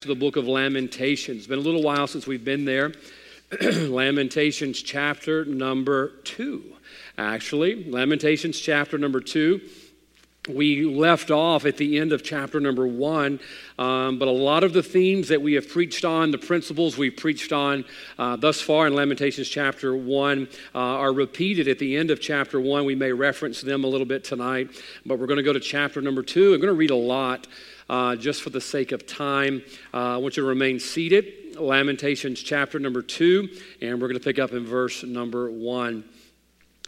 to 0.00 0.06
the 0.06 0.14
book 0.14 0.36
of 0.36 0.46
Lamentations. 0.46 1.38
It's 1.38 1.46
been 1.48 1.58
a 1.58 1.62
little 1.62 1.82
while 1.82 2.06
since 2.06 2.24
we've 2.24 2.44
been 2.44 2.64
there. 2.64 2.92
Lamentations 3.60 4.80
chapter 4.80 5.44
number 5.44 6.10
two, 6.22 6.62
actually. 7.16 7.90
Lamentations 7.90 8.60
chapter 8.60 8.96
number 8.96 9.20
two. 9.20 9.60
We 10.48 10.84
left 10.84 11.32
off 11.32 11.66
at 11.66 11.78
the 11.78 11.98
end 11.98 12.12
of 12.12 12.22
chapter 12.22 12.60
number 12.60 12.86
one, 12.86 13.40
um, 13.76 14.20
but 14.20 14.28
a 14.28 14.30
lot 14.30 14.62
of 14.62 14.72
the 14.72 14.84
themes 14.84 15.26
that 15.28 15.42
we 15.42 15.54
have 15.54 15.68
preached 15.68 16.04
on, 16.04 16.30
the 16.30 16.38
principles 16.38 16.96
we've 16.96 17.16
preached 17.16 17.52
on 17.52 17.84
uh, 18.20 18.36
thus 18.36 18.60
far 18.60 18.86
in 18.86 18.94
Lamentations 18.94 19.48
chapter 19.48 19.96
one, 19.96 20.48
uh, 20.76 20.78
are 20.78 21.12
repeated 21.12 21.66
at 21.66 21.80
the 21.80 21.96
end 21.96 22.12
of 22.12 22.20
chapter 22.20 22.60
one. 22.60 22.84
We 22.84 22.94
may 22.94 23.10
reference 23.10 23.62
them 23.62 23.82
a 23.82 23.88
little 23.88 24.06
bit 24.06 24.22
tonight, 24.22 24.70
but 25.04 25.18
we're 25.18 25.26
going 25.26 25.38
to 25.38 25.42
go 25.42 25.52
to 25.52 25.60
chapter 25.60 26.00
number 26.00 26.22
two. 26.22 26.54
I'm 26.54 26.60
going 26.60 26.72
to 26.72 26.78
read 26.78 26.92
a 26.92 26.94
lot 26.94 27.48
uh, 27.88 28.16
just 28.16 28.42
for 28.42 28.50
the 28.50 28.60
sake 28.60 28.92
of 28.92 29.06
time. 29.06 29.62
Uh, 29.92 30.14
I 30.14 30.16
want 30.18 30.36
you 30.36 30.42
to 30.42 30.48
remain 30.48 30.80
seated. 30.80 31.56
Lamentations 31.56 32.40
chapter 32.40 32.78
number 32.78 33.02
two, 33.02 33.48
and 33.80 34.00
we're 34.00 34.08
going 34.08 34.18
to 34.18 34.24
pick 34.24 34.38
up 34.38 34.52
in 34.52 34.64
verse 34.64 35.02
number 35.02 35.50
one. 35.50 36.04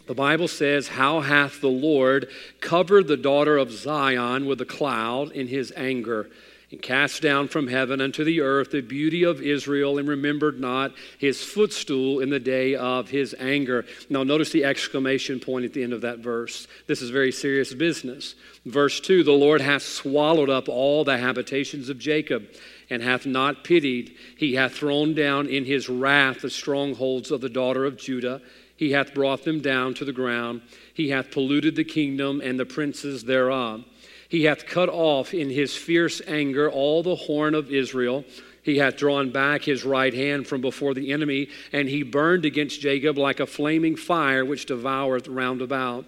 The 0.06 0.14
Bible 0.14 0.48
says, 0.48 0.88
How 0.88 1.20
hath 1.20 1.60
the 1.60 1.68
Lord 1.68 2.28
covered 2.60 3.06
the 3.06 3.16
daughter 3.16 3.56
of 3.56 3.70
Zion 3.70 4.46
with 4.46 4.60
a 4.60 4.64
cloud 4.66 5.32
in 5.32 5.48
his 5.48 5.72
anger? 5.76 6.30
And 6.70 6.80
cast 6.80 7.20
down 7.20 7.48
from 7.48 7.66
heaven 7.66 8.00
unto 8.00 8.22
the 8.22 8.40
earth 8.40 8.70
the 8.70 8.80
beauty 8.80 9.24
of 9.24 9.42
Israel, 9.42 9.98
and 9.98 10.08
remembered 10.08 10.60
not 10.60 10.92
his 11.18 11.42
footstool 11.42 12.20
in 12.20 12.30
the 12.30 12.38
day 12.38 12.76
of 12.76 13.10
his 13.10 13.34
anger. 13.38 13.84
Now, 14.08 14.22
notice 14.22 14.50
the 14.50 14.64
exclamation 14.64 15.40
point 15.40 15.64
at 15.64 15.72
the 15.72 15.82
end 15.82 15.92
of 15.92 16.02
that 16.02 16.20
verse. 16.20 16.68
This 16.86 17.02
is 17.02 17.10
very 17.10 17.32
serious 17.32 17.74
business. 17.74 18.36
Verse 18.64 19.00
2 19.00 19.24
The 19.24 19.32
Lord 19.32 19.60
hath 19.60 19.82
swallowed 19.82 20.50
up 20.50 20.68
all 20.68 21.02
the 21.02 21.18
habitations 21.18 21.88
of 21.88 21.98
Jacob, 21.98 22.46
and 22.88 23.02
hath 23.02 23.26
not 23.26 23.64
pitied. 23.64 24.14
He 24.36 24.54
hath 24.54 24.74
thrown 24.74 25.14
down 25.14 25.48
in 25.48 25.64
his 25.64 25.88
wrath 25.88 26.42
the 26.42 26.50
strongholds 26.50 27.30
of 27.30 27.40
the 27.40 27.48
daughter 27.48 27.84
of 27.84 27.96
Judah. 27.96 28.42
He 28.76 28.92
hath 28.92 29.12
brought 29.12 29.44
them 29.44 29.60
down 29.60 29.94
to 29.94 30.04
the 30.04 30.12
ground. 30.12 30.62
He 30.94 31.10
hath 31.10 31.30
polluted 31.30 31.76
the 31.76 31.84
kingdom 31.84 32.40
and 32.42 32.58
the 32.58 32.64
princes 32.64 33.24
thereof. 33.24 33.84
He 34.30 34.44
hath 34.44 34.64
cut 34.64 34.88
off 34.88 35.34
in 35.34 35.50
his 35.50 35.74
fierce 35.74 36.22
anger 36.24 36.70
all 36.70 37.02
the 37.02 37.16
horn 37.16 37.52
of 37.52 37.72
Israel. 37.72 38.24
He 38.62 38.78
hath 38.78 38.96
drawn 38.96 39.30
back 39.30 39.64
his 39.64 39.84
right 39.84 40.14
hand 40.14 40.46
from 40.46 40.60
before 40.60 40.94
the 40.94 41.12
enemy, 41.12 41.48
and 41.72 41.88
he 41.88 42.04
burned 42.04 42.44
against 42.44 42.80
Jacob 42.80 43.18
like 43.18 43.40
a 43.40 43.46
flaming 43.46 43.96
fire 43.96 44.44
which 44.44 44.66
devoureth 44.66 45.26
round 45.26 45.60
about. 45.60 46.04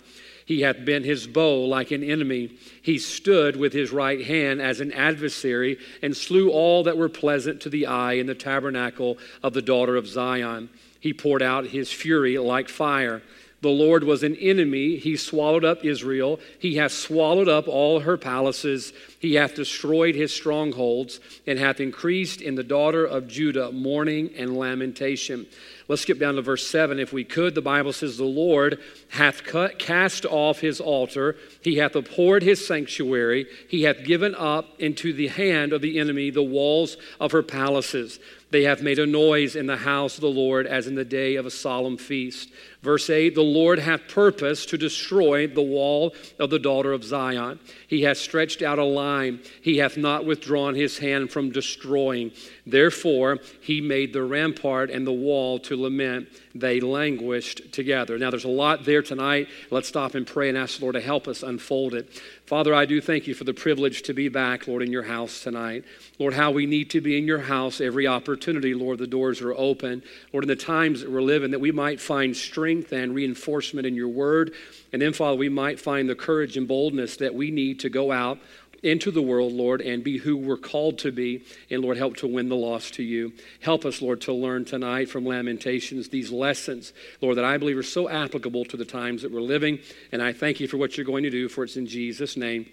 He 0.46 0.60
hath 0.60 0.84
bent 0.84 1.04
his 1.04 1.26
bow 1.26 1.64
like 1.64 1.90
an 1.90 2.04
enemy. 2.04 2.56
He 2.80 2.98
stood 2.98 3.56
with 3.56 3.72
his 3.72 3.90
right 3.90 4.24
hand 4.24 4.62
as 4.62 4.80
an 4.80 4.92
adversary, 4.92 5.78
and 6.00 6.16
slew 6.16 6.50
all 6.50 6.84
that 6.84 6.96
were 6.96 7.08
pleasant 7.08 7.60
to 7.62 7.70
the 7.70 7.86
eye 7.86 8.12
in 8.14 8.26
the 8.26 8.36
tabernacle 8.36 9.18
of 9.42 9.52
the 9.52 9.62
daughter 9.62 9.96
of 9.96 10.06
Zion. 10.06 10.68
He 11.00 11.12
poured 11.12 11.42
out 11.42 11.66
his 11.66 11.90
fury 11.92 12.38
like 12.38 12.68
fire. 12.68 13.22
The 13.62 13.70
Lord 13.70 14.02
was 14.04 14.24
an 14.24 14.34
enemy. 14.36 14.96
He 14.96 15.16
swallowed 15.16 15.64
up 15.64 15.84
Israel. 15.84 16.40
He 16.58 16.74
hath 16.74 16.92
swallowed 16.92 17.48
up 17.48 17.68
all 17.68 18.00
her 18.00 18.16
palaces. 18.18 18.92
He 19.22 19.34
hath 19.34 19.54
destroyed 19.54 20.16
his 20.16 20.34
strongholds, 20.34 21.20
and 21.46 21.56
hath 21.56 21.78
increased 21.78 22.42
in 22.42 22.56
the 22.56 22.64
daughter 22.64 23.06
of 23.06 23.28
Judah 23.28 23.70
mourning 23.70 24.32
and 24.36 24.58
lamentation. 24.58 25.46
Let's 25.86 26.02
skip 26.02 26.18
down 26.18 26.34
to 26.34 26.42
verse 26.42 26.66
7 26.66 26.98
if 26.98 27.12
we 27.12 27.22
could. 27.22 27.54
The 27.54 27.62
Bible 27.62 27.92
says, 27.92 28.16
The 28.16 28.24
Lord 28.24 28.80
hath 29.10 29.44
cut, 29.44 29.78
cast 29.78 30.26
off 30.26 30.58
his 30.58 30.80
altar, 30.80 31.36
he 31.60 31.76
hath 31.76 31.94
abhorred 31.94 32.42
his 32.42 32.66
sanctuary, 32.66 33.46
he 33.68 33.84
hath 33.84 34.02
given 34.02 34.34
up 34.34 34.70
into 34.80 35.12
the 35.12 35.28
hand 35.28 35.72
of 35.72 35.82
the 35.82 36.00
enemy 36.00 36.30
the 36.30 36.42
walls 36.42 36.96
of 37.20 37.30
her 37.30 37.44
palaces. 37.44 38.18
They 38.52 38.64
have 38.64 38.82
made 38.82 38.98
a 38.98 39.06
noise 39.06 39.56
in 39.56 39.66
the 39.66 39.78
house 39.78 40.16
of 40.16 40.20
the 40.20 40.28
Lord 40.28 40.66
as 40.66 40.86
in 40.86 40.94
the 40.94 41.06
day 41.06 41.36
of 41.36 41.46
a 41.46 41.50
solemn 41.50 41.96
feast. 41.96 42.50
Verse 42.82 43.08
8 43.08 43.34
The 43.34 43.40
Lord 43.40 43.78
hath 43.78 44.08
purposed 44.08 44.68
to 44.68 44.78
destroy 44.78 45.46
the 45.46 45.62
wall 45.62 46.14
of 46.38 46.50
the 46.50 46.58
daughter 46.58 46.92
of 46.92 47.02
Zion. 47.02 47.60
He 47.92 48.04
hath 48.04 48.16
stretched 48.16 48.62
out 48.62 48.78
a 48.78 48.84
line, 48.84 49.40
he 49.60 49.76
hath 49.76 49.98
not 49.98 50.24
withdrawn 50.24 50.74
his 50.74 50.96
hand 50.96 51.30
from 51.30 51.50
destroying. 51.50 52.32
Therefore, 52.66 53.40
he 53.60 53.82
made 53.82 54.14
the 54.14 54.22
rampart 54.22 54.88
and 54.88 55.06
the 55.06 55.12
wall 55.12 55.58
to 55.58 55.76
lament. 55.76 56.28
They 56.54 56.80
languished 56.80 57.70
together. 57.70 58.16
Now, 58.16 58.30
there's 58.30 58.46
a 58.46 58.48
lot 58.48 58.86
there 58.86 59.02
tonight. 59.02 59.48
Let's 59.70 59.88
stop 59.88 60.14
and 60.14 60.26
pray 60.26 60.48
and 60.48 60.56
ask 60.56 60.78
the 60.78 60.86
Lord 60.86 60.94
to 60.94 61.02
help 61.02 61.28
us 61.28 61.42
unfold 61.42 61.92
it. 61.92 62.08
Father, 62.52 62.74
I 62.74 62.84
do 62.84 63.00
thank 63.00 63.26
you 63.26 63.32
for 63.32 63.44
the 63.44 63.54
privilege 63.54 64.02
to 64.02 64.12
be 64.12 64.28
back, 64.28 64.68
Lord, 64.68 64.82
in 64.82 64.92
your 64.92 65.04
house 65.04 65.42
tonight. 65.42 65.84
Lord, 66.18 66.34
how 66.34 66.50
we 66.50 66.66
need 66.66 66.90
to 66.90 67.00
be 67.00 67.16
in 67.16 67.24
your 67.24 67.38
house 67.38 67.80
every 67.80 68.06
opportunity, 68.06 68.74
Lord. 68.74 68.98
The 68.98 69.06
doors 69.06 69.40
are 69.40 69.54
open. 69.54 70.02
Lord, 70.34 70.44
in 70.44 70.48
the 70.48 70.54
times 70.54 71.00
that 71.00 71.10
we're 71.10 71.22
living, 71.22 71.52
that 71.52 71.62
we 71.62 71.72
might 71.72 71.98
find 71.98 72.36
strength 72.36 72.92
and 72.92 73.14
reinforcement 73.14 73.86
in 73.86 73.94
your 73.94 74.08
word. 74.08 74.52
And 74.92 75.00
then, 75.00 75.14
Father, 75.14 75.38
we 75.38 75.48
might 75.48 75.80
find 75.80 76.10
the 76.10 76.14
courage 76.14 76.58
and 76.58 76.68
boldness 76.68 77.16
that 77.16 77.34
we 77.34 77.50
need 77.50 77.80
to 77.80 77.88
go 77.88 78.12
out 78.12 78.38
into 78.82 79.10
the 79.10 79.22
world, 79.22 79.52
Lord, 79.52 79.80
and 79.80 80.02
be 80.02 80.18
who 80.18 80.36
we're 80.36 80.56
called 80.56 80.98
to 81.00 81.12
be. 81.12 81.44
And 81.70 81.82
Lord, 81.82 81.96
help 81.96 82.16
to 82.18 82.26
win 82.26 82.48
the 82.48 82.56
lost 82.56 82.94
to 82.94 83.02
you. 83.02 83.32
Help 83.60 83.84
us, 83.84 84.02
Lord, 84.02 84.20
to 84.22 84.32
learn 84.32 84.64
tonight 84.64 85.08
from 85.08 85.24
Lamentations 85.24 86.08
these 86.08 86.30
lessons, 86.30 86.92
Lord, 87.20 87.36
that 87.36 87.44
I 87.44 87.58
believe 87.58 87.78
are 87.78 87.82
so 87.82 88.08
applicable 88.08 88.64
to 88.66 88.76
the 88.76 88.84
times 88.84 89.22
that 89.22 89.32
we're 89.32 89.40
living. 89.40 89.78
And 90.10 90.22
I 90.22 90.32
thank 90.32 90.60
you 90.60 90.68
for 90.68 90.76
what 90.76 90.96
you're 90.96 91.06
going 91.06 91.24
to 91.24 91.30
do, 91.30 91.48
for 91.48 91.64
it's 91.64 91.76
in 91.76 91.86
Jesus' 91.86 92.36
name. 92.36 92.66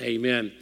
Amen. 0.00 0.52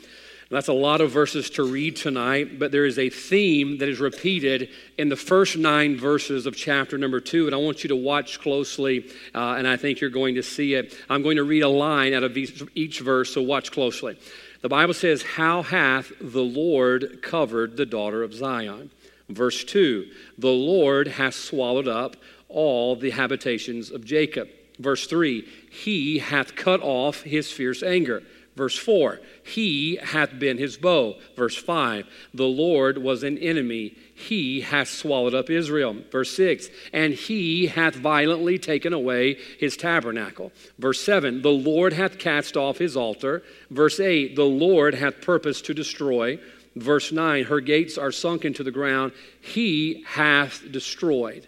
That's 0.48 0.68
a 0.68 0.72
lot 0.72 1.00
of 1.00 1.10
verses 1.10 1.50
to 1.50 1.64
read 1.64 1.96
tonight, 1.96 2.60
but 2.60 2.70
there 2.70 2.86
is 2.86 3.00
a 3.00 3.10
theme 3.10 3.78
that 3.78 3.88
is 3.88 3.98
repeated 3.98 4.68
in 4.96 5.08
the 5.08 5.16
first 5.16 5.56
nine 5.56 5.96
verses 5.96 6.46
of 6.46 6.54
chapter 6.54 6.96
number 6.96 7.18
two, 7.18 7.46
and 7.46 7.54
I 7.54 7.58
want 7.58 7.82
you 7.82 7.88
to 7.88 7.96
watch 7.96 8.40
closely, 8.40 9.10
uh, 9.34 9.56
and 9.58 9.66
I 9.66 9.76
think 9.76 10.00
you're 10.00 10.08
going 10.08 10.36
to 10.36 10.44
see 10.44 10.74
it. 10.74 10.96
I'm 11.10 11.24
going 11.24 11.38
to 11.38 11.42
read 11.42 11.64
a 11.64 11.68
line 11.68 12.14
out 12.14 12.22
of 12.22 12.36
each, 12.36 12.62
each 12.76 13.00
verse, 13.00 13.34
so 13.34 13.42
watch 13.42 13.72
closely. 13.72 14.16
The 14.66 14.70
Bible 14.70 14.94
says, 14.94 15.22
How 15.22 15.62
hath 15.62 16.10
the 16.20 16.42
Lord 16.42 17.22
covered 17.22 17.76
the 17.76 17.86
daughter 17.86 18.24
of 18.24 18.34
Zion? 18.34 18.90
Verse 19.28 19.62
2 19.62 20.08
The 20.38 20.50
Lord 20.50 21.06
hath 21.06 21.36
swallowed 21.36 21.86
up 21.86 22.16
all 22.48 22.96
the 22.96 23.10
habitations 23.10 23.92
of 23.92 24.04
Jacob. 24.04 24.48
Verse 24.80 25.06
3 25.06 25.46
He 25.70 26.18
hath 26.18 26.56
cut 26.56 26.82
off 26.82 27.22
his 27.22 27.52
fierce 27.52 27.84
anger. 27.84 28.24
Verse 28.56 28.76
4 28.76 29.20
He 29.44 29.96
hath 29.96 30.38
been 30.38 30.58
his 30.58 30.76
bow. 30.76 31.16
Verse 31.36 31.56
5 31.56 32.06
The 32.34 32.44
Lord 32.44 32.98
was 32.98 33.22
an 33.22 33.38
enemy 33.38 33.94
he 34.14 34.62
hath 34.62 34.88
swallowed 34.88 35.34
up 35.34 35.50
Israel. 35.50 35.94
Verse 36.10 36.34
6, 36.34 36.68
and 36.92 37.12
he 37.12 37.66
hath 37.66 37.94
violently 37.94 38.58
taken 38.58 38.94
away 38.94 39.36
his 39.58 39.76
tabernacle. 39.76 40.52
Verse 40.78 41.00
7, 41.02 41.42
the 41.42 41.50
Lord 41.50 41.92
hath 41.92 42.18
cast 42.18 42.56
off 42.56 42.78
his 42.78 42.96
altar. 42.96 43.42
Verse 43.70 44.00
8, 44.00 44.34
the 44.34 44.44
Lord 44.44 44.94
hath 44.94 45.20
purposed 45.20 45.66
to 45.66 45.74
destroy. 45.74 46.38
Verse 46.76 47.12
9, 47.12 47.44
her 47.44 47.60
gates 47.60 47.98
are 47.98 48.10
sunk 48.10 48.46
into 48.46 48.62
the 48.62 48.70
ground. 48.70 49.12
He 49.42 50.02
hath 50.06 50.62
destroyed. 50.72 51.46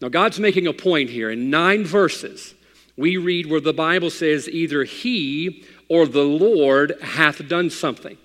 Now, 0.00 0.08
God's 0.08 0.40
making 0.40 0.66
a 0.66 0.72
point 0.72 1.10
here. 1.10 1.30
In 1.30 1.50
nine 1.50 1.84
verses, 1.84 2.54
we 2.96 3.18
read 3.18 3.50
where 3.50 3.60
the 3.60 3.74
Bible 3.74 4.08
says 4.08 4.48
either 4.48 4.84
he 4.84 5.66
or 5.90 6.06
the 6.06 6.22
Lord 6.22 6.96
hath 7.02 7.46
done 7.48 7.68
something. 7.68 8.16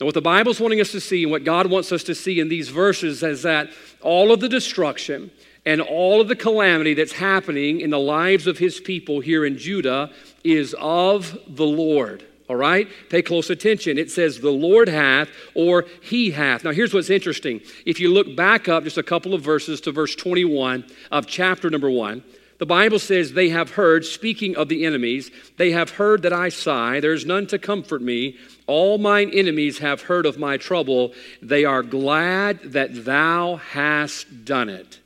Now, 0.00 0.06
what 0.06 0.14
the 0.14 0.22
Bible's 0.22 0.58
wanting 0.58 0.80
us 0.80 0.90
to 0.92 1.00
see 1.00 1.22
and 1.22 1.30
what 1.30 1.44
God 1.44 1.70
wants 1.70 1.92
us 1.92 2.02
to 2.04 2.14
see 2.14 2.40
in 2.40 2.48
these 2.48 2.70
verses 2.70 3.22
is 3.22 3.42
that 3.42 3.68
all 4.00 4.32
of 4.32 4.40
the 4.40 4.48
destruction 4.48 5.30
and 5.66 5.82
all 5.82 6.22
of 6.22 6.28
the 6.28 6.34
calamity 6.34 6.94
that's 6.94 7.12
happening 7.12 7.82
in 7.82 7.90
the 7.90 7.98
lives 7.98 8.46
of 8.46 8.56
his 8.56 8.80
people 8.80 9.20
here 9.20 9.44
in 9.44 9.58
Judah 9.58 10.10
is 10.42 10.74
of 10.80 11.38
the 11.46 11.66
Lord. 11.66 12.24
All 12.48 12.56
right? 12.56 12.88
Pay 13.10 13.20
close 13.20 13.50
attention. 13.50 13.98
It 13.98 14.10
says, 14.10 14.40
the 14.40 14.50
Lord 14.50 14.88
hath 14.88 15.28
or 15.54 15.84
he 16.02 16.30
hath. 16.30 16.64
Now, 16.64 16.72
here's 16.72 16.94
what's 16.94 17.10
interesting. 17.10 17.60
If 17.84 18.00
you 18.00 18.10
look 18.10 18.34
back 18.34 18.66
up 18.66 18.84
just 18.84 18.96
a 18.96 19.02
couple 19.02 19.34
of 19.34 19.42
verses 19.42 19.82
to 19.82 19.92
verse 19.92 20.16
21 20.16 20.86
of 21.12 21.26
chapter 21.26 21.68
number 21.68 21.90
one, 21.90 22.24
the 22.60 22.66
Bible 22.66 22.98
says, 22.98 23.32
They 23.32 23.48
have 23.48 23.70
heard, 23.70 24.04
speaking 24.04 24.54
of 24.54 24.68
the 24.68 24.84
enemies, 24.84 25.30
they 25.56 25.70
have 25.70 25.92
heard 25.92 26.20
that 26.22 26.34
I 26.34 26.50
sigh. 26.50 27.00
There 27.00 27.14
is 27.14 27.24
none 27.24 27.46
to 27.46 27.58
comfort 27.58 28.02
me. 28.02 28.36
All 28.66 28.98
mine 28.98 29.30
enemies 29.32 29.78
have 29.78 30.02
heard 30.02 30.26
of 30.26 30.38
my 30.38 30.58
trouble. 30.58 31.14
They 31.40 31.64
are 31.64 31.82
glad 31.82 32.60
that 32.74 33.06
thou 33.06 33.56
hast 33.56 34.44
done 34.44 34.68
it. 34.68 35.00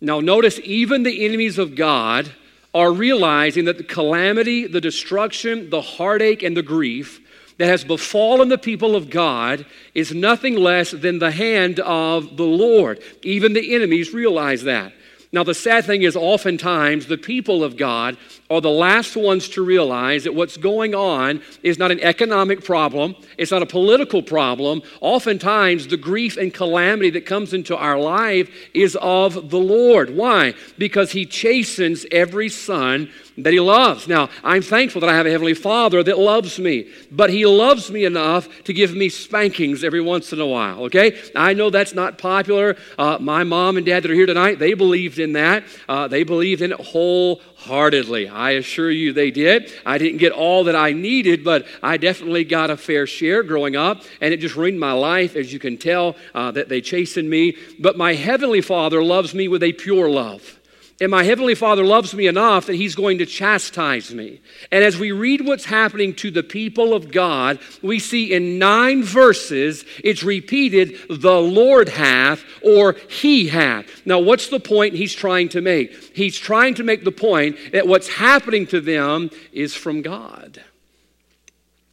Now, 0.00 0.20
notice, 0.20 0.60
even 0.62 1.02
the 1.02 1.24
enemies 1.26 1.58
of 1.58 1.74
God 1.74 2.32
are 2.72 2.92
realizing 2.92 3.64
that 3.64 3.78
the 3.78 3.84
calamity, 3.84 4.68
the 4.68 4.80
destruction, 4.80 5.70
the 5.70 5.82
heartache, 5.82 6.44
and 6.44 6.56
the 6.56 6.62
grief 6.62 7.20
that 7.58 7.66
has 7.66 7.82
befallen 7.82 8.50
the 8.50 8.58
people 8.58 8.94
of 8.94 9.10
God 9.10 9.66
is 9.94 10.14
nothing 10.14 10.54
less 10.54 10.92
than 10.92 11.18
the 11.18 11.32
hand 11.32 11.80
of 11.80 12.36
the 12.36 12.44
Lord. 12.44 13.02
Even 13.22 13.52
the 13.52 13.74
enemies 13.74 14.14
realize 14.14 14.62
that. 14.62 14.92
Now, 15.34 15.42
the 15.42 15.52
sad 15.52 15.84
thing 15.84 16.02
is, 16.02 16.14
oftentimes, 16.14 17.06
the 17.06 17.18
people 17.18 17.64
of 17.64 17.76
God 17.76 18.16
are 18.48 18.60
the 18.60 18.70
last 18.70 19.16
ones 19.16 19.48
to 19.48 19.64
realize 19.64 20.22
that 20.22 20.34
what's 20.36 20.56
going 20.56 20.94
on 20.94 21.42
is 21.64 21.76
not 21.76 21.90
an 21.90 21.98
economic 21.98 22.62
problem, 22.62 23.16
it's 23.36 23.50
not 23.50 23.60
a 23.60 23.66
political 23.66 24.22
problem. 24.22 24.80
Oftentimes, 25.00 25.88
the 25.88 25.96
grief 25.96 26.36
and 26.36 26.54
calamity 26.54 27.10
that 27.10 27.26
comes 27.26 27.52
into 27.52 27.76
our 27.76 27.98
life 27.98 28.48
is 28.74 28.96
of 29.02 29.50
the 29.50 29.58
Lord. 29.58 30.10
Why? 30.14 30.54
Because 30.78 31.10
He 31.10 31.26
chastens 31.26 32.06
every 32.12 32.48
son 32.48 33.10
that 33.38 33.52
He 33.52 33.60
loves. 33.60 34.06
Now, 34.06 34.28
I'm 34.42 34.62
thankful 34.62 35.00
that 35.00 35.10
I 35.10 35.16
have 35.16 35.26
a 35.26 35.30
Heavenly 35.30 35.54
Father 35.54 36.02
that 36.02 36.18
loves 36.18 36.58
me, 36.58 36.88
but 37.10 37.30
He 37.30 37.46
loves 37.46 37.90
me 37.90 38.04
enough 38.04 38.48
to 38.64 38.72
give 38.72 38.94
me 38.94 39.08
spankings 39.08 39.82
every 39.82 40.00
once 40.00 40.32
in 40.32 40.40
a 40.40 40.46
while, 40.46 40.84
okay? 40.84 41.20
I 41.34 41.54
know 41.54 41.70
that's 41.70 41.94
not 41.94 42.18
popular. 42.18 42.76
Uh, 42.98 43.18
my 43.20 43.44
mom 43.44 43.76
and 43.76 43.84
dad 43.84 44.04
that 44.04 44.10
are 44.10 44.14
here 44.14 44.26
tonight, 44.26 44.58
they 44.58 44.74
believed 44.74 45.18
in 45.18 45.32
that. 45.32 45.64
Uh, 45.88 46.08
they 46.08 46.22
believed 46.22 46.62
in 46.62 46.72
it 46.72 46.80
wholeheartedly. 46.80 48.28
I 48.28 48.52
assure 48.52 48.90
you 48.90 49.12
they 49.12 49.30
did. 49.30 49.72
I 49.84 49.98
didn't 49.98 50.18
get 50.18 50.32
all 50.32 50.64
that 50.64 50.76
I 50.76 50.92
needed, 50.92 51.44
but 51.44 51.66
I 51.82 51.96
definitely 51.96 52.44
got 52.44 52.70
a 52.70 52.76
fair 52.76 53.06
share 53.06 53.42
growing 53.42 53.76
up, 53.76 54.02
and 54.20 54.32
it 54.32 54.38
just 54.38 54.56
ruined 54.56 54.78
my 54.78 54.92
life, 54.92 55.36
as 55.36 55.52
you 55.52 55.58
can 55.58 55.76
tell, 55.76 56.16
uh, 56.34 56.50
that 56.52 56.68
they 56.68 56.80
chastened 56.80 57.28
me. 57.28 57.56
But 57.78 57.96
my 57.96 58.14
Heavenly 58.14 58.60
Father 58.60 59.02
loves 59.02 59.34
me 59.34 59.48
with 59.48 59.62
a 59.62 59.72
pure 59.72 60.08
love. 60.08 60.60
And 61.00 61.10
my 61.10 61.24
Heavenly 61.24 61.56
Father 61.56 61.84
loves 61.84 62.14
me 62.14 62.28
enough 62.28 62.66
that 62.66 62.76
He's 62.76 62.94
going 62.94 63.18
to 63.18 63.26
chastise 63.26 64.14
me. 64.14 64.40
And 64.70 64.84
as 64.84 64.96
we 64.96 65.10
read 65.10 65.44
what's 65.44 65.64
happening 65.64 66.14
to 66.16 66.30
the 66.30 66.44
people 66.44 66.94
of 66.94 67.10
God, 67.10 67.58
we 67.82 67.98
see 67.98 68.32
in 68.32 68.58
nine 68.58 69.02
verses 69.02 69.84
it's 70.04 70.22
repeated, 70.22 70.96
the 71.10 71.40
Lord 71.40 71.88
hath 71.88 72.44
or 72.62 72.92
He 73.08 73.48
hath. 73.48 74.06
Now, 74.06 74.20
what's 74.20 74.48
the 74.48 74.60
point 74.60 74.94
He's 74.94 75.14
trying 75.14 75.48
to 75.50 75.60
make? 75.60 76.16
He's 76.16 76.38
trying 76.38 76.74
to 76.74 76.84
make 76.84 77.02
the 77.02 77.12
point 77.12 77.56
that 77.72 77.88
what's 77.88 78.08
happening 78.08 78.66
to 78.68 78.80
them 78.80 79.30
is 79.52 79.74
from 79.74 80.00
God. 80.00 80.62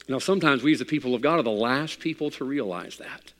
Now, 0.07 0.19
sometimes 0.19 0.61
we 0.61 0.73
as 0.73 0.79
the 0.79 0.85
people 0.85 1.15
of 1.15 1.21
God 1.21 1.39
are 1.39 1.43
the 1.43 1.49
last 1.49 1.99
people 1.99 2.29
to 2.31 2.43
realize 2.43 2.97
that. 2.97 3.33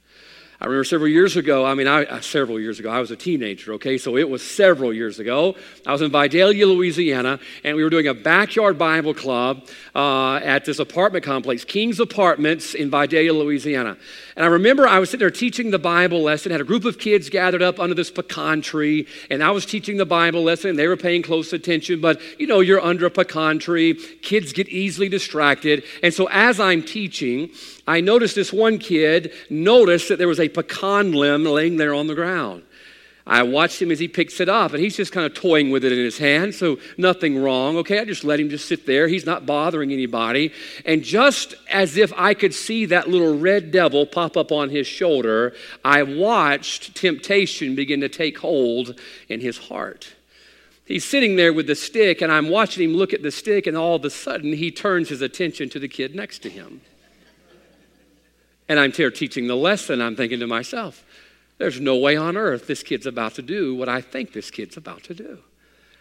I 0.62 0.66
remember 0.66 0.84
several 0.84 1.08
years 1.08 1.36
ago, 1.36 1.64
I 1.66 1.74
mean, 1.74 1.88
I, 1.88 2.04
uh, 2.04 2.20
several 2.20 2.60
years 2.60 2.78
ago, 2.78 2.88
I 2.88 3.00
was 3.00 3.10
a 3.10 3.16
teenager, 3.16 3.72
okay? 3.72 3.98
So 3.98 4.16
it 4.16 4.30
was 4.30 4.48
several 4.48 4.94
years 4.94 5.18
ago. 5.18 5.56
I 5.84 5.90
was 5.90 6.02
in 6.02 6.12
Vidalia, 6.12 6.68
Louisiana, 6.68 7.40
and 7.64 7.76
we 7.76 7.82
were 7.82 7.90
doing 7.90 8.06
a 8.06 8.14
backyard 8.14 8.78
Bible 8.78 9.12
club 9.12 9.66
uh, 9.96 10.36
at 10.36 10.64
this 10.64 10.78
apartment 10.78 11.24
complex, 11.24 11.64
King's 11.64 11.98
Apartments 11.98 12.74
in 12.74 12.90
Vidalia, 12.90 13.34
Louisiana. 13.34 13.96
And 14.36 14.44
I 14.44 14.48
remember 14.48 14.86
I 14.86 15.00
was 15.00 15.10
sitting 15.10 15.18
there 15.18 15.32
teaching 15.32 15.72
the 15.72 15.80
Bible 15.80 16.22
lesson, 16.22 16.52
had 16.52 16.60
a 16.60 16.64
group 16.64 16.84
of 16.84 16.96
kids 16.96 17.28
gathered 17.28 17.62
up 17.62 17.80
under 17.80 17.96
this 17.96 18.12
pecan 18.12 18.62
tree, 18.62 19.08
and 19.30 19.42
I 19.42 19.50
was 19.50 19.66
teaching 19.66 19.96
the 19.96 20.06
Bible 20.06 20.44
lesson, 20.44 20.70
and 20.70 20.78
they 20.78 20.86
were 20.86 20.96
paying 20.96 21.22
close 21.22 21.52
attention. 21.52 22.00
But 22.00 22.20
you 22.38 22.46
know, 22.46 22.60
you're 22.60 22.80
under 22.80 23.06
a 23.06 23.10
pecan 23.10 23.58
tree, 23.58 23.94
kids 23.94 24.52
get 24.52 24.68
easily 24.68 25.08
distracted. 25.08 25.82
And 26.04 26.14
so 26.14 26.28
as 26.30 26.60
I'm 26.60 26.84
teaching, 26.84 27.50
I 27.86 28.00
noticed 28.00 28.36
this 28.36 28.52
one 28.52 28.78
kid 28.78 29.32
noticed 29.50 30.08
that 30.08 30.18
there 30.18 30.28
was 30.28 30.38
a 30.38 30.51
pecan 30.54 31.12
limb 31.12 31.44
laying 31.44 31.76
there 31.76 31.94
on 31.94 32.06
the 32.06 32.14
ground. 32.14 32.62
I 33.26 33.44
watched 33.44 33.80
him 33.80 33.92
as 33.92 34.00
he 34.00 34.08
picks 34.08 34.40
it 34.40 34.48
up, 34.48 34.72
and 34.72 34.82
he's 34.82 34.96
just 34.96 35.12
kind 35.12 35.24
of 35.24 35.34
toying 35.34 35.70
with 35.70 35.84
it 35.84 35.92
in 35.92 35.98
his 35.98 36.18
hand, 36.18 36.54
so 36.54 36.78
nothing 36.98 37.40
wrong. 37.40 37.76
Okay, 37.76 38.00
I 38.00 38.04
just 38.04 38.24
let 38.24 38.40
him 38.40 38.50
just 38.50 38.66
sit 38.66 38.84
there. 38.84 39.06
He's 39.06 39.24
not 39.24 39.46
bothering 39.46 39.92
anybody. 39.92 40.52
And 40.84 41.04
just 41.04 41.54
as 41.70 41.96
if 41.96 42.12
I 42.16 42.34
could 42.34 42.52
see 42.52 42.86
that 42.86 43.08
little 43.08 43.38
red 43.38 43.70
devil 43.70 44.06
pop 44.06 44.36
up 44.36 44.50
on 44.50 44.70
his 44.70 44.88
shoulder, 44.88 45.54
I 45.84 46.02
watched 46.02 46.96
temptation 46.96 47.76
begin 47.76 48.00
to 48.00 48.08
take 48.08 48.38
hold 48.38 48.98
in 49.28 49.40
his 49.40 49.56
heart. 49.56 50.14
He's 50.84 51.04
sitting 51.04 51.36
there 51.36 51.52
with 51.52 51.68
the 51.68 51.76
stick, 51.76 52.22
and 52.22 52.32
I'm 52.32 52.48
watching 52.48 52.90
him 52.90 52.96
look 52.96 53.12
at 53.12 53.22
the 53.22 53.30
stick, 53.30 53.68
and 53.68 53.76
all 53.76 53.94
of 53.94 54.04
a 54.04 54.10
sudden 54.10 54.52
he 54.52 54.72
turns 54.72 55.08
his 55.10 55.22
attention 55.22 55.68
to 55.70 55.78
the 55.78 55.88
kid 55.88 56.16
next 56.16 56.40
to 56.40 56.50
him. 56.50 56.80
And 58.72 58.80
I'm 58.80 58.90
here 58.90 59.10
teaching 59.10 59.48
the 59.48 59.54
lesson. 59.54 60.00
I'm 60.00 60.16
thinking 60.16 60.40
to 60.40 60.46
myself, 60.46 61.04
there's 61.58 61.78
no 61.78 61.94
way 61.98 62.16
on 62.16 62.38
earth 62.38 62.66
this 62.66 62.82
kid's 62.82 63.04
about 63.04 63.34
to 63.34 63.42
do 63.42 63.74
what 63.74 63.86
I 63.86 64.00
think 64.00 64.32
this 64.32 64.50
kid's 64.50 64.78
about 64.78 65.02
to 65.02 65.14
do. 65.14 65.40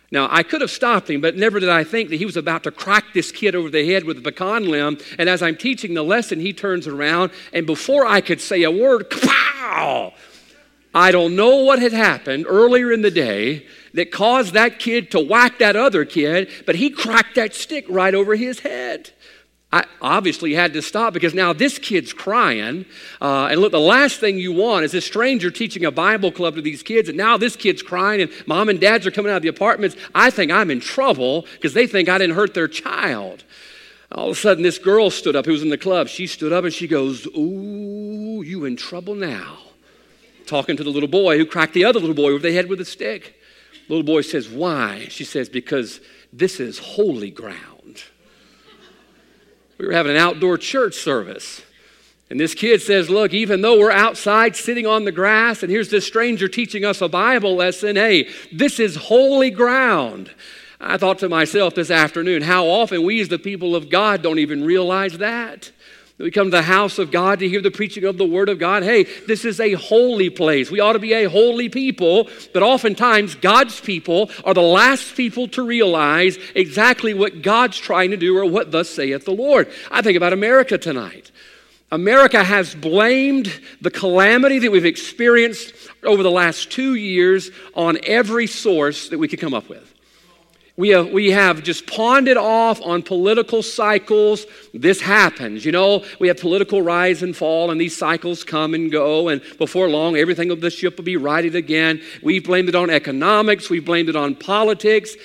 Now, 0.10 0.30
I 0.32 0.44
could 0.44 0.62
have 0.62 0.72
stopped 0.72 1.10
him, 1.10 1.20
but 1.20 1.36
never 1.36 1.60
did 1.60 1.68
I 1.68 1.84
think 1.84 2.12
that 2.12 2.16
he 2.16 2.26
was 2.26 2.38
about 2.38 2.64
to 2.64 2.72
crack 2.72 3.08
this 3.14 3.30
kid 3.30 3.56
over 3.56 3.70
the 3.70 3.86
head 3.86 4.06
with 4.06 4.20
a 4.20 4.22
pecan 4.22 4.70
limb. 4.70 5.00
And 5.20 5.28
as 5.28 5.42
I'm 5.42 5.58
teaching 5.58 5.96
the 5.96 6.02
lesson, 6.02 6.40
he 6.40 6.54
turns 6.54 6.88
around, 6.88 7.32
and 7.52 7.68
before 7.68 8.06
I 8.06 8.22
could 8.22 8.40
say 8.40 8.64
a 8.64 8.72
word, 8.72 9.10
pow! 9.10 10.14
I 10.96 11.12
don't 11.12 11.36
know 11.36 11.58
what 11.58 11.80
had 11.80 11.92
happened 11.92 12.46
earlier 12.48 12.94
in 12.94 13.02
the 13.02 13.12
day 13.12 13.66
that 13.96 14.14
caused 14.14 14.54
that 14.54 14.80
kid 14.80 15.12
to 15.12 15.20
whack 15.20 15.60
that 15.60 15.76
other 15.76 16.06
kid, 16.06 16.50
but 16.66 16.76
he 16.76 16.90
cracked 16.90 17.36
that 17.36 17.54
stick 17.54 17.86
right 17.90 18.16
over 18.16 18.34
his 18.38 18.62
head. 18.62 19.12
I 19.74 19.86
obviously 20.02 20.54
had 20.54 20.74
to 20.74 20.82
stop 20.82 21.14
because 21.14 21.34
now 21.34 21.54
this 21.54 21.80
kid's 21.80 22.12
crying. 22.12 22.86
Uh, 23.22 23.48
and 23.52 23.62
look, 23.62 23.72
the 23.72 23.80
last 23.80 24.20
thing 24.20 24.38
you 24.38 24.52
want 24.52 24.84
is 24.84 24.92
this 24.92 25.06
stranger 25.06 25.50
teaching 25.50 25.86
a 25.86 25.92
Bible 25.92 26.32
club 26.32 26.56
to 26.56 26.62
these 26.62 26.84
kids, 26.84 27.08
and 27.08 27.18
now 27.18 27.38
this 27.38 27.56
kid's 27.56 27.82
crying, 27.82 28.22
and 28.22 28.32
mom 28.46 28.68
and 28.68 28.82
dads 28.82 29.08
are 29.08 29.12
coming 29.12 29.32
out 29.32 29.38
of 29.38 29.44
the 29.44 29.48
apartments. 29.48 29.96
I 30.14 30.30
think 30.30 30.52
I'm 30.52 30.72
in 30.72 30.82
trouble 30.82 31.46
because 31.54 31.74
they 31.74 31.88
think 31.88 32.10
I 32.10 32.18
didn't 32.18 32.36
hurt 32.36 32.54
their 32.54 32.68
child. 32.68 33.46
All 34.12 34.32
of 34.32 34.38
a 34.38 34.40
sudden, 34.40 34.62
this 34.62 34.78
girl 34.78 35.10
stood 35.10 35.38
up 35.38 35.46
who 35.46 35.54
was 35.54 35.64
in 35.64 35.70
the 35.70 35.78
club. 35.78 36.10
She 36.10 36.28
stood 36.28 36.52
up 36.52 36.66
and 36.66 36.74
she 36.74 36.86
goes, 36.86 37.26
Ooh, 37.28 38.44
you 38.46 38.66
in 38.66 38.76
trouble 38.76 39.16
now. 39.16 39.58
Talking 40.46 40.76
to 40.76 40.84
the 40.84 40.90
little 40.90 41.08
boy 41.08 41.38
who 41.38 41.46
cracked 41.46 41.74
the 41.74 41.86
other 41.86 42.00
little 42.00 42.16
boy 42.16 42.32
over 42.32 42.42
the 42.42 42.52
head 42.52 42.68
with 42.68 42.82
a 42.82 42.86
stick. 42.86 43.36
The 43.88 43.94
little 43.94 44.06
boy 44.06 44.20
says, 44.20 44.50
Why? 44.50 45.08
She 45.10 45.24
says, 45.24 45.48
Because 45.48 46.02
this 46.34 46.60
is 46.60 46.78
holy 46.78 47.32
ground 47.32 47.71
we 49.82 49.88
were 49.88 49.94
having 49.94 50.12
an 50.12 50.18
outdoor 50.20 50.60
church 50.60 50.94
service. 50.94 51.64
And 52.30 52.40
this 52.40 52.54
kid 52.54 52.84
says, 52.84 53.10
Look, 53.10 53.34
even 53.34 53.62
though 53.62 53.80
we're 53.80 53.90
outside 53.90 54.56
sitting 54.56 54.86
on 54.86 55.06
the 55.06 55.12
grass, 55.12 55.64
and 55.64 55.72
here's 55.72 55.90
this 55.90 56.06
stranger 56.06 56.48
teaching 56.48 56.86
us 56.86 57.02
a 57.02 57.10
Bible 57.10 57.56
lesson, 57.56 57.96
hey, 57.96 58.30
this 58.52 58.80
is 58.80 58.96
holy 58.96 59.50
ground. 59.50 60.30
I 60.80 60.98
thought 60.98 61.18
to 61.20 61.30
myself 61.30 61.74
this 61.74 61.90
afternoon, 61.90 62.44
how 62.44 62.68
often 62.68 63.04
we 63.04 63.22
as 63.22 63.30
the 63.30 63.40
people 63.40 63.76
of 63.76 63.90
God 63.90 64.22
don't 64.22 64.38
even 64.38 64.64
realize 64.64 65.18
that. 65.18 65.72
We 66.22 66.32
come 66.32 66.48
to 66.48 66.58
the 66.58 66.62
house 66.62 67.00
of 67.00 67.10
God 67.10 67.40
to 67.40 67.50
hear 67.50 67.62
the 67.62 67.72
preaching 67.72 68.04
of 68.04 68.18
the 68.18 68.26
Word 68.26 68.50
of 68.50 68.60
God. 68.60 68.84
Hey, 68.84 69.04
this 69.04 69.44
is 69.44 69.60
a 69.60 69.74
holy 69.74 70.30
place. 70.30 70.70
We 70.70 70.80
ought 70.80 70.94
to 70.94 71.00
be 71.00 71.14
a 71.14 71.30
holy 71.30 71.68
people, 71.68 72.30
but 72.54 72.62
oftentimes 72.62 73.36
God's 73.36 73.80
people 73.82 74.30
are 74.46 74.54
the 74.54 74.62
last 74.62 75.16
people 75.16 75.48
to 75.50 75.64
realize 75.64 76.38
exactly 76.54 77.14
what 77.14 77.42
God's 77.42 77.78
trying 77.78 78.12
to 78.12 78.18
do 78.18 78.38
or 78.38 78.46
what 78.46 78.72
thus 78.72 78.90
saith 78.90 79.26
the 79.26 79.32
Lord. 79.32 79.72
I 79.90 80.02
think 80.02 80.16
about 80.16 80.34
America 80.34 80.78
tonight. 80.78 81.32
America 81.92 82.44
has 82.44 82.74
blamed 82.74 83.52
the 83.82 83.92
calamity 83.92 84.60
that 84.60 84.72
we've 84.72 84.86
experienced 84.86 85.74
over 86.04 86.24
the 86.24 86.32
last 86.32 86.72
two 86.72 86.96
years 86.96 87.52
on 87.76 87.98
every 88.04 88.48
source 88.48 89.10
that 89.10 89.18
we 89.18 89.28
could 89.28 89.40
come 89.40 89.54
up 89.54 89.68
with. 89.68 89.91
We 90.78 90.90
have, 90.90 91.12
we 91.12 91.32
have 91.32 91.64
just 91.64 91.86
pawned 91.86 92.28
it 92.28 92.38
off 92.38 92.82
on 92.82 93.04
political 93.04 93.62
cycles. 93.62 94.46
This 94.74 95.02
happens. 95.02 95.66
You 95.66 95.74
know, 95.74 96.06
we 96.20 96.30
have 96.30 96.40
political 96.40 96.82
rise 96.82 97.24
and 97.24 97.36
fall, 97.36 97.72
and 97.72 97.80
these 97.80 97.96
cycles 97.96 98.44
come 98.44 98.74
and 98.74 98.92
go, 98.92 99.28
and 99.28 99.42
before 99.58 99.90
long, 99.90 100.16
everything 100.16 100.50
of 100.50 100.62
the 100.62 100.70
ship 100.70 100.98
will 100.98 101.04
be 101.04 101.18
righted 101.18 101.56
again. 101.56 102.02
We've 102.24 102.44
blamed 102.44 102.70
it 102.70 102.76
on 102.76 102.90
economics, 102.90 103.70
we've 103.70 103.86
blamed 103.86 104.10
it 104.10 104.16
on 104.16 104.36
politics. 104.36 105.16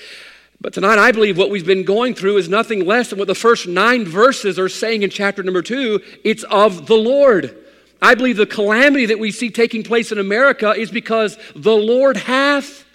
But 0.59 0.73
tonight, 0.73 0.97
I 0.97 1.11
believe 1.11 1.37
what 1.37 1.51
we've 1.51 1.65
been 1.65 1.83
going 1.83 2.15
through 2.15 2.37
is 2.37 2.49
nothing 2.49 2.85
less 2.85 3.11
than 3.11 3.19
what 3.19 3.27
the 3.27 3.35
first 3.35 3.67
nine 3.67 4.05
verses 4.05 4.57
are 4.57 4.69
saying 4.69 5.03
in 5.03 5.09
chapter 5.09 5.43
number 5.43 5.61
two 5.61 6.01
it's 6.23 6.43
of 6.43 6.87
the 6.87 6.95
Lord. 6.95 7.55
I 8.01 8.15
believe 8.15 8.37
the 8.37 8.45
calamity 8.45 9.07
that 9.07 9.19
we 9.19 9.31
see 9.31 9.49
taking 9.49 9.83
place 9.83 10.11
in 10.11 10.17
America 10.17 10.71
is 10.71 10.91
because 10.91 11.37
the 11.55 11.75
Lord 11.75 12.17
hath 12.17 12.85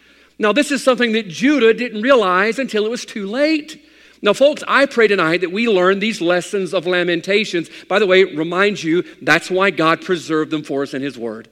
now, 0.42 0.52
this 0.52 0.72
is 0.72 0.82
something 0.82 1.12
that 1.12 1.28
Judah 1.28 1.72
didn't 1.72 2.02
realize 2.02 2.58
until 2.58 2.84
it 2.84 2.90
was 2.90 3.04
too 3.04 3.28
late. 3.28 3.80
Now, 4.22 4.32
folks, 4.32 4.64
I 4.66 4.86
pray 4.86 5.06
tonight 5.06 5.42
that 5.42 5.52
we 5.52 5.68
learn 5.68 6.00
these 6.00 6.20
lessons 6.20 6.74
of 6.74 6.84
lamentations. 6.84 7.70
By 7.88 8.00
the 8.00 8.08
way, 8.08 8.24
remind 8.24 8.82
you, 8.82 9.04
that's 9.22 9.52
why 9.52 9.70
God 9.70 10.02
preserved 10.02 10.50
them 10.50 10.64
for 10.64 10.82
us 10.82 10.94
in 10.94 11.02
His 11.02 11.16
Word. 11.16 11.48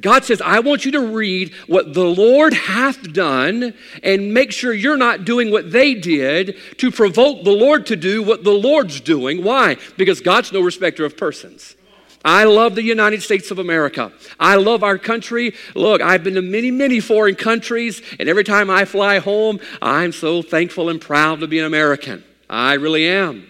God 0.00 0.24
says, 0.24 0.40
I 0.40 0.60
want 0.60 0.86
you 0.86 0.92
to 0.92 1.14
read 1.14 1.52
what 1.66 1.92
the 1.92 2.06
Lord 2.06 2.54
hath 2.54 3.12
done 3.12 3.74
and 4.02 4.32
make 4.32 4.52
sure 4.52 4.72
you're 4.72 4.96
not 4.96 5.26
doing 5.26 5.50
what 5.50 5.70
they 5.70 5.92
did 5.92 6.56
to 6.78 6.90
provoke 6.90 7.44
the 7.44 7.50
Lord 7.50 7.84
to 7.88 7.96
do 7.96 8.22
what 8.22 8.42
the 8.42 8.52
Lord's 8.52 9.02
doing. 9.02 9.44
Why? 9.44 9.76
Because 9.98 10.22
God's 10.22 10.50
no 10.50 10.62
respecter 10.62 11.04
of 11.04 11.14
persons. 11.14 11.76
I 12.24 12.44
love 12.44 12.74
the 12.74 12.82
United 12.82 13.22
States 13.22 13.50
of 13.50 13.58
America. 13.58 14.12
I 14.38 14.56
love 14.56 14.82
our 14.82 14.98
country. 14.98 15.54
Look, 15.74 16.02
I've 16.02 16.22
been 16.22 16.34
to 16.34 16.42
many, 16.42 16.70
many 16.70 17.00
foreign 17.00 17.34
countries, 17.34 18.02
and 18.18 18.28
every 18.28 18.44
time 18.44 18.68
I 18.68 18.84
fly 18.84 19.18
home, 19.18 19.58
I'm 19.80 20.12
so 20.12 20.42
thankful 20.42 20.90
and 20.90 21.00
proud 21.00 21.40
to 21.40 21.46
be 21.46 21.58
an 21.58 21.64
American. 21.64 22.22
I 22.48 22.74
really 22.74 23.08
am. 23.08 23.46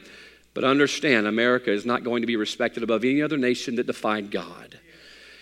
But 0.54 0.64
understand, 0.64 1.26
America 1.26 1.72
is 1.72 1.86
not 1.86 2.04
going 2.04 2.22
to 2.22 2.26
be 2.26 2.36
respected 2.36 2.82
above 2.82 3.04
any 3.04 3.22
other 3.22 3.38
nation 3.38 3.76
that 3.76 3.86
defied 3.86 4.30
God. 4.30 4.78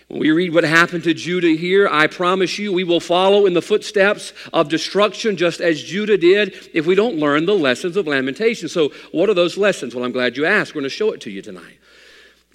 When 0.08 0.20
we 0.20 0.30
read 0.30 0.54
what 0.54 0.64
happened 0.64 1.04
to 1.04 1.12
Judah 1.12 1.48
here, 1.48 1.86
I 1.86 2.06
promise 2.06 2.58
you 2.58 2.72
we 2.72 2.84
will 2.84 3.00
follow 3.00 3.44
in 3.44 3.52
the 3.52 3.60
footsteps 3.60 4.32
of 4.54 4.70
destruction 4.70 5.36
just 5.36 5.60
as 5.60 5.82
Judah 5.82 6.16
did 6.16 6.70
if 6.72 6.86
we 6.86 6.94
don't 6.94 7.16
learn 7.16 7.44
the 7.44 7.54
lessons 7.54 7.94
of 7.98 8.06
Lamentations. 8.06 8.72
So, 8.72 8.90
what 9.12 9.28
are 9.28 9.34
those 9.34 9.58
lessons? 9.58 9.94
Well, 9.94 10.04
I'm 10.04 10.12
glad 10.12 10.38
you 10.38 10.46
asked. 10.46 10.74
We're 10.74 10.80
going 10.80 10.90
to 10.90 10.96
show 10.96 11.12
it 11.12 11.20
to 11.22 11.30
you 11.30 11.42
tonight. 11.42 11.78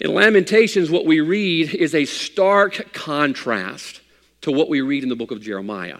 In 0.00 0.12
Lamentations, 0.12 0.90
what 0.90 1.06
we 1.06 1.20
read 1.20 1.72
is 1.74 1.94
a 1.94 2.04
stark 2.04 2.92
contrast 2.92 4.00
to 4.40 4.50
what 4.50 4.68
we 4.68 4.80
read 4.80 5.02
in 5.02 5.08
the 5.08 5.16
book 5.16 5.30
of 5.30 5.40
Jeremiah. 5.40 5.98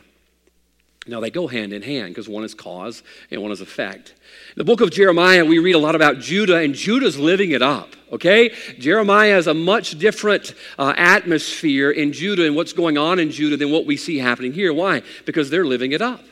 Now, 1.07 1.21
they 1.21 1.31
go 1.31 1.47
hand 1.47 1.75
in 1.75 1.83
hand 1.83 2.09
because 2.09 2.29
one 2.29 2.45
is 2.45 2.55
cause 2.55 3.03
and 3.31 3.43
one 3.43 3.53
is 3.53 3.61
effect. 3.61 4.11
In 4.11 4.57
the 4.57 4.65
book 4.65 4.81
of 4.81 4.91
Jeremiah, 4.91 5.45
we 5.45 5.59
read 5.59 5.75
a 5.75 5.79
lot 5.79 5.95
about 5.95 6.19
Judah, 6.19 6.57
and 6.57 6.75
Judah's 6.75 7.19
living 7.19 7.51
it 7.51 7.61
up, 7.61 7.91
okay? 8.11 8.55
Jeremiah 8.79 9.35
has 9.35 9.47
a 9.47 9.55
much 9.55 9.99
different 9.99 10.55
uh, 10.79 10.95
atmosphere 10.97 11.91
in 11.91 12.15
Judah 12.15 12.47
and 12.47 12.57
what's 12.57 12.73
going 12.73 12.97
on 12.97 13.19
in 13.19 13.31
Judah 13.31 13.59
than 13.59 13.71
what 13.71 13.85
we 13.85 13.99
see 13.99 14.19
happening 14.19 14.55
here. 14.55 14.73
Why? 14.73 15.03
Because 15.27 15.51
they're 15.51 15.67
living 15.67 15.93
it 15.93 16.01
up. 16.01 16.25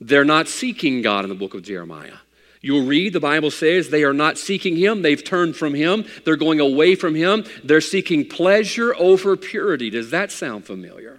They're 0.00 0.24
not 0.24 0.46
seeking 0.46 1.02
God 1.02 1.24
in 1.24 1.28
the 1.28 1.34
book 1.34 1.54
of 1.54 1.62
Jeremiah. 1.62 2.18
You'll 2.62 2.86
read, 2.86 3.12
the 3.12 3.20
Bible 3.20 3.50
says 3.50 3.90
they 3.90 4.04
are 4.04 4.14
not 4.14 4.38
seeking 4.38 4.76
Him. 4.76 5.02
They've 5.02 5.22
turned 5.22 5.56
from 5.56 5.74
Him. 5.74 6.04
They're 6.24 6.36
going 6.36 6.60
away 6.60 6.94
from 6.94 7.16
Him. 7.16 7.44
They're 7.64 7.80
seeking 7.80 8.28
pleasure 8.28 8.94
over 8.96 9.36
purity. 9.36 9.90
Does 9.90 10.10
that 10.10 10.30
sound 10.30 10.64
familiar? 10.64 11.18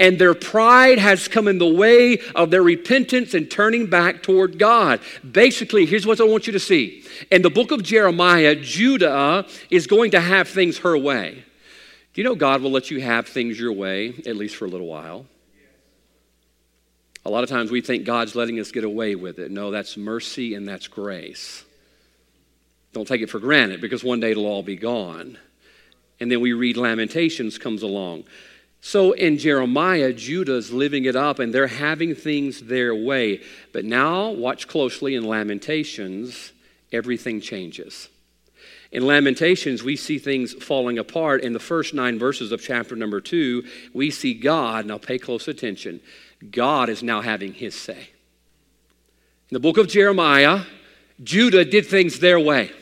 And 0.00 0.18
their 0.18 0.34
pride 0.34 0.98
has 0.98 1.28
come 1.28 1.46
in 1.46 1.58
the 1.58 1.68
way 1.68 2.18
of 2.34 2.50
their 2.50 2.62
repentance 2.62 3.34
and 3.34 3.50
turning 3.50 3.86
back 3.86 4.22
toward 4.22 4.58
God. 4.58 5.00
Basically, 5.30 5.86
here's 5.86 6.06
what 6.06 6.20
I 6.20 6.24
want 6.24 6.46
you 6.46 6.54
to 6.54 6.60
see. 6.60 7.04
In 7.30 7.42
the 7.42 7.50
book 7.50 7.70
of 7.70 7.82
Jeremiah, 7.82 8.56
Judah 8.56 9.46
is 9.70 9.86
going 9.86 10.10
to 10.12 10.20
have 10.20 10.48
things 10.48 10.78
her 10.78 10.96
way. 10.96 11.44
Do 12.14 12.22
you 12.22 12.24
know 12.24 12.34
God 12.34 12.62
will 12.62 12.70
let 12.70 12.90
you 12.90 13.00
have 13.02 13.28
things 13.28 13.60
your 13.60 13.72
way, 13.72 14.14
at 14.26 14.36
least 14.36 14.56
for 14.56 14.64
a 14.64 14.68
little 14.68 14.86
while? 14.86 15.26
A 17.26 17.30
lot 17.30 17.42
of 17.42 17.50
times 17.50 17.72
we 17.72 17.80
think 17.80 18.04
God's 18.04 18.36
letting 18.36 18.60
us 18.60 18.70
get 18.70 18.84
away 18.84 19.16
with 19.16 19.40
it. 19.40 19.50
No, 19.50 19.72
that's 19.72 19.96
mercy 19.96 20.54
and 20.54 20.66
that's 20.66 20.86
grace. 20.86 21.64
Don't 22.92 23.08
take 23.08 23.20
it 23.20 23.30
for 23.30 23.40
granted 23.40 23.80
because 23.80 24.04
one 24.04 24.20
day 24.20 24.30
it'll 24.30 24.46
all 24.46 24.62
be 24.62 24.76
gone. 24.76 25.36
And 26.20 26.30
then 26.30 26.40
we 26.40 26.52
read 26.52 26.76
Lamentations 26.76 27.58
comes 27.58 27.82
along. 27.82 28.24
So 28.80 29.10
in 29.10 29.38
Jeremiah, 29.38 30.12
Judah's 30.12 30.70
living 30.70 31.04
it 31.04 31.16
up 31.16 31.40
and 31.40 31.52
they're 31.52 31.66
having 31.66 32.14
things 32.14 32.60
their 32.60 32.94
way. 32.94 33.42
But 33.72 33.84
now, 33.84 34.30
watch 34.30 34.68
closely 34.68 35.16
in 35.16 35.26
Lamentations, 35.26 36.52
everything 36.92 37.40
changes. 37.40 38.08
In 38.92 39.04
Lamentations, 39.04 39.82
we 39.82 39.96
see 39.96 40.20
things 40.20 40.54
falling 40.54 40.96
apart. 40.96 41.42
In 41.42 41.54
the 41.54 41.58
first 41.58 41.92
nine 41.92 42.20
verses 42.20 42.52
of 42.52 42.62
chapter 42.62 42.94
number 42.94 43.20
two, 43.20 43.64
we 43.92 44.12
see 44.12 44.32
God, 44.32 44.86
now 44.86 44.98
pay 44.98 45.18
close 45.18 45.48
attention, 45.48 46.00
God 46.50 46.88
is 46.88 47.02
now 47.02 47.20
having 47.20 47.54
his 47.54 47.74
say. 47.74 48.10
In 49.48 49.54
the 49.54 49.60
book 49.60 49.78
of 49.78 49.88
Jeremiah, 49.88 50.62
Judah 51.22 51.64
did 51.64 51.86
things 51.86 52.18
their 52.18 52.38
way. 52.38 52.72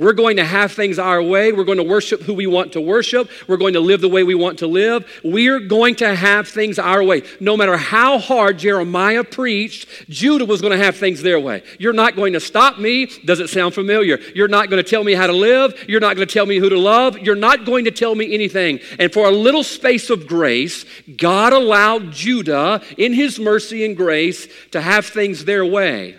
We're 0.00 0.14
going 0.14 0.38
to 0.38 0.44
have 0.44 0.72
things 0.72 0.98
our 0.98 1.22
way. 1.22 1.52
We're 1.52 1.64
going 1.64 1.76
to 1.76 1.84
worship 1.84 2.22
who 2.22 2.32
we 2.32 2.46
want 2.46 2.72
to 2.72 2.80
worship. 2.80 3.30
We're 3.46 3.58
going 3.58 3.74
to 3.74 3.80
live 3.80 4.00
the 4.00 4.08
way 4.08 4.22
we 4.22 4.34
want 4.34 4.60
to 4.60 4.66
live. 4.66 5.04
We're 5.22 5.60
going 5.60 5.96
to 5.96 6.16
have 6.16 6.48
things 6.48 6.78
our 6.78 7.04
way. 7.04 7.22
No 7.38 7.54
matter 7.54 7.76
how 7.76 8.18
hard 8.18 8.58
Jeremiah 8.58 9.22
preached, 9.22 10.08
Judah 10.08 10.46
was 10.46 10.62
going 10.62 10.72
to 10.72 10.82
have 10.82 10.96
things 10.96 11.20
their 11.20 11.38
way. 11.38 11.62
You're 11.78 11.92
not 11.92 12.16
going 12.16 12.32
to 12.32 12.40
stop 12.40 12.78
me. 12.78 13.06
Does 13.26 13.40
it 13.40 13.50
sound 13.50 13.74
familiar? 13.74 14.18
You're 14.34 14.48
not 14.48 14.70
going 14.70 14.82
to 14.82 14.88
tell 14.88 15.04
me 15.04 15.12
how 15.12 15.26
to 15.26 15.34
live. 15.34 15.84
You're 15.86 16.00
not 16.00 16.16
going 16.16 16.26
to 16.26 16.32
tell 16.32 16.46
me 16.46 16.56
who 16.56 16.70
to 16.70 16.78
love. 16.78 17.18
You're 17.18 17.36
not 17.36 17.66
going 17.66 17.84
to 17.84 17.90
tell 17.90 18.14
me 18.14 18.32
anything. 18.32 18.80
And 18.98 19.12
for 19.12 19.26
a 19.26 19.30
little 19.30 19.62
space 19.62 20.08
of 20.08 20.26
grace, 20.26 20.86
God 21.18 21.52
allowed 21.52 22.12
Judah, 22.12 22.80
in 22.96 23.12
his 23.12 23.38
mercy 23.38 23.84
and 23.84 23.94
grace, 23.94 24.48
to 24.70 24.80
have 24.80 25.04
things 25.04 25.44
their 25.44 25.66
way. 25.66 26.16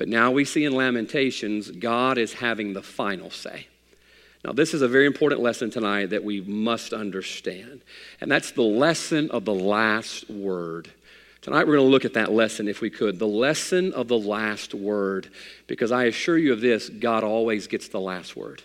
But 0.00 0.08
now 0.08 0.30
we 0.30 0.46
see 0.46 0.64
in 0.64 0.72
Lamentations, 0.72 1.70
God 1.70 2.16
is 2.16 2.32
having 2.32 2.72
the 2.72 2.82
final 2.82 3.30
say. 3.30 3.66
Now, 4.42 4.52
this 4.52 4.72
is 4.72 4.80
a 4.80 4.88
very 4.88 5.04
important 5.04 5.42
lesson 5.42 5.68
tonight 5.68 6.08
that 6.08 6.24
we 6.24 6.40
must 6.40 6.94
understand, 6.94 7.82
and 8.18 8.32
that's 8.32 8.50
the 8.52 8.62
lesson 8.62 9.30
of 9.30 9.44
the 9.44 9.52
last 9.52 10.30
word. 10.30 10.90
Tonight, 11.42 11.66
we're 11.66 11.76
going 11.76 11.86
to 11.86 11.90
look 11.90 12.06
at 12.06 12.14
that 12.14 12.32
lesson, 12.32 12.66
if 12.66 12.80
we 12.80 12.88
could. 12.88 13.18
The 13.18 13.26
lesson 13.26 13.92
of 13.92 14.08
the 14.08 14.18
last 14.18 14.72
word, 14.72 15.28
because 15.66 15.92
I 15.92 16.04
assure 16.04 16.38
you 16.38 16.54
of 16.54 16.62
this 16.62 16.88
God 16.88 17.22
always 17.22 17.66
gets 17.66 17.88
the 17.88 18.00
last 18.00 18.34
word. 18.34 18.62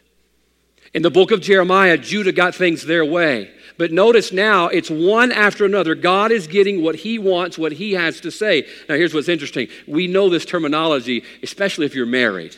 In 0.95 1.01
the 1.01 1.11
book 1.11 1.31
of 1.31 1.41
Jeremiah, 1.41 1.97
Judah 1.97 2.31
got 2.31 2.55
things 2.55 2.85
their 2.85 3.03
way. 3.03 3.51
But 3.77 3.91
notice 3.91 4.31
now, 4.31 4.69
it's 4.69 4.89
one 4.89 5.33
after 5.33 5.65
another. 5.65 5.93
God 5.93 6.31
is 6.31 6.47
getting 6.47 6.81
what 6.81 6.95
he 6.95 7.19
wants, 7.19 7.57
what 7.57 7.73
he 7.73 7.91
has 7.91 8.21
to 8.21 8.31
say. 8.31 8.65
Now, 8.87 8.95
here's 8.95 9.13
what's 9.13 9.27
interesting. 9.27 9.67
We 9.85 10.07
know 10.07 10.29
this 10.29 10.45
terminology, 10.45 11.25
especially 11.43 11.85
if 11.85 11.95
you're 11.95 12.05
married. 12.05 12.55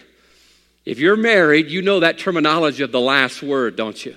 If 0.86 1.00
you're 1.00 1.17
married, 1.17 1.72
you 1.72 1.82
know 1.82 2.01
that 2.01 2.20
terminology 2.20 2.84
of 2.84 2.91
the 2.91 3.00
last 3.00 3.41
word, 3.41 3.75
don't 3.75 4.06
you? 4.06 4.15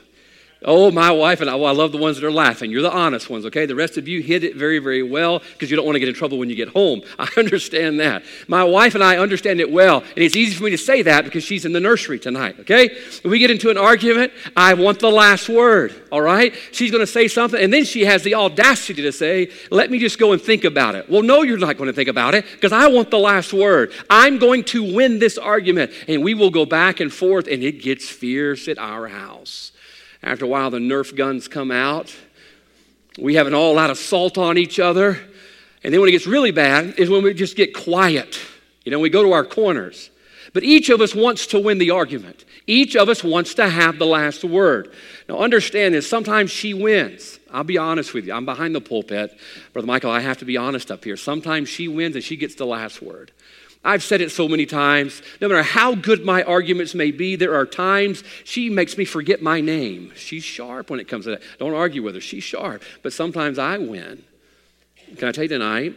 Oh, 0.63 0.91
my 0.91 1.11
wife 1.11 1.41
and 1.41 1.49
I, 1.49 1.55
well, 1.55 1.69
I 1.69 1.73
love 1.73 1.91
the 1.91 1.99
ones 1.99 2.21
that 2.21 2.27
are 2.27 2.31
laughing. 2.31 2.71
You're 2.71 2.83
the 2.83 2.93
honest 2.93 3.31
ones, 3.31 3.47
okay? 3.47 3.65
The 3.65 3.75
rest 3.75 3.97
of 3.97 4.07
you 4.07 4.21
hit 4.21 4.45
it 4.45 4.57
very, 4.57 4.79
very 4.79 5.03
well 5.03 5.39
because 5.39 5.71
you 5.71 5.77
don't 5.77 5.87
want 5.87 5.97
to 5.97 6.01
get 6.01 6.09
in 6.11 6.15
trouble 6.15 6.37
when 6.37 6.51
you 6.51 6.57
get 6.57 6.69
home. 6.69 7.01
I 7.19 7.29
understand 7.39 7.99
that. 8.01 8.25
My 8.47 8.63
wife 8.63 8.95
and 8.95 9.03
I 9.03 9.17
understand 9.17 9.61
it 9.61 9.73
well, 9.73 10.01
and 10.01 10.19
it's 10.19 10.37
easy 10.37 10.55
for 10.55 10.65
me 10.65 10.71
to 10.71 10.79
say 10.79 11.01
that 11.03 11.25
because 11.25 11.45
she's 11.45 11.65
in 11.65 11.73
the 11.73 11.81
nursery 11.81 12.19
tonight, 12.19 12.61
okay? 12.61 12.95
We 13.25 13.39
get 13.39 13.51
into 13.51 13.71
an 13.71 13.79
argument, 13.79 14.35
I 14.55 14.75
want 14.75 14.99
the 14.99 15.11
last 15.11 15.49
word, 15.49 15.95
all 16.13 16.21
right? 16.21 16.55
She's 16.73 16.91
going 16.91 17.03
to 17.03 17.11
say 17.11 17.27
something, 17.27 17.59
and 17.59 17.73
then 17.73 17.85
she 17.85 18.05
has 18.05 18.23
the 18.23 18.35
audacity 18.35 19.01
to 19.01 19.13
say, 19.13 19.51
let 19.71 19.91
me 19.91 19.99
just 19.99 20.19
go 20.19 20.33
and 20.33 20.43
think 20.43 20.65
about 20.65 20.95
it. 20.95 21.09
Well, 21.09 21.23
no, 21.23 21.41
you're 21.41 21.57
not 21.57 21.79
going 21.79 21.89
to 21.89 21.95
think 21.95 22.11
about 22.11 22.35
it 22.35 22.45
because 22.53 22.73
I 22.73 22.87
want 22.89 23.11
the 23.11 23.19
last 23.19 23.55
word. 23.55 23.95
I'm 24.11 24.39
going 24.39 24.65
to 24.65 24.95
win 24.95 25.21
this 25.21 25.39
argument, 25.39 25.93
and 26.07 26.23
we 26.23 26.35
will 26.35 26.51
go 26.51 26.67
back 26.67 27.01
and 27.01 27.11
forth, 27.11 27.49
and 27.49 27.63
it 27.63 27.81
gets 27.81 28.11
fierce 28.11 28.69
at 28.69 28.79
our 28.79 29.09
house. 29.09 29.73
After 30.23 30.45
a 30.45 30.49
while, 30.49 30.71
the 30.71 30.79
Nerf 30.79 31.17
guns 31.17 31.49
come 31.49 31.71
out. 31.71 32.15
We 33.19 33.35
have 33.35 33.47
an 33.47 33.55
all 33.55 33.79
out 33.79 33.91
assault 33.91 34.39
on 34.39 34.59
each 34.59 34.79
other. 34.79 35.19
And 35.83 35.93
then 35.93 36.01
when 36.01 36.09
it 36.09 36.13
gets 36.13 36.27
really 36.27 36.51
bad 36.51 36.99
is 36.99 37.09
when 37.09 37.23
we 37.23 37.33
just 37.35 37.57
get 37.57 37.75
quiet. 37.75 38.39
You 38.85 38.93
know, 38.93 38.99
we 38.99 39.11
go 39.11 39.23
to 39.23 39.33
our 39.33 39.45
corners. 39.45 40.11
But 40.53 40.65
each 40.65 40.89
of 40.89 41.01
us 41.01 41.15
wants 41.15 41.47
to 41.49 41.59
win 41.59 41.79
the 41.79 41.91
argument. 41.91 42.45
Each 42.67 42.97
of 42.97 43.09
us 43.09 43.23
wants 43.25 43.55
to 43.55 43.69
have 43.69 43.99
the 43.99 44.07
last 44.07 44.45
word. 44.45 44.93
Now, 45.29 45.39
understand 45.39 45.95
this 45.95 46.09
sometimes 46.09 46.51
she 46.51 46.75
wins. 46.75 47.39
I'll 47.53 47.65
be 47.65 47.79
honest 47.79 48.15
with 48.15 48.27
you. 48.27 48.33
I'm 48.33 48.45
behind 48.45 48.75
the 48.75 48.81
pulpit. 48.81 49.37
Brother 49.73 49.87
Michael, 49.87 50.11
I 50.11 50.21
have 50.21 50.39
to 50.39 50.45
be 50.45 50.57
honest 50.57 50.91
up 50.91 51.05
here. 51.05 51.17
Sometimes 51.17 51.69
she 51.69 51.89
wins 51.89 52.15
and 52.15 52.25
she 52.25 52.37
gets 52.37 52.57
the 52.57 52.67
last 52.67 53.01
word. 53.01 53.33
I've 53.83 54.03
said 54.03 54.21
it 54.21 54.31
so 54.31 54.47
many 54.47 54.67
times. 54.67 55.23
No 55.41 55.49
matter 55.49 55.63
how 55.63 55.95
good 55.95 56.25
my 56.25 56.43
arguments 56.43 56.95
may 56.95 57.11
be, 57.11 57.37
there 57.37 57.55
are 57.55 57.65
times 57.65 58.23
she 58.45 58.69
makes 58.69 58.99
me 58.99 59.07
forget 59.07 59.41
my 59.41 59.61
name. 59.61 60.13
She's 60.15 60.45
sharp 60.45 60.91
when 60.91 61.01
it 61.01 61.09
comes 61.09 61.25
to 61.25 61.31
that. 61.31 61.43
Don't 61.59 61.75
argue 61.75 62.03
with 62.03 62.15
her. 62.15 62.21
She's 62.21 62.45
sharp. 62.45 62.83
But 63.03 63.15
sometimes 63.15 63.59
I 63.59 63.79
win. 63.79 64.23
Can 65.17 65.29
I 65.29 65.33
tell 65.33 65.45
you 65.45 65.49
tonight, 65.49 65.95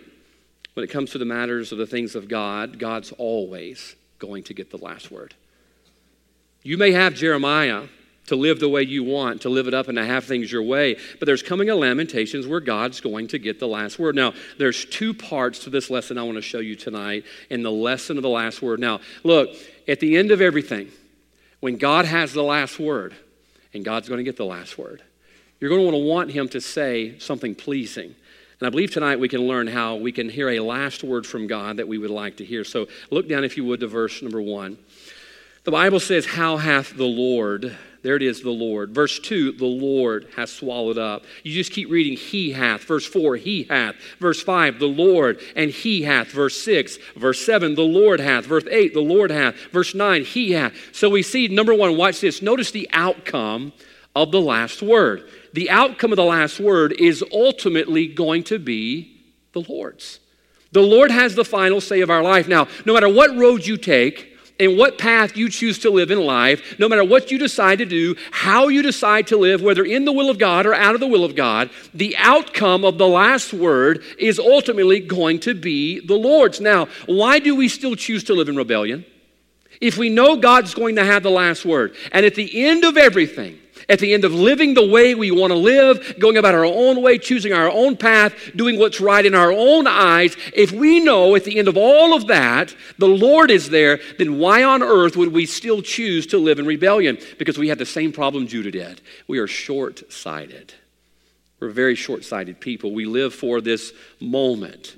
when 0.74 0.84
it 0.84 0.90
comes 0.90 1.12
to 1.12 1.18
the 1.18 1.26
matters 1.26 1.72
of 1.72 1.78
the 1.78 1.86
things 1.86 2.16
of 2.16 2.28
God, 2.28 2.80
God's 2.80 3.12
always 3.12 3.96
going 4.18 4.44
to 4.44 4.54
get 4.54 4.72
the 4.72 4.78
last 4.78 5.12
word. 5.12 5.36
You 6.64 6.78
may 6.78 6.94
have 6.94 7.14
Jeremiah 7.14 7.84
to 8.28 8.36
live 8.36 8.60
the 8.60 8.70
way 8.70 8.84
you 8.84 9.04
want, 9.04 9.42
to 9.42 9.50
live 9.50 9.68
it 9.68 9.74
up 9.74 9.88
and 9.88 9.98
to 9.98 10.06
have 10.06 10.24
things 10.24 10.52
your 10.52 10.64
way. 10.64 10.96
But 11.20 11.26
there's 11.26 11.44
coming 11.44 11.70
a 11.70 11.76
Lamentations 11.76 12.48
where 12.48 12.60
God's 12.60 13.02
going 13.02 13.28
to 13.30 13.40
get 13.40 13.60
the 13.60 13.68
last 13.68 14.00
word. 14.00 14.16
Now, 14.16 14.34
there's 14.58 14.86
two 14.86 15.14
parts 15.14 15.60
to 15.60 15.70
this 15.70 15.90
lesson 15.90 16.18
I 16.18 16.24
want 16.24 16.38
to 16.38 16.42
show 16.42 16.60
you 16.60 16.76
tonight 16.76 17.26
in 17.50 17.64
the 17.64 17.72
lesson 17.72 18.18
of 18.18 18.24
the 18.24 18.30
last 18.30 18.62
word. 18.62 18.80
Now, 18.80 19.02
look, 19.24 19.50
at 19.88 20.00
the 20.00 20.16
end 20.18 20.32
of 20.32 20.42
everything, 20.42 20.90
when 21.60 21.78
God 21.78 22.06
has 22.06 22.34
the 22.34 22.44
last 22.44 22.80
word, 22.80 23.14
and 23.74 23.84
God's 23.84 24.08
going 24.08 24.20
to 24.20 24.24
get 24.24 24.38
the 24.38 24.46
last 24.46 24.78
word, 24.78 25.02
you're 25.60 25.70
going 25.70 25.82
to 25.82 25.86
want 25.86 25.96
to 25.96 26.08
want 26.08 26.32
Him 26.32 26.48
to 26.50 26.62
say 26.62 27.18
something 27.20 27.56
pleasing. 27.56 28.16
And 28.60 28.68
I 28.68 28.70
believe 28.70 28.92
tonight 28.92 29.20
we 29.20 29.28
can 29.28 29.42
learn 29.42 29.68
how 29.68 29.96
we 29.96 30.12
can 30.12 30.30
hear 30.30 30.50
a 30.50 30.60
last 30.60 31.04
word 31.04 31.26
from 31.26 31.48
God 31.48 31.78
that 31.78 31.88
we 31.88 31.98
would 31.98 32.12
like 32.12 32.38
to 32.38 32.46
hear. 32.46 32.64
So 32.64 32.88
look 33.12 33.28
down, 33.28 33.44
if 33.44 33.58
you 33.58 33.66
would, 33.66 33.82
to 33.82 33.88
verse 33.88 34.22
number 34.22 34.42
one. 34.42 34.78
The 35.64 35.72
Bible 35.72 36.00
says, 36.00 36.26
How 36.26 36.58
hath 36.58 36.96
the 36.96 37.06
Lord 37.06 37.76
there 38.04 38.18
it 38.18 38.22
is, 38.22 38.42
the 38.42 38.50
Lord. 38.52 38.92
Verse 38.92 39.18
2, 39.18 39.54
the 39.54 39.66
Lord 39.66 40.28
has 40.36 40.52
swallowed 40.52 40.98
up. 40.98 41.24
You 41.42 41.54
just 41.54 41.72
keep 41.72 41.90
reading, 41.90 42.18
He 42.18 42.52
hath. 42.52 42.84
Verse 42.84 43.06
4, 43.06 43.38
He 43.38 43.64
hath. 43.64 43.96
Verse 44.20 44.44
5, 44.44 44.78
the 44.78 44.88
Lord, 44.88 45.40
and 45.56 45.72
He 45.72 46.04
hath. 46.04 46.28
Verse 46.28 46.62
6, 46.62 46.98
verse 47.16 47.44
7, 47.46 47.76
the 47.76 47.82
Lord 47.82 48.20
hath. 48.20 48.46
Verse 48.46 48.66
8, 48.70 48.94
the 48.94 49.00
Lord 49.00 49.32
hath. 49.32 49.56
Verse 49.72 49.96
9, 49.96 50.26
He 50.26 50.52
hath. 50.52 50.74
So 50.92 51.10
we 51.10 51.24
see, 51.24 51.48
number 51.48 51.74
one, 51.74 51.96
watch 51.96 52.20
this. 52.20 52.42
Notice 52.42 52.72
the 52.72 52.90
outcome 52.92 53.72
of 54.16 54.32
the 54.32 54.42
last 54.42 54.82
word. 54.82 55.24
The 55.54 55.70
outcome 55.70 56.12
of 56.12 56.18
the 56.18 56.26
last 56.26 56.60
word 56.60 56.92
is 57.00 57.24
ultimately 57.32 58.08
going 58.08 58.44
to 58.46 58.60
be 58.60 59.16
the 59.54 59.62
Lord's. 59.62 60.20
The 60.74 60.82
Lord 60.82 61.10
has 61.10 61.36
the 61.36 61.46
final 61.46 61.80
say 61.80 62.02
of 62.02 62.10
our 62.10 62.24
life. 62.24 62.50
Now, 62.50 62.68
no 62.86 62.94
matter 62.94 63.08
what 63.08 63.38
road 63.38 63.66
you 63.66 63.78
take, 63.78 64.33
and 64.60 64.78
what 64.78 64.98
path 64.98 65.36
you 65.36 65.50
choose 65.50 65.80
to 65.80 65.90
live 65.90 66.12
in 66.12 66.20
life, 66.20 66.78
no 66.80 66.88
matter 66.88 67.04
what 67.04 67.32
you 67.32 67.38
decide 67.38 67.80
to 67.80 67.86
do, 67.86 68.16
how 68.32 68.68
you 68.68 68.82
decide 68.82 69.28
to 69.28 69.38
live, 69.38 69.62
whether 69.62 69.84
in 69.84 70.06
the 70.06 70.12
will 70.12 70.30
of 70.30 70.38
God 70.38 70.66
or 70.66 70.74
out 70.74 70.94
of 70.94 71.02
the 71.02 71.08
will 71.08 71.26
of 71.26 71.36
God, 71.36 71.70
the 71.94 72.16
outcome 72.18 72.86
of 72.86 72.98
the 72.98 73.08
last 73.08 73.54
word 73.54 74.04
is 74.20 74.40
ultimately 74.40 75.00
going 75.00 75.40
to 75.42 75.54
be 75.54 76.00
the 76.06 76.16
Lord's. 76.16 76.62
Now, 76.62 76.88
why 77.08 77.40
do 77.40 77.56
we 77.56 77.68
still 77.68 77.96
choose 77.96 78.24
to 78.26 78.34
live 78.34 78.50
in 78.50 78.56
rebellion? 78.56 79.06
If 79.82 79.98
we 79.98 80.10
know 80.10 80.38
God's 80.38 80.74
going 80.74 80.96
to 80.96 81.06
have 81.06 81.24
the 81.24 81.32
last 81.32 81.66
word, 81.66 81.96
and 82.12 82.26
at 82.26 82.36
the 82.36 82.66
end 82.66 82.86
of 82.86 82.96
everything, 82.96 83.60
at 83.90 84.00
the 84.00 84.14
end 84.14 84.24
of 84.24 84.34
living 84.34 84.74
the 84.74 84.88
way 84.88 85.16
we 85.16 85.32
want 85.32 85.52
to 85.52 85.58
live, 85.58 86.16
going 86.20 86.38
about 86.38 86.56
our 86.56 86.66
own 86.66 87.02
way, 87.02 87.18
choosing 87.18 87.54
our 87.54 87.70
own 87.70 87.98
path, 87.98 88.34
doing 88.56 88.80
what's 88.80 89.02
right 89.02 89.26
in 89.26 89.36
our 89.36 89.52
own 89.52 89.88
eyes, 89.88 90.36
if 90.54 90.72
we 90.72 91.00
know 91.00 91.36
at 91.36 91.44
the 91.44 91.58
end 91.58 91.68
of 91.68 91.78
all 91.78 92.14
of 92.14 92.28
that 92.28 92.76
the 92.98 93.08
Lord 93.08 93.52
is 93.52 93.70
there, 93.70 94.00
then 94.18 94.40
why 94.40 94.64
on 94.64 94.84
earth 94.84 95.16
would 95.18 95.34
we 95.34 95.46
still 95.46 95.82
choose 95.82 96.28
to 96.28 96.38
live 96.38 96.60
in 96.60 96.66
rebellion? 96.66 97.18
Because 97.38 97.58
we 97.58 97.70
have 97.70 97.78
the 97.78 97.86
same 97.86 98.12
problem 98.12 98.48
Judah 98.48 98.72
did. 98.72 99.02
We 99.28 99.40
are 99.40 99.48
short 99.48 100.12
sighted. 100.12 100.74
We're 101.60 101.70
very 101.70 101.96
short 101.96 102.26
sighted 102.26 102.60
people. 102.60 102.92
We 102.92 103.06
live 103.06 103.34
for 103.34 103.62
this 103.62 103.94
moment. 104.20 104.98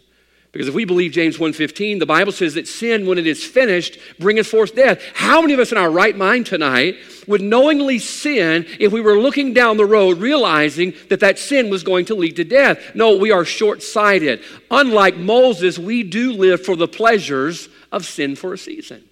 Because 0.56 0.70
if 0.70 0.74
we 0.74 0.86
believe 0.86 1.12
James 1.12 1.38
1:15, 1.38 2.00
the 2.00 2.06
Bible 2.06 2.32
says 2.32 2.54
that 2.54 2.66
sin 2.66 3.06
when 3.06 3.18
it 3.18 3.28
is 3.28 3.44
finished 3.44 3.98
bringeth 4.18 4.48
forth 4.48 4.74
death. 4.74 5.02
How 5.14 5.42
many 5.42 5.54
of 5.54 5.60
us 5.60 5.74
in 5.74 5.78
our 5.78 5.92
right 5.92 6.16
mind 6.16 6.46
tonight 6.46 6.96
would 7.28 7.42
knowingly 7.42 8.00
sin 8.00 8.66
if 8.80 8.94
we 8.94 9.02
were 9.02 9.20
looking 9.20 9.52
down 9.52 9.76
the 9.76 9.86
road 9.86 10.18
realizing 10.18 10.94
that 11.10 11.20
that 11.20 11.40
sin 11.40 11.70
was 11.70 11.84
going 11.84 12.06
to 12.06 12.16
lead 12.16 12.38
to 12.38 12.46
death? 12.46 12.80
No, 12.96 13.18
we 13.18 13.32
are 13.32 13.44
short-sighted. 13.44 14.40
Unlike 14.72 15.18
Moses, 15.18 15.78
we 15.78 16.04
do 16.04 16.32
live 16.32 16.64
for 16.64 16.78
the 16.78 16.88
pleasures 16.88 17.68
of 17.92 18.06
sin 18.06 18.38
for 18.38 18.54
a 18.54 18.58
season. 18.58 19.04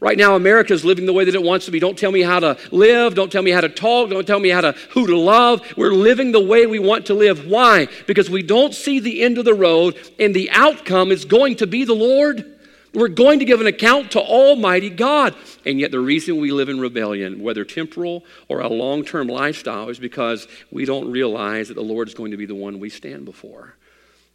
Right 0.00 0.18
now, 0.18 0.36
America 0.36 0.74
is 0.74 0.84
living 0.84 1.06
the 1.06 1.12
way 1.12 1.24
that 1.24 1.34
it 1.34 1.42
wants 1.42 1.64
to 1.66 1.70
be. 1.70 1.80
Don't 1.80 1.98
tell 1.98 2.12
me 2.12 2.22
how 2.22 2.40
to 2.40 2.58
live. 2.70 3.14
Don't 3.14 3.32
tell 3.32 3.42
me 3.42 3.50
how 3.50 3.62
to 3.62 3.68
talk. 3.68 4.10
Don't 4.10 4.26
tell 4.26 4.40
me 4.40 4.50
how 4.50 4.60
to 4.60 4.72
who 4.90 5.06
to 5.06 5.16
love. 5.16 5.62
We're 5.76 5.92
living 5.92 6.32
the 6.32 6.44
way 6.44 6.66
we 6.66 6.78
want 6.78 7.06
to 7.06 7.14
live. 7.14 7.46
Why? 7.46 7.88
Because 8.06 8.28
we 8.28 8.42
don't 8.42 8.74
see 8.74 9.00
the 9.00 9.22
end 9.22 9.38
of 9.38 9.44
the 9.44 9.54
road, 9.54 9.96
and 10.18 10.34
the 10.34 10.50
outcome 10.50 11.12
is 11.12 11.24
going 11.24 11.56
to 11.56 11.66
be 11.66 11.84
the 11.84 11.94
Lord. 11.94 12.52
We're 12.92 13.08
going 13.08 13.40
to 13.40 13.44
give 13.44 13.60
an 13.60 13.66
account 13.66 14.12
to 14.12 14.20
Almighty 14.20 14.88
God. 14.88 15.34
And 15.66 15.78
yet, 15.78 15.90
the 15.90 16.00
reason 16.00 16.40
we 16.40 16.50
live 16.50 16.68
in 16.68 16.80
rebellion, 16.80 17.42
whether 17.42 17.64
temporal 17.64 18.24
or 18.48 18.60
a 18.60 18.68
long 18.68 19.04
term 19.04 19.28
lifestyle, 19.28 19.88
is 19.88 19.98
because 19.98 20.46
we 20.70 20.84
don't 20.84 21.10
realize 21.10 21.68
that 21.68 21.74
the 21.74 21.82
Lord 21.82 22.08
is 22.08 22.14
going 22.14 22.30
to 22.30 22.36
be 22.36 22.46
the 22.46 22.54
one 22.54 22.80
we 22.80 22.88
stand 22.88 23.24
before. 23.24 23.74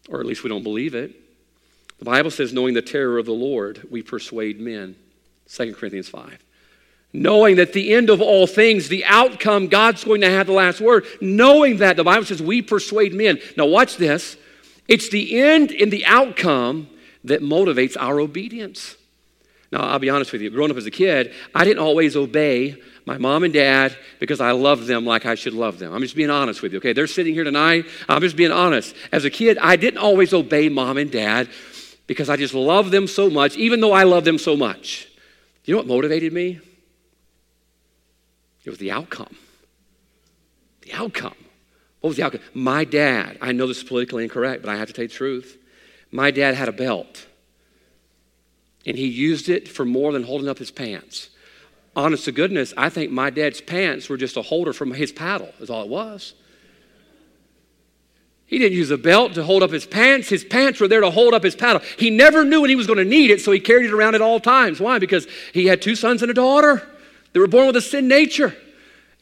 Or 0.10 0.20
at 0.20 0.25
least 0.25 0.44
we 0.44 0.50
don't 0.50 0.63
believe 0.63 0.94
it. 0.94 1.15
The 2.00 2.06
Bible 2.06 2.32
says, 2.32 2.51
knowing 2.51 2.74
the 2.74 2.82
terror 2.82 3.18
of 3.18 3.25
the 3.25 3.32
Lord, 3.32 3.88
we 3.89 4.01
persuade 4.01 4.60
men. 4.60 4.96
2 5.51 5.74
Corinthians 5.74 6.10
5. 6.10 6.38
Knowing 7.13 7.58
that 7.58 7.74
the 7.74 7.93
end 7.93 8.10
of 8.10 8.22
all 8.22 8.48
things, 8.48 8.88
the 8.88 9.03
outcome, 9.05 9.67
God's 9.67 10.03
going 10.03 10.22
to 10.22 10.29
have 10.29 10.48
the 10.48 10.53
last 10.53 10.79
word. 10.79 11.05
Knowing 11.20 11.77
that, 11.77 11.98
the 11.98 12.05
Bible 12.05 12.25
says, 12.25 12.41
we 12.41 12.62
persuade 12.62 13.13
men. 13.13 13.39
Now, 13.58 13.65
watch 13.65 13.98
this. 13.98 14.38
It's 14.88 15.10
the 15.10 15.41
end 15.41 15.72
and 15.72 15.91
the 15.91 16.05
outcome 16.05 16.88
that 17.25 17.41
motivates 17.41 17.98
our 18.00 18.20
obedience. 18.20 18.96
Now, 19.72 19.81
I'll 19.81 20.00
be 20.00 20.10
honest 20.10 20.31
with 20.31 20.41
you. 20.41 20.50
Growing 20.50 20.72
up 20.72 20.77
as 20.77 20.86
a 20.86 20.91
kid, 20.91 21.34
I 21.53 21.65
didn't 21.65 21.79
always 21.79 22.15
obey 22.15 22.81
my 23.05 23.17
mom 23.17 23.43
and 23.43 23.53
dad 23.53 23.96
because 24.20 24.39
I 24.39 24.51
loved 24.51 24.88
them 24.88 25.05
like 25.05 25.25
I 25.25 25.36
should 25.36 25.53
love 25.53 25.79
them. 25.79 25.93
I'm 25.93 26.01
just 26.01 26.15
being 26.15 26.29
honest 26.29 26.62
with 26.62 26.72
you, 26.72 26.77
okay? 26.77 26.93
They're 26.93 27.08
sitting 27.08 27.34
here 27.34 27.43
tonight. 27.43 27.86
I'm 28.08 28.22
just 28.22 28.38
being 28.38 28.51
honest. 28.51 28.96
As 29.12 29.25
a 29.25 29.29
kid, 29.29 29.58
I 29.58 29.75
didn't 29.75 30.00
always 30.00 30.34
obey 30.34 30.70
mom 30.70 30.98
and 30.98 31.12
dad 31.12 31.50
because 32.08 32.29
I 32.29 32.38
just 32.38 32.53
loved 32.53 32.91
them 32.91 33.08
so 33.08 33.29
much, 33.29 33.58
even 33.58 33.81
though 33.81 33.93
I 33.93 34.03
love 34.03 34.24
them 34.24 34.38
so 34.38 34.55
much. 34.55 35.11
You 35.63 35.74
know 35.74 35.80
what 35.80 35.88
motivated 35.88 36.34
me? 36.34 36.60
It 38.63 38.70
was 38.70 38.80
the 38.80 38.91
outcome. 38.91 39.36
The 40.82 40.94
outcome. 40.94 41.36
What 42.00 42.10
was 42.10 42.18
the 42.18 42.24
outcome? 42.24 42.41
My 42.53 42.84
dad, 42.84 43.38
I 43.41 43.51
know 43.51 43.68
this 43.68 43.77
is 43.77 43.84
politically 43.84 44.24
incorrect, 44.24 44.63
but 44.63 44.70
I 44.72 44.77
have 44.77 44.88
to 44.88 44.94
tell 44.94 45.03
you 45.03 45.10
the 45.10 45.13
truth. 45.13 45.58
My 46.12 46.32
dad 46.32 46.56
had 46.56 46.68
a 46.68 46.74
belt, 46.74 47.27
and 48.86 48.98
he 48.98 49.08
used 49.08 49.50
it 49.50 49.68
for 49.68 49.86
more 49.86 50.12
than 50.12 50.24
holding 50.24 50.50
up 50.50 50.58
his 50.58 50.72
pants. 50.72 51.30
Honest 51.96 52.25
to 52.25 52.32
goodness, 52.32 52.74
I 52.75 52.89
think 52.89 53.12
my 53.12 53.30
dad's 53.30 53.62
pants 53.62 54.10
were 54.10 54.18
just 54.18 54.38
a 54.38 54.41
holder 54.41 54.74
from 54.74 54.91
his 54.94 55.12
paddle, 55.12 55.53
is 55.60 55.70
all 55.70 55.84
it 55.84 55.89
was. 55.89 56.34
He 58.51 58.60
didn't 58.60 58.77
use 58.77 58.91
a 58.91 58.98
belt 58.98 59.36
to 59.36 59.46
hold 59.46 59.63
up 59.63 59.72
his 59.72 59.86
pants. 59.86 60.27
His 60.27 60.43
pants 60.43 60.81
were 60.81 60.89
there 60.89 61.00
to 61.00 61.10
hold 61.10 61.34
up 61.34 61.41
his 61.41 61.56
paddle. 61.56 61.82
He 61.97 62.10
never 62.10 62.43
knew 62.43 62.60
when 62.60 62.69
he 62.69 62.75
was 62.75 62.86
going 62.86 62.99
to 62.99 63.06
need 63.06 63.32
it, 63.32 63.39
so 63.39 63.54
he 63.54 63.62
carried 63.62 63.86
it 63.86 63.93
around 63.93 64.13
at 64.13 64.21
all 64.21 64.41
times. 64.41 64.82
Why? 64.82 64.99
Because 64.99 65.25
he 65.54 65.67
had 65.67 65.82
two 65.82 65.95
sons 65.95 66.21
and 66.21 66.30
a 66.30 66.34
daughter. 66.34 66.86
They 67.32 67.39
were 67.39 67.47
born 67.47 67.67
with 67.67 67.78
a 67.78 67.82
sin 67.82 68.10
nature. 68.10 68.54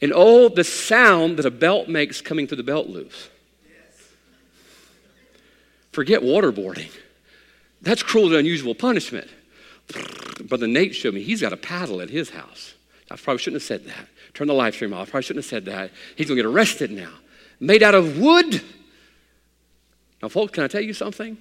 And 0.02 0.12
oh, 0.12 0.48
the 0.48 0.64
sound 0.64 1.36
that 1.36 1.46
a 1.46 1.50
belt 1.52 1.88
makes 1.88 2.20
coming 2.20 2.48
through 2.48 2.56
the 2.56 2.64
belt 2.64 2.88
loops. 2.88 3.28
Forget 5.92 6.22
waterboarding. 6.22 6.90
That's 7.82 8.02
cruel 8.02 8.26
and 8.26 8.34
unusual 8.34 8.74
punishment. 8.74 9.28
Brother 10.42 10.66
Nate 10.66 10.96
showed 10.96 11.14
me 11.14 11.22
he's 11.22 11.40
got 11.40 11.52
a 11.52 11.56
paddle 11.56 12.00
at 12.00 12.10
his 12.10 12.30
house. 12.30 12.74
I 13.08 13.14
probably 13.14 13.38
shouldn't 13.38 13.62
have 13.62 13.66
said 13.66 13.84
that. 13.84 14.08
Turn 14.34 14.48
the 14.48 14.54
live 14.54 14.74
stream 14.74 14.92
off. 14.92 15.06
I 15.06 15.10
probably 15.12 15.22
shouldn't 15.22 15.44
have 15.44 15.50
said 15.50 15.66
that. 15.66 15.92
He's 16.16 16.26
going 16.26 16.36
to 16.36 16.42
get 16.42 16.50
arrested 16.50 16.90
now. 16.90 17.12
Made 17.60 17.84
out 17.84 17.94
of 17.94 18.18
wood. 18.18 18.60
Now, 20.22 20.28
folks, 20.28 20.52
can 20.52 20.64
I 20.64 20.68
tell 20.68 20.82
you 20.82 20.92
something? 20.92 21.38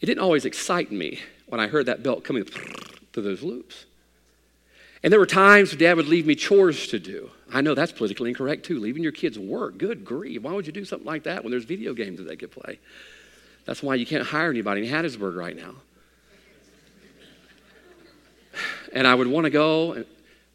It 0.00 0.06
didn't 0.06 0.22
always 0.22 0.44
excite 0.44 0.92
me 0.92 1.20
when 1.46 1.60
I 1.60 1.66
heard 1.66 1.86
that 1.86 2.02
belt 2.02 2.24
coming 2.24 2.44
through 2.44 3.22
those 3.22 3.42
loops. 3.42 3.86
And 5.02 5.12
there 5.12 5.20
were 5.20 5.26
times 5.26 5.74
dad 5.74 5.96
would 5.96 6.08
leave 6.08 6.26
me 6.26 6.34
chores 6.34 6.88
to 6.88 6.98
do. 6.98 7.30
I 7.52 7.60
know 7.60 7.74
that's 7.74 7.92
politically 7.92 8.30
incorrect 8.30 8.66
too, 8.66 8.78
leaving 8.78 9.02
your 9.02 9.12
kids 9.12 9.38
work. 9.38 9.78
Good 9.78 10.04
grief. 10.04 10.42
Why 10.42 10.52
would 10.52 10.66
you 10.66 10.72
do 10.72 10.84
something 10.84 11.06
like 11.06 11.24
that 11.24 11.44
when 11.44 11.50
there's 11.50 11.64
video 11.64 11.94
games 11.94 12.18
that 12.18 12.24
they 12.24 12.36
could 12.36 12.50
play? 12.50 12.78
That's 13.64 13.82
why 13.82 13.96
you 13.96 14.06
can't 14.06 14.24
hire 14.24 14.50
anybody 14.50 14.86
in 14.86 14.92
Hattiesburg 14.92 15.36
right 15.36 15.56
now. 15.56 15.74
And 18.92 19.06
I 19.06 19.14
would 19.14 19.26
want 19.26 19.44
to 19.44 19.50
go, 19.50 19.92
and 19.92 20.06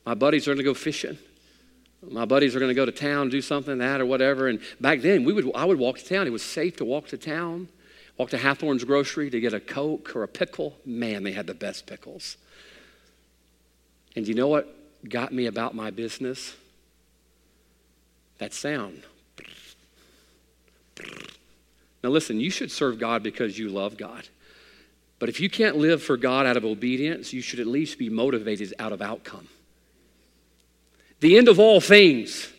my 0.06 0.15
buddies 0.15 0.48
are 0.48 0.52
going 0.52 0.58
to 0.58 0.63
go 0.63 0.74
fishing 0.74 1.17
my 2.10 2.26
buddies 2.26 2.56
are 2.56 2.60
going 2.60 2.70
to 2.70 2.76
go 2.76 2.86
to 2.86 2.92
town, 2.92 3.30
do 3.30 3.42
something, 3.42 3.78
that 3.78 4.02
or 4.02 4.06
whatever. 4.06 4.48
And 4.48 4.60
back 4.80 5.02
then, 5.02 5.24
we 5.24 5.34
would, 5.34 5.52
I 5.54 5.66
would 5.66 5.78
walk 5.78 6.00
to 6.00 6.06
town. 6.06 6.26
It 6.26 6.32
was 6.32 6.44
safe 6.44 6.78
to 6.78 6.86
walk 6.86 7.08
to 7.10 7.18
town, 7.18 7.68
walk 8.18 8.32
to 8.32 8.38
Hathorne's 8.38 8.84
Grocery 8.84 9.30
to 9.30 9.40
get 9.40 9.54
a 9.54 9.60
Coke 9.60 10.16
or 10.16 10.24
a 10.24 10.28
pickle. 10.28 10.76
Man, 10.86 11.24
they 11.24 11.32
had 11.32 11.48
the 11.48 11.54
best 11.54 11.86
pickles. 11.86 12.38
And 14.16 14.28
you 14.28 14.34
know 14.34 14.48
what 14.48 14.76
got 15.08 15.32
me 15.32 15.46
about 15.46 15.76
my 15.76 15.92
business? 15.92 16.56
That 18.40 18.54
sound. 18.54 19.04
Now, 22.04 22.10
listen, 22.10 22.40
you 22.40 22.50
should 22.50 22.72
serve 22.72 22.98
God 22.98 23.22
because 23.22 23.60
you 23.60 23.70
love 23.70 23.96
God. 23.96 24.28
But 25.20 25.30
if 25.30 25.40
you 25.40 25.52
can't 25.52 25.78
live 25.78 26.02
for 26.02 26.18
God 26.18 26.48
out 26.48 26.58
of 26.58 26.66
obedience, 26.66 27.32
you 27.32 27.42
should 27.44 27.60
at 27.60 27.68
least 27.68 28.00
be 28.00 28.10
motivated 28.10 28.74
out 28.80 28.92
of 28.92 29.04
outcome 29.04 29.48
the 31.22 31.38
end 31.38 31.48
of 31.48 31.60
all 31.60 31.80
things 31.80 32.52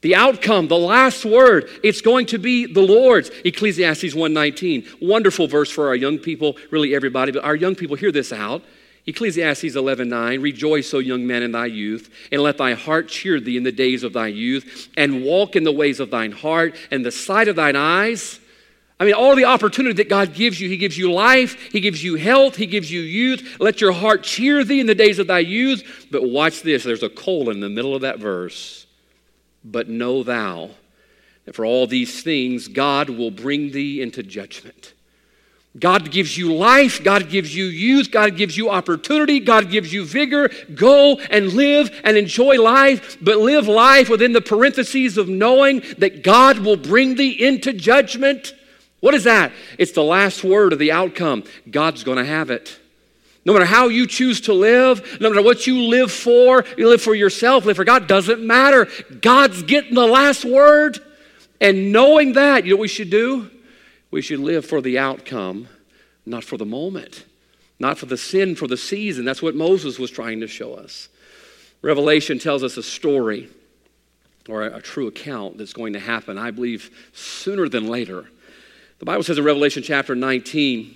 the 0.00 0.14
outcome 0.14 0.68
the 0.68 0.78
last 0.78 1.24
word 1.24 1.68
it's 1.82 2.00
going 2.00 2.26
to 2.26 2.38
be 2.38 2.66
the 2.66 2.82
lord's. 2.82 3.30
Ecclesiastes 3.44 4.14
1.19 4.14 5.02
wonderful 5.02 5.48
verse 5.48 5.70
for 5.70 5.88
our 5.88 5.96
young 5.96 6.18
people 6.18 6.56
really 6.70 6.94
everybody 6.94 7.32
but 7.32 7.42
our 7.44 7.56
young 7.56 7.74
people 7.74 7.96
hear 7.96 8.12
this 8.12 8.32
out. 8.32 8.62
Ecclesiastes 9.06 9.74
11.9 9.74 10.42
rejoice 10.42 10.92
o 10.92 10.98
young 10.98 11.26
man 11.26 11.42
in 11.42 11.52
thy 11.52 11.66
youth 11.66 12.10
and 12.30 12.42
let 12.42 12.58
thy 12.58 12.74
heart 12.74 13.08
cheer 13.08 13.40
thee 13.40 13.56
in 13.56 13.62
the 13.62 13.72
days 13.72 14.02
of 14.02 14.12
thy 14.12 14.26
youth 14.26 14.88
and 14.96 15.24
walk 15.24 15.56
in 15.56 15.64
the 15.64 15.72
ways 15.72 15.98
of 15.98 16.10
thine 16.10 16.32
heart 16.32 16.76
and 16.90 17.04
the 17.04 17.10
sight 17.10 17.48
of 17.48 17.56
thine 17.56 17.74
eyes 17.74 18.38
I 19.00 19.04
mean, 19.04 19.14
all 19.14 19.36
the 19.36 19.44
opportunity 19.44 19.94
that 19.94 20.08
God 20.08 20.34
gives 20.34 20.60
you, 20.60 20.68
He 20.68 20.76
gives 20.76 20.98
you 20.98 21.12
life, 21.12 21.70
He 21.70 21.80
gives 21.80 22.02
you 22.02 22.16
health, 22.16 22.56
He 22.56 22.66
gives 22.66 22.90
you 22.90 23.00
youth. 23.00 23.56
Let 23.60 23.80
your 23.80 23.92
heart 23.92 24.24
cheer 24.24 24.64
thee 24.64 24.80
in 24.80 24.86
the 24.86 24.94
days 24.94 25.18
of 25.18 25.28
thy 25.28 25.38
youth. 25.38 26.06
But 26.10 26.28
watch 26.28 26.62
this 26.62 26.82
there's 26.82 27.02
a 27.02 27.08
colon 27.08 27.56
in 27.56 27.60
the 27.60 27.68
middle 27.68 27.94
of 27.94 28.02
that 28.02 28.18
verse. 28.18 28.86
But 29.64 29.88
know 29.88 30.22
thou 30.22 30.70
that 31.44 31.54
for 31.54 31.64
all 31.64 31.86
these 31.86 32.22
things, 32.22 32.68
God 32.68 33.08
will 33.08 33.30
bring 33.30 33.70
thee 33.70 34.02
into 34.02 34.22
judgment. 34.22 34.94
God 35.78 36.10
gives 36.10 36.36
you 36.36 36.54
life, 36.54 37.04
God 37.04 37.28
gives 37.28 37.54
you 37.54 37.66
youth, 37.66 38.10
God 38.10 38.36
gives 38.36 38.56
you 38.56 38.68
opportunity, 38.70 39.38
God 39.38 39.70
gives 39.70 39.92
you 39.92 40.04
vigor. 40.04 40.50
Go 40.74 41.18
and 41.30 41.52
live 41.52 41.90
and 42.04 42.16
enjoy 42.16 42.60
life, 42.60 43.16
but 43.20 43.38
live 43.38 43.68
life 43.68 44.08
within 44.08 44.32
the 44.32 44.40
parentheses 44.40 45.16
of 45.16 45.28
knowing 45.28 45.82
that 45.98 46.22
God 46.22 46.58
will 46.58 46.76
bring 46.76 47.14
thee 47.14 47.30
into 47.30 47.72
judgment. 47.72 48.54
What 49.00 49.14
is 49.14 49.24
that? 49.24 49.52
It's 49.78 49.92
the 49.92 50.02
last 50.02 50.42
word 50.42 50.72
of 50.72 50.78
the 50.78 50.92
outcome. 50.92 51.44
God's 51.70 52.04
going 52.04 52.18
to 52.18 52.24
have 52.24 52.50
it. 52.50 52.78
No 53.44 53.52
matter 53.52 53.64
how 53.64 53.88
you 53.88 54.06
choose 54.06 54.42
to 54.42 54.52
live, 54.52 55.20
no 55.20 55.30
matter 55.30 55.42
what 55.42 55.66
you 55.66 55.82
live 55.82 56.12
for, 56.12 56.64
you 56.76 56.88
live 56.88 57.00
for 57.00 57.14
yourself, 57.14 57.64
live 57.64 57.76
for 57.76 57.84
God, 57.84 58.06
doesn't 58.06 58.44
matter. 58.44 58.88
God's 59.22 59.62
getting 59.62 59.94
the 59.94 60.06
last 60.06 60.44
word. 60.44 60.98
And 61.60 61.92
knowing 61.92 62.34
that, 62.34 62.64
you 62.64 62.70
know 62.70 62.76
what 62.76 62.82
we 62.82 62.88
should 62.88 63.10
do? 63.10 63.50
We 64.10 64.20
should 64.20 64.40
live 64.40 64.66
for 64.66 64.80
the 64.80 64.98
outcome, 64.98 65.68
not 66.26 66.44
for 66.44 66.56
the 66.56 66.66
moment. 66.66 67.24
not 67.78 67.98
for 67.98 68.06
the 68.06 68.16
sin, 68.16 68.56
for 68.56 68.66
the 68.66 68.76
season. 68.76 69.24
That's 69.24 69.42
what 69.42 69.54
Moses 69.54 69.98
was 69.98 70.10
trying 70.10 70.40
to 70.40 70.48
show 70.48 70.74
us. 70.74 71.08
Revelation 71.80 72.38
tells 72.38 72.64
us 72.64 72.76
a 72.76 72.82
story 72.82 73.48
or 74.48 74.66
a, 74.66 74.78
a 74.78 74.82
true 74.82 75.06
account 75.06 75.58
that's 75.58 75.72
going 75.72 75.92
to 75.92 76.00
happen, 76.00 76.38
I 76.38 76.50
believe, 76.50 76.90
sooner 77.12 77.68
than 77.68 77.86
later. 77.86 78.28
The 78.98 79.04
Bible 79.04 79.22
says 79.22 79.38
in 79.38 79.44
Revelation 79.44 79.82
chapter 79.82 80.14
19 80.14 80.94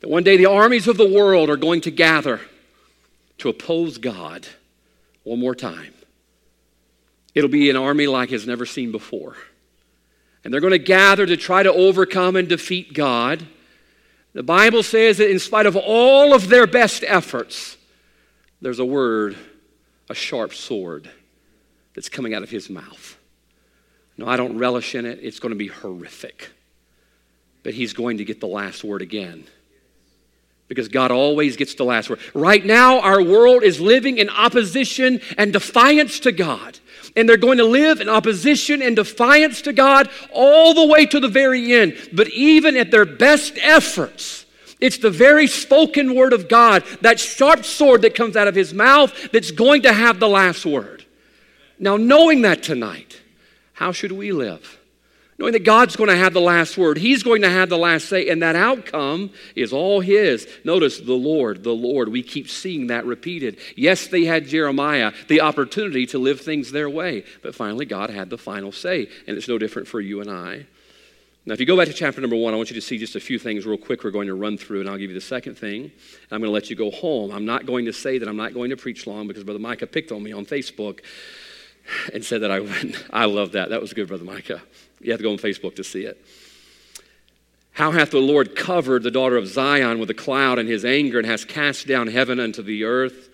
that 0.00 0.08
one 0.08 0.22
day 0.22 0.36
the 0.36 0.46
armies 0.46 0.86
of 0.86 0.96
the 0.96 1.08
world 1.08 1.50
are 1.50 1.56
going 1.56 1.80
to 1.82 1.90
gather 1.90 2.40
to 3.38 3.48
oppose 3.48 3.98
God 3.98 4.46
one 5.24 5.40
more 5.40 5.54
time. 5.54 5.94
It'll 7.34 7.50
be 7.50 7.70
an 7.70 7.76
army 7.76 8.06
like 8.06 8.30
has 8.30 8.46
never 8.46 8.66
seen 8.66 8.92
before. 8.92 9.36
And 10.44 10.52
they're 10.52 10.60
going 10.60 10.72
to 10.72 10.78
gather 10.78 11.26
to 11.26 11.36
try 11.36 11.62
to 11.62 11.72
overcome 11.72 12.36
and 12.36 12.48
defeat 12.48 12.94
God. 12.94 13.46
The 14.32 14.42
Bible 14.42 14.82
says 14.82 15.18
that 15.18 15.30
in 15.30 15.38
spite 15.38 15.66
of 15.66 15.76
all 15.76 16.34
of 16.34 16.48
their 16.48 16.66
best 16.66 17.04
efforts, 17.06 17.76
there's 18.60 18.78
a 18.78 18.84
word, 18.84 19.36
a 20.08 20.14
sharp 20.14 20.54
sword, 20.54 21.10
that's 21.94 22.08
coming 22.08 22.32
out 22.32 22.42
of 22.42 22.50
his 22.50 22.70
mouth. 22.70 23.18
No, 24.16 24.26
I 24.26 24.36
don't 24.36 24.56
relish 24.58 24.94
in 24.94 25.04
it. 25.04 25.18
It's 25.22 25.40
going 25.40 25.50
to 25.50 25.58
be 25.58 25.66
horrific. 25.66 26.50
But 27.62 27.74
he's 27.74 27.92
going 27.92 28.18
to 28.18 28.24
get 28.24 28.40
the 28.40 28.46
last 28.46 28.82
word 28.84 29.02
again 29.02 29.44
because 30.70 30.86
God 30.86 31.10
always 31.10 31.56
gets 31.56 31.74
the 31.74 31.84
last 31.84 32.08
word. 32.08 32.20
Right 32.32 32.64
now, 32.64 33.00
our 33.00 33.20
world 33.20 33.64
is 33.64 33.80
living 33.80 34.18
in 34.18 34.30
opposition 34.30 35.20
and 35.36 35.52
defiance 35.52 36.20
to 36.20 36.30
God. 36.30 36.78
And 37.16 37.28
they're 37.28 37.36
going 37.36 37.58
to 37.58 37.64
live 37.64 38.00
in 38.00 38.08
opposition 38.08 38.80
and 38.80 38.94
defiance 38.94 39.62
to 39.62 39.72
God 39.72 40.08
all 40.32 40.72
the 40.72 40.86
way 40.86 41.06
to 41.06 41.18
the 41.18 41.28
very 41.28 41.74
end. 41.74 42.10
But 42.12 42.28
even 42.28 42.76
at 42.76 42.92
their 42.92 43.04
best 43.04 43.58
efforts, 43.60 44.46
it's 44.80 44.98
the 44.98 45.10
very 45.10 45.48
spoken 45.48 46.14
word 46.14 46.32
of 46.32 46.48
God, 46.48 46.84
that 47.00 47.18
sharp 47.18 47.64
sword 47.64 48.02
that 48.02 48.14
comes 48.14 48.36
out 48.36 48.46
of 48.46 48.54
his 48.54 48.72
mouth, 48.72 49.12
that's 49.32 49.50
going 49.50 49.82
to 49.82 49.92
have 49.92 50.20
the 50.20 50.28
last 50.28 50.64
word. 50.64 51.04
Now, 51.80 51.96
knowing 51.96 52.42
that 52.42 52.62
tonight, 52.62 53.20
how 53.72 53.90
should 53.90 54.12
we 54.12 54.30
live? 54.30 54.79
Knowing 55.40 55.54
that 55.54 55.64
God's 55.64 55.96
going 55.96 56.10
to 56.10 56.16
have 56.16 56.34
the 56.34 56.40
last 56.40 56.76
word. 56.76 56.98
He's 56.98 57.22
going 57.22 57.40
to 57.42 57.50
have 57.50 57.70
the 57.70 57.78
last 57.78 58.10
say, 58.10 58.28
and 58.28 58.42
that 58.42 58.54
outcome 58.54 59.30
is 59.56 59.72
all 59.72 60.00
His. 60.00 60.46
Notice 60.64 61.00
the 61.00 61.14
Lord, 61.14 61.64
the 61.64 61.74
Lord. 61.74 62.10
We 62.10 62.22
keep 62.22 62.50
seeing 62.50 62.88
that 62.88 63.06
repeated. 63.06 63.58
Yes, 63.74 64.06
they 64.06 64.26
had 64.26 64.46
Jeremiah, 64.46 65.12
the 65.28 65.40
opportunity 65.40 66.04
to 66.06 66.18
live 66.18 66.42
things 66.42 66.70
their 66.70 66.90
way, 66.90 67.24
but 67.42 67.54
finally 67.54 67.86
God 67.86 68.10
had 68.10 68.28
the 68.28 68.36
final 68.36 68.70
say, 68.70 69.08
and 69.26 69.36
it's 69.38 69.48
no 69.48 69.56
different 69.56 69.88
for 69.88 69.98
you 69.98 70.20
and 70.20 70.30
I. 70.30 70.66
Now, 71.46 71.54
if 71.54 71.60
you 71.60 71.64
go 71.64 71.76
back 71.76 71.86
to 71.86 71.94
chapter 71.94 72.20
number 72.20 72.36
one, 72.36 72.52
I 72.52 72.58
want 72.58 72.68
you 72.68 72.74
to 72.74 72.82
see 72.82 72.98
just 72.98 73.16
a 73.16 73.20
few 73.20 73.38
things 73.38 73.64
real 73.64 73.78
quick 73.78 74.04
we're 74.04 74.10
going 74.10 74.26
to 74.26 74.34
run 74.34 74.58
through, 74.58 74.80
and 74.80 74.90
I'll 74.90 74.98
give 74.98 75.08
you 75.08 75.14
the 75.14 75.22
second 75.22 75.56
thing. 75.56 75.84
And 75.84 75.92
I'm 76.30 76.40
going 76.40 76.50
to 76.50 76.52
let 76.52 76.68
you 76.68 76.76
go 76.76 76.90
home. 76.90 77.32
I'm 77.32 77.46
not 77.46 77.64
going 77.64 77.86
to 77.86 77.94
say 77.94 78.18
that 78.18 78.28
I'm 78.28 78.36
not 78.36 78.52
going 78.52 78.70
to 78.70 78.76
preach 78.76 79.06
long 79.06 79.26
because 79.26 79.42
Brother 79.42 79.58
Micah 79.58 79.86
picked 79.86 80.12
on 80.12 80.22
me 80.22 80.32
on 80.32 80.44
Facebook 80.44 81.00
and 82.12 82.22
said 82.22 82.42
that 82.42 82.50
I 82.50 82.60
wouldn't. 82.60 83.02
I 83.10 83.24
love 83.24 83.52
that. 83.52 83.70
That 83.70 83.80
was 83.80 83.94
good, 83.94 84.08
Brother 84.08 84.24
Micah. 84.24 84.60
You 85.00 85.12
have 85.12 85.20
to 85.20 85.24
go 85.24 85.32
on 85.32 85.38
Facebook 85.38 85.76
to 85.76 85.84
see 85.84 86.04
it. 86.04 86.22
How 87.72 87.92
hath 87.92 88.10
the 88.10 88.18
Lord 88.18 88.56
covered 88.56 89.02
the 89.02 89.10
daughter 89.10 89.36
of 89.36 89.46
Zion 89.46 89.98
with 89.98 90.10
a 90.10 90.14
cloud 90.14 90.58
in 90.58 90.66
his 90.66 90.84
anger 90.84 91.18
and 91.18 91.26
has 91.26 91.44
cast 91.44 91.86
down 91.86 92.08
heaven 92.08 92.38
unto 92.38 92.62
the 92.62 92.84
earth? 92.84 93.28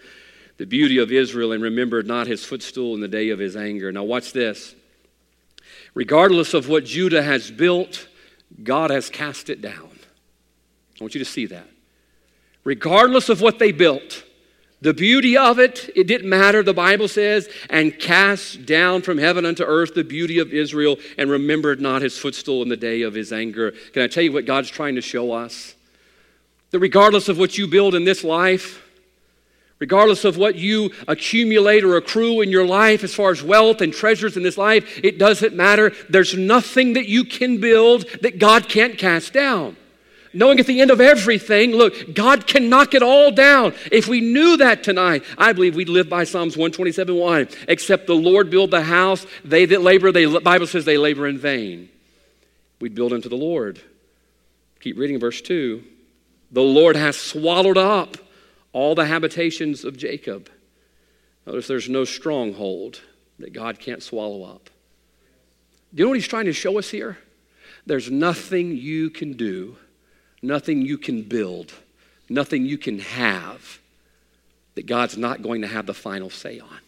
The 0.58 0.66
beauty 0.66 0.98
of 0.98 1.10
Israel 1.10 1.52
and 1.52 1.62
remembered 1.62 2.06
not 2.06 2.26
his 2.26 2.44
footstool 2.44 2.94
in 2.94 3.00
the 3.00 3.08
day 3.08 3.30
of 3.30 3.38
his 3.38 3.56
anger. 3.56 3.90
Now, 3.92 4.04
watch 4.04 4.32
this. 4.32 4.74
Regardless 5.94 6.54
of 6.54 6.68
what 6.68 6.84
Judah 6.84 7.22
has 7.22 7.50
built, 7.50 8.08
God 8.62 8.90
has 8.90 9.10
cast 9.10 9.50
it 9.50 9.60
down. 9.60 9.90
I 11.00 11.04
want 11.04 11.14
you 11.14 11.18
to 11.18 11.24
see 11.24 11.46
that. 11.46 11.68
Regardless 12.64 13.28
of 13.28 13.40
what 13.40 13.58
they 13.58 13.72
built, 13.72 14.24
the 14.82 14.92
beauty 14.92 15.36
of 15.38 15.58
it, 15.58 15.88
it 15.96 16.06
didn't 16.06 16.28
matter, 16.28 16.62
the 16.62 16.74
Bible 16.74 17.08
says, 17.08 17.48
and 17.70 17.98
cast 17.98 18.66
down 18.66 19.00
from 19.00 19.16
heaven 19.16 19.46
unto 19.46 19.62
earth 19.62 19.94
the 19.94 20.04
beauty 20.04 20.38
of 20.38 20.52
Israel 20.52 20.98
and 21.16 21.30
remembered 21.30 21.80
not 21.80 22.02
his 22.02 22.18
footstool 22.18 22.62
in 22.62 22.68
the 22.68 22.76
day 22.76 23.02
of 23.02 23.14
his 23.14 23.32
anger. 23.32 23.72
Can 23.92 24.02
I 24.02 24.06
tell 24.06 24.22
you 24.22 24.32
what 24.32 24.44
God's 24.44 24.68
trying 24.68 24.96
to 24.96 25.00
show 25.00 25.32
us? 25.32 25.74
That 26.72 26.80
regardless 26.80 27.28
of 27.28 27.38
what 27.38 27.56
you 27.56 27.66
build 27.66 27.94
in 27.94 28.04
this 28.04 28.22
life, 28.22 28.82
regardless 29.78 30.26
of 30.26 30.36
what 30.36 30.56
you 30.56 30.90
accumulate 31.08 31.82
or 31.82 31.96
accrue 31.96 32.42
in 32.42 32.50
your 32.50 32.66
life 32.66 33.02
as 33.02 33.14
far 33.14 33.30
as 33.30 33.42
wealth 33.42 33.80
and 33.80 33.94
treasures 33.94 34.36
in 34.36 34.42
this 34.42 34.58
life, 34.58 35.00
it 35.02 35.18
doesn't 35.18 35.54
matter. 35.54 35.92
There's 36.10 36.36
nothing 36.36 36.92
that 36.94 37.08
you 37.08 37.24
can 37.24 37.60
build 37.60 38.04
that 38.20 38.38
God 38.38 38.68
can't 38.68 38.98
cast 38.98 39.32
down 39.32 39.76
knowing 40.36 40.60
at 40.60 40.66
the 40.66 40.80
end 40.80 40.90
of 40.90 41.00
everything, 41.00 41.72
look, 41.72 42.14
God 42.14 42.46
can 42.46 42.68
knock 42.68 42.94
it 42.94 43.02
all 43.02 43.30
down. 43.30 43.74
If 43.90 44.06
we 44.06 44.20
knew 44.20 44.58
that 44.58 44.84
tonight, 44.84 45.24
I 45.38 45.52
believe 45.52 45.74
we'd 45.74 45.88
live 45.88 46.08
by 46.08 46.24
Psalms 46.24 46.56
127 46.56 47.14
1. 47.14 47.48
Except 47.68 48.06
the 48.06 48.14
Lord 48.14 48.50
build 48.50 48.70
the 48.70 48.82
house, 48.82 49.26
they 49.44 49.64
that 49.66 49.82
labor, 49.82 50.12
the 50.12 50.40
Bible 50.40 50.66
says 50.66 50.84
they 50.84 50.98
labor 50.98 51.26
in 51.26 51.38
vain. 51.38 51.88
We'd 52.80 52.94
build 52.94 53.12
unto 53.12 53.28
the 53.28 53.36
Lord. 53.36 53.80
Keep 54.80 54.98
reading 54.98 55.18
verse 55.18 55.40
2. 55.40 55.82
The 56.52 56.62
Lord 56.62 56.96
has 56.96 57.16
swallowed 57.16 57.78
up 57.78 58.16
all 58.72 58.94
the 58.94 59.06
habitations 59.06 59.84
of 59.84 59.96
Jacob. 59.96 60.50
Notice 61.46 61.66
there's 61.66 61.88
no 61.88 62.04
stronghold 62.04 63.00
that 63.38 63.52
God 63.52 63.78
can't 63.78 64.02
swallow 64.02 64.44
up. 64.44 64.68
Do 65.94 66.00
you 66.00 66.04
know 66.04 66.10
what 66.10 66.18
he's 66.18 66.28
trying 66.28 66.44
to 66.44 66.52
show 66.52 66.78
us 66.78 66.90
here? 66.90 67.16
There's 67.86 68.10
nothing 68.10 68.76
you 68.76 69.10
can 69.10 69.32
do 69.32 69.76
nothing 70.46 70.82
you 70.82 70.98
can 70.98 71.22
build, 71.22 71.72
nothing 72.28 72.64
you 72.64 72.78
can 72.78 72.98
have 72.98 73.80
that 74.74 74.86
God's 74.86 75.16
not 75.16 75.42
going 75.42 75.62
to 75.62 75.68
have 75.68 75.86
the 75.86 75.94
final 75.94 76.30
say 76.30 76.60
on. 76.60 76.80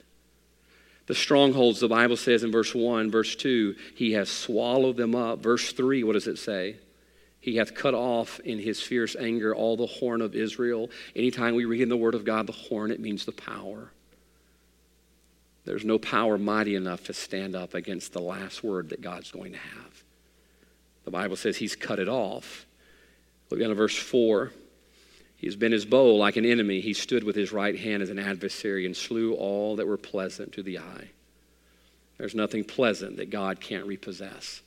The 1.06 1.14
strongholds, 1.14 1.80
the 1.80 1.88
Bible 1.88 2.18
says 2.18 2.44
in 2.44 2.52
verse 2.52 2.74
1, 2.74 3.10
verse 3.10 3.34
2, 3.34 3.74
He 3.96 4.12
has 4.12 4.28
swallowed 4.28 4.98
them 4.98 5.14
up. 5.14 5.38
Verse 5.38 5.72
3, 5.72 6.04
what 6.04 6.12
does 6.12 6.26
it 6.26 6.38
say? 6.38 6.76
He 7.40 7.56
hath 7.56 7.74
cut 7.74 7.94
off 7.94 8.40
in 8.40 8.58
his 8.58 8.82
fierce 8.82 9.16
anger 9.16 9.54
all 9.54 9.76
the 9.76 9.86
horn 9.86 10.20
of 10.20 10.34
Israel. 10.34 10.90
Anytime 11.16 11.54
we 11.54 11.64
read 11.64 11.80
in 11.80 11.88
the 11.88 11.96
Word 11.96 12.14
of 12.14 12.26
God 12.26 12.46
the 12.46 12.52
horn, 12.52 12.90
it 12.90 13.00
means 13.00 13.24
the 13.24 13.32
power. 13.32 13.90
There's 15.64 15.84
no 15.84 15.98
power 15.98 16.36
mighty 16.36 16.74
enough 16.74 17.04
to 17.04 17.14
stand 17.14 17.56
up 17.56 17.72
against 17.74 18.12
the 18.12 18.20
last 18.20 18.62
word 18.62 18.90
that 18.90 19.00
God's 19.00 19.30
going 19.30 19.52
to 19.52 19.58
have. 19.58 20.04
The 21.04 21.10
Bible 21.10 21.36
says 21.36 21.56
he's 21.56 21.76
cut 21.76 21.98
it 21.98 22.08
off. 22.08 22.66
Look 23.50 23.60
down 23.60 23.70
to 23.70 23.74
verse 23.74 23.96
4. 23.96 24.52
He 25.36 25.46
has 25.46 25.56
been 25.56 25.72
his 25.72 25.84
bow 25.84 26.16
like 26.16 26.36
an 26.36 26.44
enemy. 26.44 26.80
He 26.80 26.92
stood 26.92 27.24
with 27.24 27.36
his 27.36 27.52
right 27.52 27.78
hand 27.78 28.02
as 28.02 28.10
an 28.10 28.18
adversary 28.18 28.84
and 28.86 28.96
slew 28.96 29.34
all 29.34 29.76
that 29.76 29.86
were 29.86 29.96
pleasant 29.96 30.52
to 30.54 30.62
the 30.62 30.78
eye. 30.78 31.10
There's 32.18 32.34
nothing 32.34 32.64
pleasant 32.64 33.16
that 33.16 33.30
God 33.30 33.60
can't 33.60 33.86
repossess. 33.86 34.60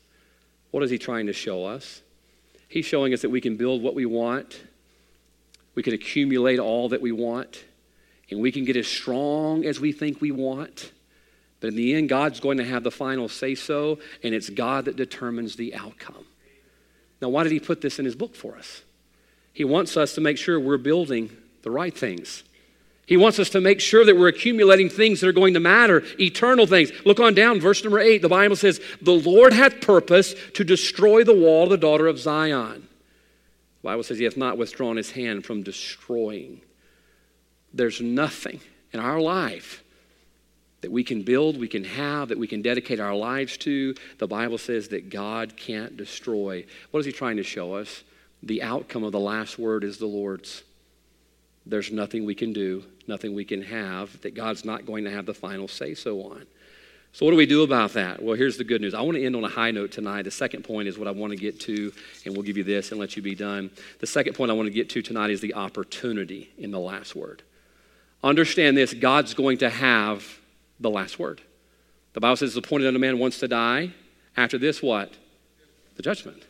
What 0.71 0.83
is 0.83 0.89
he 0.89 0.97
trying 0.97 1.27
to 1.27 1.33
show 1.33 1.65
us? 1.65 2.01
He's 2.69 2.85
showing 2.85 3.13
us 3.13 3.21
that 3.21 3.29
we 3.29 3.41
can 3.41 3.57
build 3.57 3.83
what 3.83 3.95
we 3.95 4.05
want, 4.05 4.63
we 5.75 5.83
can 5.83 5.93
accumulate 5.93 6.59
all 6.59 6.89
that 6.89 7.01
we 7.01 7.11
want, 7.11 7.65
and 8.29 8.39
we 8.39 8.51
can 8.51 8.63
get 8.63 8.77
as 8.77 8.87
strong 8.87 9.65
as 9.65 9.79
we 9.79 9.91
think 9.91 10.21
we 10.21 10.31
want. 10.31 10.91
But 11.59 11.67
in 11.67 11.75
the 11.75 11.93
end, 11.93 12.09
God's 12.09 12.39
going 12.39 12.57
to 12.57 12.65
have 12.65 12.83
the 12.83 12.91
final 12.91 13.27
say 13.27 13.55
so, 13.55 13.99
and 14.23 14.33
it's 14.33 14.49
God 14.49 14.85
that 14.85 14.95
determines 14.95 15.57
the 15.57 15.75
outcome. 15.75 16.25
Now, 17.21 17.29
why 17.29 17.43
did 17.43 17.51
he 17.51 17.59
put 17.59 17.81
this 17.81 17.99
in 17.99 18.05
his 18.05 18.15
book 18.15 18.35
for 18.35 18.55
us? 18.57 18.81
He 19.53 19.63
wants 19.63 19.95
us 19.95 20.15
to 20.15 20.21
make 20.21 20.37
sure 20.37 20.59
we're 20.59 20.77
building 20.77 21.29
the 21.61 21.71
right 21.71 21.95
things. 21.95 22.43
He 23.05 23.17
wants 23.17 23.39
us 23.39 23.49
to 23.49 23.61
make 23.61 23.81
sure 23.81 24.05
that 24.05 24.15
we're 24.15 24.29
accumulating 24.29 24.89
things 24.89 25.19
that 25.19 25.27
are 25.27 25.33
going 25.33 25.53
to 25.55 25.59
matter, 25.59 26.03
eternal 26.19 26.65
things. 26.65 26.91
Look 27.05 27.19
on 27.19 27.33
down, 27.33 27.59
verse 27.59 27.83
number 27.83 27.99
eight. 27.99 28.21
The 28.21 28.29
Bible 28.29 28.55
says, 28.55 28.79
The 29.01 29.11
Lord 29.11 29.53
hath 29.53 29.81
purpose 29.81 30.33
to 30.53 30.63
destroy 30.63 31.23
the 31.23 31.35
wall 31.35 31.65
of 31.65 31.71
the 31.71 31.77
daughter 31.77 32.07
of 32.07 32.17
Zion. 32.17 32.87
The 33.81 33.87
Bible 33.87 34.03
says 34.03 34.17
he 34.17 34.23
hath 34.23 34.37
not 34.37 34.57
withdrawn 34.57 34.95
his 34.95 35.11
hand 35.11 35.45
from 35.45 35.63
destroying. 35.63 36.61
There's 37.73 37.99
nothing 37.99 38.61
in 38.93 38.99
our 38.99 39.19
life 39.19 39.83
that 40.81 40.91
we 40.91 41.03
can 41.03 41.21
build, 41.21 41.59
we 41.59 41.67
can 41.67 41.83
have, 41.83 42.29
that 42.29 42.37
we 42.37 42.47
can 42.47 42.61
dedicate 42.61 42.99
our 42.99 43.15
lives 43.15 43.57
to. 43.57 43.95
The 44.17 44.27
Bible 44.27 44.57
says 44.57 44.89
that 44.89 45.09
God 45.09 45.55
can't 45.55 45.95
destroy. 45.95 46.65
What 46.89 46.99
is 46.99 47.05
He 47.05 47.11
trying 47.11 47.37
to 47.37 47.43
show 47.43 47.75
us? 47.75 48.03
The 48.43 48.63
outcome 48.63 49.03
of 49.03 49.11
the 49.11 49.19
last 49.19 49.59
word 49.59 49.83
is 49.83 49.97
the 49.97 50.07
Lord's. 50.07 50.63
There's 51.65 51.91
nothing 51.91 52.25
we 52.25 52.33
can 52.33 52.53
do, 52.53 52.83
nothing 53.07 53.35
we 53.35 53.45
can 53.45 53.61
have 53.61 54.19
that 54.21 54.33
God's 54.33 54.65
not 54.65 54.85
going 54.87 55.03
to 55.03 55.11
have 55.11 55.27
the 55.27 55.33
final 55.33 55.67
say 55.67 55.93
so 55.93 56.23
on. 56.23 56.47
So, 57.13 57.25
what 57.25 57.31
do 57.31 57.37
we 57.37 57.45
do 57.45 57.63
about 57.63 57.93
that? 57.93 58.23
Well, 58.23 58.35
here's 58.35 58.57
the 58.57 58.63
good 58.63 58.81
news. 58.81 58.93
I 58.93 59.01
want 59.01 59.17
to 59.17 59.25
end 59.25 59.35
on 59.35 59.43
a 59.43 59.49
high 59.49 59.71
note 59.71 59.91
tonight. 59.91 60.23
The 60.23 60.31
second 60.31 60.63
point 60.63 60.87
is 60.87 60.97
what 60.97 61.09
I 61.09 61.11
want 61.11 61.31
to 61.31 61.37
get 61.37 61.59
to, 61.61 61.91
and 62.25 62.33
we'll 62.33 62.43
give 62.43 62.57
you 62.57 62.63
this 62.63 62.91
and 62.91 62.99
let 62.99 63.17
you 63.17 63.21
be 63.21 63.35
done. 63.35 63.69
The 63.99 64.07
second 64.07 64.33
point 64.33 64.49
I 64.49 64.53
want 64.53 64.67
to 64.67 64.73
get 64.73 64.89
to 64.91 65.01
tonight 65.01 65.29
is 65.29 65.41
the 65.41 65.53
opportunity 65.53 66.49
in 66.57 66.71
the 66.71 66.79
last 66.79 67.15
word. 67.15 67.43
Understand 68.23 68.77
this 68.77 68.93
God's 68.93 69.33
going 69.33 69.57
to 69.59 69.69
have 69.69 70.25
the 70.81 70.89
last 70.89 71.19
word. 71.19 71.41
The 72.13 72.19
Bible 72.19 72.35
says 72.35 72.55
it's 72.55 72.65
appointed 72.65 72.87
unto 72.87 72.99
man 72.99 73.19
once 73.19 73.39
to 73.39 73.47
die. 73.47 73.91
After 74.35 74.57
this, 74.57 74.81
what? 74.81 75.13
The 75.95 76.03
judgment. 76.03 76.43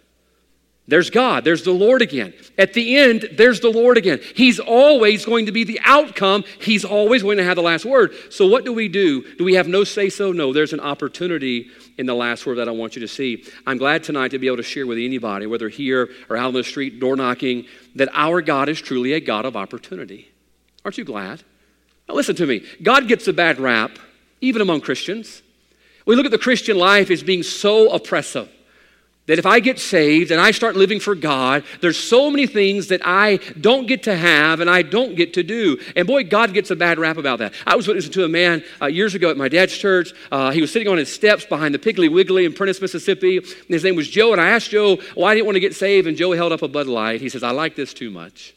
there's 0.87 1.09
God, 1.09 1.43
there's 1.43 1.63
the 1.63 1.71
Lord 1.71 2.01
again. 2.01 2.33
At 2.57 2.73
the 2.73 2.97
end, 2.97 3.29
there's 3.33 3.59
the 3.59 3.69
Lord 3.69 3.97
again. 3.97 4.19
He's 4.35 4.59
always 4.59 5.25
going 5.25 5.45
to 5.47 5.51
be 5.51 5.63
the 5.63 5.79
outcome, 5.83 6.43
He's 6.59 6.85
always 6.85 7.23
going 7.23 7.37
to 7.37 7.43
have 7.43 7.55
the 7.55 7.61
last 7.61 7.85
word. 7.85 8.13
So, 8.29 8.47
what 8.47 8.65
do 8.65 8.73
we 8.73 8.87
do? 8.87 9.35
Do 9.35 9.43
we 9.43 9.55
have 9.55 9.67
no 9.67 9.83
say 9.83 10.09
so? 10.09 10.31
No, 10.31 10.53
there's 10.53 10.73
an 10.73 10.79
opportunity 10.79 11.71
in 11.97 12.05
the 12.05 12.15
last 12.15 12.45
word 12.45 12.55
that 12.55 12.67
I 12.67 12.71
want 12.71 12.95
you 12.95 13.01
to 13.01 13.07
see. 13.07 13.45
I'm 13.65 13.77
glad 13.77 14.03
tonight 14.03 14.29
to 14.29 14.39
be 14.39 14.47
able 14.47 14.57
to 14.57 14.63
share 14.63 14.85
with 14.85 14.97
anybody, 14.97 15.45
whether 15.45 15.69
here 15.69 16.09
or 16.29 16.37
out 16.37 16.47
on 16.47 16.53
the 16.53 16.63
street, 16.63 16.99
door 16.99 17.15
knocking, 17.15 17.65
that 17.95 18.09
our 18.13 18.41
God 18.41 18.69
is 18.69 18.81
truly 18.81 19.13
a 19.13 19.19
God 19.19 19.45
of 19.45 19.55
opportunity. 19.55 20.31
Aren't 20.83 20.97
you 20.97 21.03
glad? 21.03 21.43
Now, 22.07 22.15
listen 22.15 22.35
to 22.35 22.45
me. 22.45 22.65
God 22.81 23.07
gets 23.07 23.27
a 23.27 23.33
bad 23.33 23.59
rap, 23.59 23.97
even 24.41 24.61
among 24.61 24.81
Christians. 24.81 25.41
We 26.05 26.15
look 26.15 26.25
at 26.25 26.31
the 26.31 26.37
Christian 26.37 26.77
life 26.77 27.09
as 27.11 27.23
being 27.23 27.43
so 27.43 27.91
oppressive 27.91 28.49
that 29.27 29.39
if 29.39 29.45
I 29.45 29.59
get 29.59 29.79
saved 29.79 30.31
and 30.31 30.41
I 30.41 30.51
start 30.51 30.75
living 30.75 30.99
for 30.99 31.15
God, 31.15 31.63
there's 31.79 31.97
so 31.97 32.31
many 32.31 32.47
things 32.47 32.87
that 32.87 33.01
I 33.05 33.37
don't 33.59 33.85
get 33.85 34.03
to 34.03 34.15
have 34.15 34.59
and 34.59 34.69
I 34.69 34.81
don't 34.81 35.15
get 35.15 35.35
to 35.35 35.43
do. 35.43 35.79
And 35.95 36.07
boy, 36.07 36.23
God 36.23 36.53
gets 36.53 36.71
a 36.71 36.75
bad 36.75 36.99
rap 36.99 37.17
about 37.17 37.39
that. 37.39 37.53
I 37.65 37.75
was 37.75 37.87
witnessing 37.87 38.11
to 38.13 38.25
a 38.25 38.27
man 38.27 38.63
uh, 38.81 38.87
years 38.87 39.15
ago 39.15 39.29
at 39.29 39.37
my 39.37 39.47
dad's 39.47 39.77
church. 39.77 40.11
Uh, 40.31 40.51
he 40.51 40.59
was 40.59 40.71
sitting 40.71 40.87
on 40.87 40.97
his 40.97 41.13
steps 41.13 41.45
behind 41.45 41.73
the 41.73 41.79
Piggly 41.79 42.11
Wiggly 42.11 42.45
in 42.45 42.53
Prentiss, 42.53 42.81
Mississippi. 42.81 43.41
His 43.67 43.83
name 43.83 43.95
was 43.95 44.09
Joe, 44.09 44.31
and 44.31 44.41
I 44.41 44.49
asked 44.49 44.71
Joe 44.71 44.97
why 45.13 45.35
didn't 45.35 45.45
want 45.45 45.55
to 45.55 45.61
get 45.61 45.75
saved, 45.75 46.07
and 46.07 46.17
Joe 46.17 46.31
held 46.31 46.51
up 46.51 46.63
a 46.63 46.67
Bud 46.67 46.87
Light. 46.87 47.21
He 47.21 47.29
says, 47.29 47.43
I 47.43 47.51
like 47.51 47.75
this 47.75 47.93
too 47.93 48.09
much. 48.09 48.55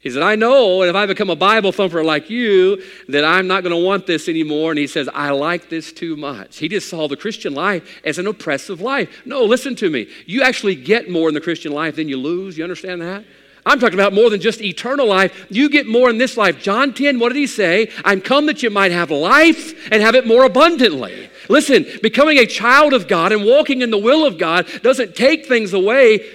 He 0.00 0.08
said, 0.08 0.22
I 0.22 0.34
know, 0.34 0.80
and 0.80 0.88
if 0.88 0.96
I 0.96 1.04
become 1.04 1.28
a 1.28 1.36
Bible 1.36 1.72
thumper 1.72 2.02
like 2.02 2.30
you, 2.30 2.82
that 3.08 3.22
I'm 3.22 3.46
not 3.46 3.62
going 3.62 3.74
to 3.74 3.84
want 3.84 4.06
this 4.06 4.30
anymore. 4.30 4.70
And 4.70 4.78
he 4.78 4.86
says, 4.86 5.10
I 5.12 5.30
like 5.30 5.68
this 5.68 5.92
too 5.92 6.16
much. 6.16 6.56
He 6.56 6.68
just 6.68 6.88
saw 6.88 7.06
the 7.06 7.18
Christian 7.18 7.52
life 7.52 8.00
as 8.02 8.18
an 8.18 8.26
oppressive 8.26 8.80
life. 8.80 9.26
No, 9.26 9.44
listen 9.44 9.76
to 9.76 9.90
me. 9.90 10.08
You 10.24 10.42
actually 10.42 10.74
get 10.74 11.10
more 11.10 11.28
in 11.28 11.34
the 11.34 11.40
Christian 11.40 11.72
life 11.72 11.96
than 11.96 12.08
you 12.08 12.16
lose. 12.16 12.56
You 12.56 12.64
understand 12.64 13.02
that? 13.02 13.24
I'm 13.66 13.78
talking 13.78 13.92
about 13.92 14.14
more 14.14 14.30
than 14.30 14.40
just 14.40 14.62
eternal 14.62 15.06
life. 15.06 15.46
You 15.50 15.68
get 15.68 15.86
more 15.86 16.08
in 16.08 16.16
this 16.16 16.38
life. 16.38 16.62
John 16.62 16.94
10, 16.94 17.18
what 17.18 17.28
did 17.28 17.38
he 17.38 17.46
say? 17.46 17.90
I'm 18.02 18.22
come 18.22 18.46
that 18.46 18.62
you 18.62 18.70
might 18.70 18.92
have 18.92 19.10
life 19.10 19.92
and 19.92 20.02
have 20.02 20.14
it 20.14 20.26
more 20.26 20.44
abundantly. 20.44 21.28
Listen, 21.50 21.84
becoming 22.02 22.38
a 22.38 22.46
child 22.46 22.94
of 22.94 23.06
God 23.06 23.32
and 23.32 23.44
walking 23.44 23.82
in 23.82 23.90
the 23.90 23.98
will 23.98 24.24
of 24.24 24.38
God 24.38 24.66
doesn't 24.82 25.14
take 25.14 25.44
things 25.44 25.74
away, 25.74 26.26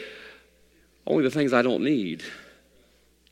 only 1.07 1.23
the 1.23 1.31
things 1.31 1.51
I 1.51 1.63
don't 1.63 1.83
need 1.83 2.23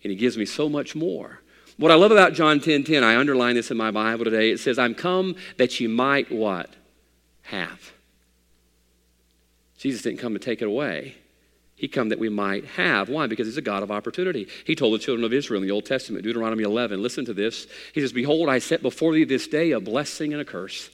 and 0.04 0.12
he 0.12 0.16
gives 0.16 0.38
me 0.38 0.46
so 0.46 0.70
much 0.70 0.96
more. 0.96 1.42
What 1.78 1.92
I 1.92 1.96
love 1.96 2.12
about 2.12 2.34
John 2.34 2.60
10 2.60 2.84
10, 2.84 3.04
I 3.04 3.18
underline 3.18 3.56
this 3.56 3.72
in 3.72 3.78
my 3.78 3.92
Bible 3.92 4.26
today. 4.26 4.52
It 4.52 4.60
says, 4.60 4.78
I'm 4.78 4.94
come 4.94 5.36
that 5.58 5.80
you 5.80 5.90
might 5.90 6.32
what? 6.32 6.70
Have. 7.44 7.94
Jesus 9.78 10.02
didn't 10.02 10.20
come 10.20 10.34
to 10.34 10.40
take 10.40 10.62
it 10.62 10.68
away. 10.68 11.16
He 11.76 11.88
come 11.90 12.10
that 12.10 12.20
we 12.20 12.30
might 12.30 12.64
have. 12.64 13.10
Why? 13.10 13.28
Because 13.28 13.48
he's 13.48 13.58
a 13.58 13.62
God 13.62 13.84
of 13.84 13.92
opportunity. 13.92 14.48
He 14.66 14.76
told 14.76 14.94
the 14.94 15.04
children 15.04 15.26
of 15.26 15.34
Israel 15.34 15.62
in 15.62 15.68
the 15.68 15.74
Old 15.74 15.86
Testament, 15.86 16.24
Deuteronomy 16.24 16.64
11, 16.64 17.02
listen 17.02 17.26
to 17.26 17.34
this. 17.34 17.68
He 17.94 18.00
says, 18.00 18.14
Behold, 18.14 18.48
I 18.48 18.60
set 18.60 18.82
before 18.82 19.14
thee 19.14 19.26
this 19.26 19.48
day 19.48 19.72
a 19.72 19.82
blessing 19.82 20.32
and 20.32 20.42
a 20.42 20.46
curse. 20.46 20.90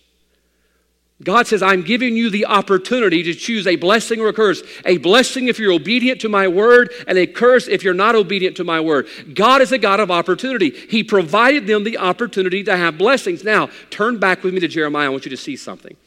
God 1.21 1.47
says, 1.47 1.61
I'm 1.61 1.81
giving 1.81 2.15
you 2.15 2.29
the 2.29 2.45
opportunity 2.45 3.23
to 3.23 3.33
choose 3.33 3.67
a 3.67 3.75
blessing 3.75 4.21
or 4.21 4.29
a 4.29 4.33
curse. 4.33 4.63
A 4.85 4.97
blessing 4.97 5.49
if 5.49 5.59
you're 5.59 5.73
obedient 5.73 6.21
to 6.21 6.29
my 6.29 6.47
word, 6.47 6.93
and 7.07 7.17
a 7.17 7.27
curse 7.27 7.67
if 7.67 7.83
you're 7.83 7.93
not 7.93 8.15
obedient 8.15 8.55
to 8.57 8.63
my 8.63 8.79
word. 8.79 9.07
God 9.33 9.61
is 9.61 9.73
a 9.73 9.77
God 9.77 9.99
of 9.99 10.09
opportunity. 10.11 10.69
He 10.69 11.03
provided 11.03 11.67
them 11.67 11.83
the 11.83 11.97
opportunity 11.97 12.63
to 12.63 12.77
have 12.77 12.97
blessings. 12.97 13.43
Now, 13.43 13.69
turn 13.89 14.17
back 14.17 14.43
with 14.43 14.53
me 14.53 14.61
to 14.61 14.69
Jeremiah. 14.69 15.07
I 15.07 15.09
want 15.09 15.25
you 15.25 15.31
to 15.31 15.37
see 15.37 15.57
something. 15.57 15.97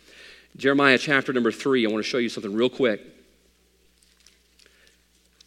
Jeremiah 0.57 0.97
chapter 0.97 1.33
number 1.33 1.53
three. 1.53 1.87
I 1.87 1.91
want 1.91 2.03
to 2.03 2.09
show 2.09 2.19
you 2.19 2.31
something 2.31 2.55
real 2.55 2.71
quick. 2.71 3.03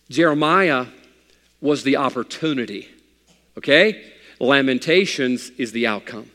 Jeremiah 0.09 0.85
was 1.59 1.81
the 1.81 1.97
opportunity, 1.97 2.87
okay? 3.57 4.11
Lamentations 4.39 5.49
is 5.57 5.71
the 5.71 5.87
outcome. 5.87 6.29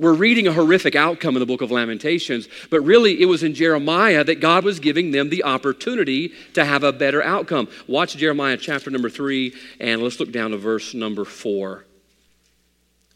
We're 0.00 0.14
reading 0.14 0.46
a 0.46 0.52
horrific 0.52 0.96
outcome 0.96 1.36
in 1.36 1.40
the 1.40 1.46
book 1.46 1.60
of 1.60 1.70
Lamentations, 1.70 2.48
but 2.70 2.80
really 2.80 3.20
it 3.20 3.26
was 3.26 3.42
in 3.42 3.52
Jeremiah 3.52 4.24
that 4.24 4.40
God 4.40 4.64
was 4.64 4.80
giving 4.80 5.10
them 5.10 5.28
the 5.28 5.44
opportunity 5.44 6.32
to 6.54 6.64
have 6.64 6.82
a 6.82 6.90
better 6.90 7.22
outcome. 7.22 7.68
Watch 7.86 8.16
Jeremiah 8.16 8.56
chapter 8.56 8.90
number 8.90 9.10
three, 9.10 9.54
and 9.78 10.02
let's 10.02 10.18
look 10.18 10.32
down 10.32 10.52
to 10.52 10.56
verse 10.56 10.94
number 10.94 11.26
four. 11.26 11.84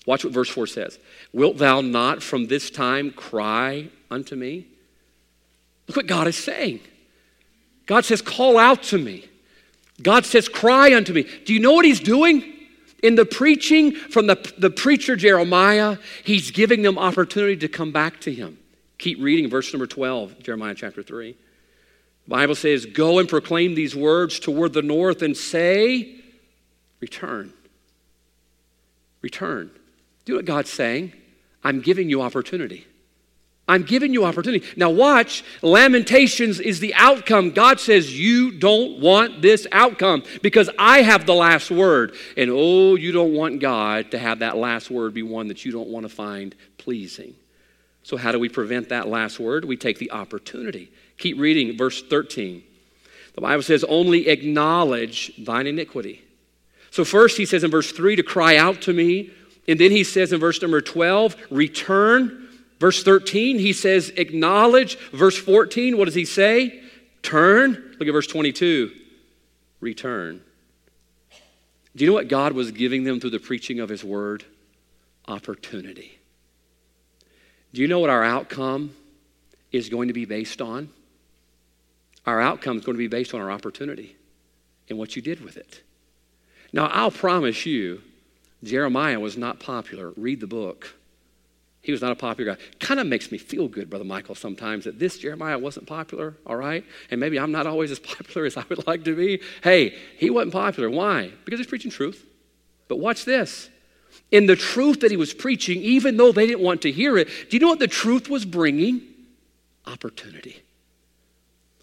Watch 0.04 0.24
what 0.24 0.34
verse 0.34 0.50
4 0.50 0.66
says. 0.66 0.98
Wilt 1.32 1.56
thou 1.56 1.80
not 1.80 2.22
from 2.22 2.48
this 2.48 2.68
time 2.68 3.10
cry 3.10 3.88
unto 4.10 4.36
me? 4.36 4.66
Look 5.88 5.96
what 5.96 6.06
God 6.06 6.26
is 6.26 6.36
saying. 6.36 6.80
God 7.86 8.04
says, 8.04 8.20
Call 8.20 8.58
out 8.58 8.82
to 8.84 8.98
me. 8.98 9.26
God 10.02 10.26
says, 10.26 10.48
Cry 10.48 10.94
unto 10.94 11.14
me. 11.14 11.26
Do 11.46 11.54
you 11.54 11.60
know 11.60 11.72
what 11.72 11.86
He's 11.86 12.00
doing? 12.00 12.53
In 13.04 13.16
the 13.16 13.26
preaching 13.26 13.92
from 13.92 14.28
the, 14.28 14.54
the 14.56 14.70
preacher 14.70 15.14
Jeremiah, 15.14 15.98
he's 16.24 16.50
giving 16.50 16.80
them 16.80 16.96
opportunity 16.96 17.54
to 17.58 17.68
come 17.68 17.92
back 17.92 18.18
to 18.20 18.32
him. 18.32 18.56
Keep 18.96 19.20
reading 19.20 19.50
verse 19.50 19.70
number 19.74 19.86
12, 19.86 20.38
Jeremiah 20.38 20.74
chapter 20.74 21.02
3. 21.02 21.32
The 21.32 22.30
Bible 22.30 22.54
says, 22.54 22.86
Go 22.86 23.18
and 23.18 23.28
proclaim 23.28 23.74
these 23.74 23.94
words 23.94 24.40
toward 24.40 24.72
the 24.72 24.80
north 24.80 25.20
and 25.20 25.36
say, 25.36 26.16
Return. 27.00 27.52
Return. 29.20 29.70
Do 30.24 30.36
what 30.36 30.46
God's 30.46 30.70
saying. 30.70 31.12
I'm 31.62 31.82
giving 31.82 32.08
you 32.08 32.22
opportunity. 32.22 32.86
I'm 33.66 33.82
giving 33.82 34.12
you 34.12 34.24
opportunity. 34.24 34.66
Now, 34.76 34.90
watch, 34.90 35.42
Lamentations 35.62 36.60
is 36.60 36.80
the 36.80 36.92
outcome. 36.94 37.50
God 37.50 37.80
says, 37.80 38.18
You 38.18 38.52
don't 38.52 39.00
want 39.00 39.40
this 39.40 39.66
outcome 39.72 40.22
because 40.42 40.68
I 40.78 41.00
have 41.00 41.24
the 41.24 41.34
last 41.34 41.70
word. 41.70 42.14
And 42.36 42.50
oh, 42.52 42.94
you 42.94 43.10
don't 43.10 43.32
want 43.32 43.60
God 43.60 44.10
to 44.10 44.18
have 44.18 44.40
that 44.40 44.58
last 44.58 44.90
word 44.90 45.14
be 45.14 45.22
one 45.22 45.48
that 45.48 45.64
you 45.64 45.72
don't 45.72 45.88
want 45.88 46.04
to 46.04 46.10
find 46.10 46.54
pleasing. 46.76 47.34
So, 48.02 48.18
how 48.18 48.32
do 48.32 48.38
we 48.38 48.50
prevent 48.50 48.90
that 48.90 49.08
last 49.08 49.40
word? 49.40 49.64
We 49.64 49.78
take 49.78 49.98
the 49.98 50.10
opportunity. 50.10 50.92
Keep 51.16 51.38
reading 51.38 51.76
verse 51.78 52.02
13. 52.02 52.62
The 53.34 53.40
Bible 53.40 53.62
says, 53.62 53.82
Only 53.84 54.28
acknowledge 54.28 55.32
thine 55.42 55.66
iniquity. 55.66 56.22
So, 56.90 57.02
first, 57.02 57.38
he 57.38 57.46
says 57.46 57.64
in 57.64 57.70
verse 57.70 57.92
3 57.92 58.16
to 58.16 58.22
cry 58.22 58.58
out 58.58 58.82
to 58.82 58.92
me. 58.92 59.30
And 59.66 59.80
then 59.80 59.90
he 59.90 60.04
says 60.04 60.34
in 60.34 60.40
verse 60.40 60.60
number 60.60 60.82
12, 60.82 61.36
Return 61.48 62.43
Verse 62.80 63.02
13, 63.02 63.58
he 63.58 63.72
says, 63.72 64.10
acknowledge. 64.10 64.98
Verse 65.10 65.36
14, 65.38 65.96
what 65.96 66.06
does 66.06 66.14
he 66.14 66.24
say? 66.24 66.82
Turn. 67.22 67.96
Look 67.98 68.08
at 68.08 68.12
verse 68.12 68.26
22. 68.26 68.90
Return. 69.80 70.40
Do 71.96 72.04
you 72.04 72.10
know 72.10 72.14
what 72.14 72.28
God 72.28 72.52
was 72.52 72.72
giving 72.72 73.04
them 73.04 73.20
through 73.20 73.30
the 73.30 73.38
preaching 73.38 73.80
of 73.80 73.88
his 73.88 74.02
word? 74.02 74.44
Opportunity. 75.28 76.18
Do 77.72 77.80
you 77.80 77.88
know 77.88 78.00
what 78.00 78.10
our 78.10 78.24
outcome 78.24 78.94
is 79.72 79.88
going 79.88 80.08
to 80.08 80.14
be 80.14 80.24
based 80.24 80.60
on? 80.60 80.88
Our 82.26 82.40
outcome 82.40 82.78
is 82.78 82.84
going 82.84 82.94
to 82.94 82.98
be 82.98 83.08
based 83.08 83.34
on 83.34 83.40
our 83.40 83.50
opportunity 83.50 84.16
and 84.88 84.98
what 84.98 85.16
you 85.16 85.22
did 85.22 85.44
with 85.44 85.56
it. 85.56 85.82
Now, 86.72 86.86
I'll 86.86 87.10
promise 87.10 87.66
you, 87.66 88.02
Jeremiah 88.62 89.20
was 89.20 89.36
not 89.36 89.60
popular. 89.60 90.10
Read 90.16 90.40
the 90.40 90.46
book. 90.46 90.94
He 91.84 91.92
was 91.92 92.00
not 92.00 92.12
a 92.12 92.16
popular 92.16 92.54
guy. 92.54 92.62
Kind 92.80 92.98
of 92.98 93.06
makes 93.06 93.30
me 93.30 93.36
feel 93.36 93.68
good, 93.68 93.90
Brother 93.90 94.06
Michael, 94.06 94.34
sometimes 94.34 94.84
that 94.86 94.98
this 94.98 95.18
Jeremiah 95.18 95.58
wasn't 95.58 95.86
popular, 95.86 96.34
all 96.46 96.56
right? 96.56 96.82
And 97.10 97.20
maybe 97.20 97.38
I'm 97.38 97.52
not 97.52 97.66
always 97.66 97.90
as 97.90 97.98
popular 98.00 98.46
as 98.46 98.56
I 98.56 98.64
would 98.70 98.86
like 98.86 99.04
to 99.04 99.14
be. 99.14 99.42
Hey, 99.62 99.94
he 100.16 100.30
wasn't 100.30 100.54
popular. 100.54 100.88
Why? 100.88 101.30
Because 101.44 101.60
he's 101.60 101.66
preaching 101.66 101.90
truth. 101.90 102.24
But 102.88 103.00
watch 103.00 103.26
this. 103.26 103.68
In 104.30 104.46
the 104.46 104.56
truth 104.56 105.00
that 105.00 105.10
he 105.10 105.18
was 105.18 105.34
preaching, 105.34 105.82
even 105.82 106.16
though 106.16 106.32
they 106.32 106.46
didn't 106.46 106.62
want 106.62 106.80
to 106.82 106.90
hear 106.90 107.18
it, 107.18 107.28
do 107.50 107.56
you 107.56 107.58
know 107.58 107.68
what 107.68 107.80
the 107.80 107.86
truth 107.86 108.30
was 108.30 108.46
bringing? 108.46 109.02
Opportunity. 109.86 110.62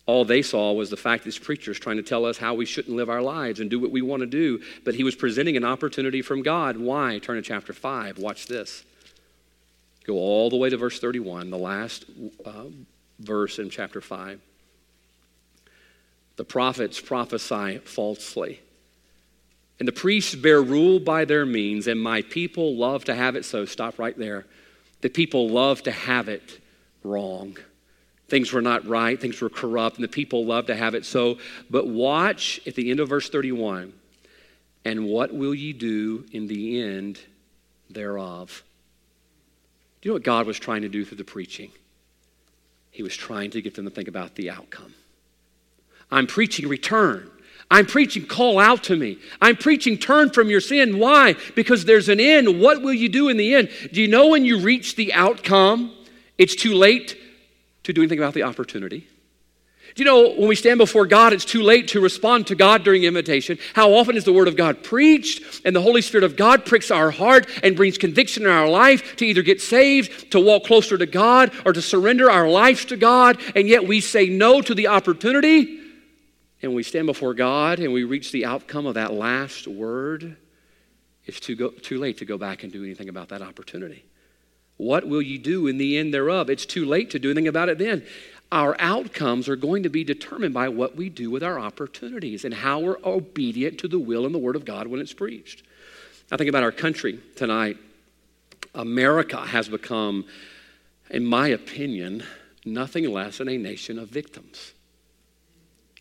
All 0.07 0.25
they 0.25 0.41
saw 0.41 0.73
was 0.73 0.89
the 0.89 0.97
fact 0.97 1.23
this 1.23 1.37
preacher 1.37 1.69
is 1.69 1.79
trying 1.79 1.97
to 1.97 2.03
tell 2.03 2.25
us 2.25 2.39
how 2.39 2.55
we 2.55 2.65
shouldn't 2.65 2.95
live 2.95 3.09
our 3.11 3.21
lives 3.21 3.59
and 3.59 3.69
do 3.69 3.79
what 3.79 3.91
we 3.91 4.01
want 4.01 4.21
to 4.21 4.27
do. 4.27 4.61
But 4.83 4.95
he 4.95 5.03
was 5.03 5.13
presenting 5.13 5.57
an 5.57 5.63
opportunity 5.63 6.23
from 6.23 6.41
God. 6.41 6.75
Why? 6.77 7.19
Turn 7.19 7.35
to 7.35 7.43
chapter 7.43 7.71
5. 7.71 8.17
Watch 8.17 8.47
this. 8.47 8.83
Go 10.05 10.15
all 10.15 10.49
the 10.49 10.57
way 10.57 10.69
to 10.69 10.77
verse 10.77 10.99
31, 10.99 11.49
the 11.49 11.57
last 11.57 12.05
uh, 12.45 12.65
verse 13.19 13.59
in 13.59 13.69
chapter 13.69 14.01
5. 14.01 14.39
The 16.37 16.43
prophets 16.43 16.99
prophesy 16.99 17.79
falsely. 17.79 18.59
And 19.79 19.87
the 19.87 19.91
priests 19.91 20.35
bear 20.35 20.61
rule 20.61 20.99
by 20.99 21.25
their 21.25 21.45
means, 21.45 21.87
and 21.87 22.01
my 22.01 22.21
people 22.21 22.75
love 22.75 23.05
to 23.05 23.15
have 23.15 23.35
it 23.35 23.45
so. 23.45 23.65
Stop 23.65 23.99
right 23.99 24.17
there. 24.17 24.45
The 25.01 25.09
people 25.09 25.49
love 25.49 25.83
to 25.83 25.91
have 25.91 26.29
it 26.29 26.59
wrong. 27.03 27.57
Things 28.27 28.53
were 28.53 28.61
not 28.61 28.87
right, 28.87 29.19
things 29.19 29.41
were 29.41 29.49
corrupt, 29.49 29.97
and 29.97 30.03
the 30.03 30.07
people 30.07 30.45
love 30.45 30.67
to 30.67 30.75
have 30.75 30.95
it 30.95 31.05
so. 31.05 31.37
But 31.69 31.87
watch 31.87 32.61
at 32.65 32.75
the 32.75 32.89
end 32.89 32.99
of 32.99 33.09
verse 33.09 33.29
31 33.29 33.93
and 34.83 35.05
what 35.05 35.33
will 35.33 35.53
ye 35.53 35.73
do 35.73 36.25
in 36.31 36.47
the 36.47 36.81
end 36.81 37.19
thereof? 37.89 38.63
Do 40.01 40.09
you 40.09 40.11
know 40.11 40.15
what 40.15 40.23
God 40.23 40.47
was 40.47 40.57
trying 40.57 40.81
to 40.81 40.89
do 40.89 41.05
through 41.05 41.17
the 41.17 41.23
preaching? 41.23 41.71
He 42.89 43.03
was 43.03 43.15
trying 43.15 43.51
to 43.51 43.61
get 43.61 43.75
them 43.75 43.85
to 43.85 43.91
think 43.91 44.07
about 44.07 44.35
the 44.35 44.49
outcome. 44.49 44.93
I'm 46.09 46.27
preaching 46.27 46.67
return. 46.67 47.29
I'm 47.69 47.85
preaching 47.85 48.25
call 48.25 48.59
out 48.59 48.83
to 48.85 48.97
me. 48.97 49.17
I'm 49.41 49.55
preaching 49.55 49.97
turn 49.97 50.31
from 50.31 50.49
your 50.49 50.59
sin. 50.59 50.99
Why? 50.99 51.35
Because 51.55 51.85
there's 51.85 52.09
an 52.09 52.19
end. 52.19 52.59
What 52.59 52.81
will 52.81 52.93
you 52.93 53.07
do 53.07 53.29
in 53.29 53.37
the 53.37 53.55
end? 53.55 53.69
Do 53.93 54.01
you 54.01 54.09
know 54.09 54.27
when 54.27 54.43
you 54.43 54.59
reach 54.59 54.97
the 54.97 55.13
outcome, 55.13 55.93
it's 56.37 56.55
too 56.55 56.73
late 56.73 57.17
to 57.83 57.93
do 57.93 58.01
anything 58.01 58.19
about 58.19 58.33
the 58.33 58.43
opportunity? 58.43 59.07
Do 59.93 60.03
you 60.03 60.05
know 60.05 60.29
when 60.29 60.47
we 60.47 60.55
stand 60.55 60.77
before 60.77 61.05
God, 61.05 61.33
it's 61.33 61.43
too 61.43 61.61
late 61.61 61.89
to 61.89 61.99
respond 61.99 62.47
to 62.47 62.55
God 62.55 62.83
during 62.83 63.03
invitation? 63.03 63.57
How 63.73 63.91
often 63.93 64.15
is 64.15 64.23
the 64.23 64.31
Word 64.31 64.47
of 64.47 64.55
God 64.55 64.83
preached 64.83 65.61
and 65.65 65.75
the 65.75 65.81
Holy 65.81 66.01
Spirit 66.01 66.23
of 66.23 66.37
God 66.37 66.65
pricks 66.65 66.91
our 66.91 67.11
heart 67.11 67.47
and 67.61 67.75
brings 67.75 67.97
conviction 67.97 68.43
in 68.43 68.49
our 68.49 68.69
life 68.69 69.17
to 69.17 69.25
either 69.25 69.41
get 69.41 69.61
saved, 69.61 70.31
to 70.31 70.39
walk 70.39 70.63
closer 70.63 70.97
to 70.97 71.05
God, 71.05 71.51
or 71.65 71.73
to 71.73 71.81
surrender 71.81 72.31
our 72.31 72.47
lives 72.47 72.85
to 72.85 72.95
God, 72.95 73.41
and 73.53 73.67
yet 73.67 73.85
we 73.85 73.99
say 73.99 74.29
no 74.29 74.61
to 74.61 74.73
the 74.73 74.87
opportunity 74.87 75.79
and 76.61 76.73
we 76.73 76.83
stand 76.83 77.07
before 77.07 77.33
God 77.33 77.79
and 77.79 77.91
we 77.91 78.03
reach 78.03 78.31
the 78.31 78.45
outcome 78.45 78.85
of 78.85 78.93
that 78.93 79.13
last 79.13 79.67
word? 79.67 80.37
It's 81.25 81.39
too, 81.39 81.55
go, 81.55 81.69
too 81.69 81.99
late 81.99 82.17
to 82.19 82.25
go 82.25 82.37
back 82.37 82.63
and 82.63 82.71
do 82.71 82.83
anything 82.83 83.09
about 83.09 83.29
that 83.29 83.41
opportunity. 83.41 84.05
What 84.77 85.07
will 85.07 85.21
you 85.21 85.37
do 85.37 85.67
in 85.67 85.77
the 85.77 85.97
end 85.97 86.13
thereof? 86.13 86.49
It's 86.49 86.65
too 86.65 86.85
late 86.85 87.11
to 87.11 87.19
do 87.19 87.29
anything 87.29 87.47
about 87.47 87.69
it 87.69 87.77
then 87.77 88.03
our 88.51 88.75
outcomes 88.79 89.47
are 89.47 89.55
going 89.55 89.83
to 89.83 89.89
be 89.89 90.03
determined 90.03 90.53
by 90.53 90.67
what 90.67 90.95
we 90.95 91.09
do 91.09 91.31
with 91.31 91.41
our 91.41 91.57
opportunities 91.57 92.43
and 92.43 92.53
how 92.53 92.79
we're 92.79 92.97
obedient 93.03 93.79
to 93.79 93.87
the 93.87 93.99
will 93.99 94.25
and 94.25 94.35
the 94.35 94.39
Word 94.39 94.55
of 94.55 94.65
God 94.65 94.87
when 94.87 94.99
it's 94.99 95.13
preached. 95.13 95.63
I 96.31 96.37
think 96.37 96.49
about 96.49 96.63
our 96.63 96.71
country 96.71 97.19
tonight. 97.35 97.77
America 98.75 99.37
has 99.37 99.69
become, 99.69 100.25
in 101.09 101.25
my 101.25 101.47
opinion, 101.49 102.23
nothing 102.65 103.09
less 103.09 103.37
than 103.37 103.49
a 103.49 103.57
nation 103.57 103.97
of 103.97 104.09
victims. 104.09 104.73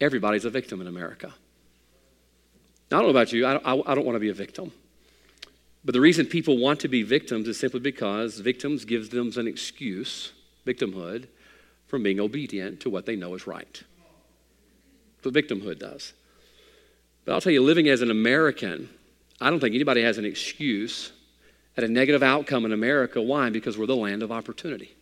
Everybody's 0.00 0.44
a 0.44 0.50
victim 0.50 0.80
in 0.80 0.86
America. 0.86 1.32
Now, 2.90 2.98
I 2.98 3.02
don't 3.02 3.12
know 3.12 3.18
about 3.18 3.32
you, 3.32 3.46
I 3.46 3.54
don't, 3.54 3.88
I 3.88 3.94
don't 3.94 4.04
want 4.04 4.16
to 4.16 4.20
be 4.20 4.30
a 4.30 4.34
victim. 4.34 4.72
But 5.84 5.94
the 5.94 6.00
reason 6.00 6.26
people 6.26 6.58
want 6.58 6.80
to 6.80 6.88
be 6.88 7.02
victims 7.02 7.48
is 7.48 7.58
simply 7.58 7.80
because 7.80 8.38
victims 8.38 8.84
gives 8.84 9.08
them 9.08 9.32
an 9.36 9.46
excuse, 9.46 10.32
victimhood, 10.66 11.28
from 11.90 12.04
being 12.04 12.20
obedient 12.20 12.80
to 12.80 12.90
what 12.90 13.04
they 13.04 13.16
know 13.16 13.34
is 13.34 13.46
right. 13.46 13.82
That's 15.22 15.34
what 15.34 15.34
victimhood 15.34 15.78
does. 15.78 16.12
But 17.24 17.32
I'll 17.32 17.40
tell 17.40 17.52
you, 17.52 17.62
living 17.62 17.88
as 17.88 18.00
an 18.00 18.10
American, 18.10 18.88
I 19.40 19.50
don't 19.50 19.60
think 19.60 19.74
anybody 19.74 20.02
has 20.02 20.16
an 20.16 20.24
excuse 20.24 21.12
at 21.76 21.84
a 21.84 21.88
negative 21.88 22.22
outcome 22.22 22.64
in 22.64 22.72
America. 22.72 23.20
Why? 23.20 23.50
Because 23.50 23.76
we're 23.76 23.86
the 23.86 23.96
land 23.96 24.22
of 24.22 24.32
opportunity. 24.32 24.94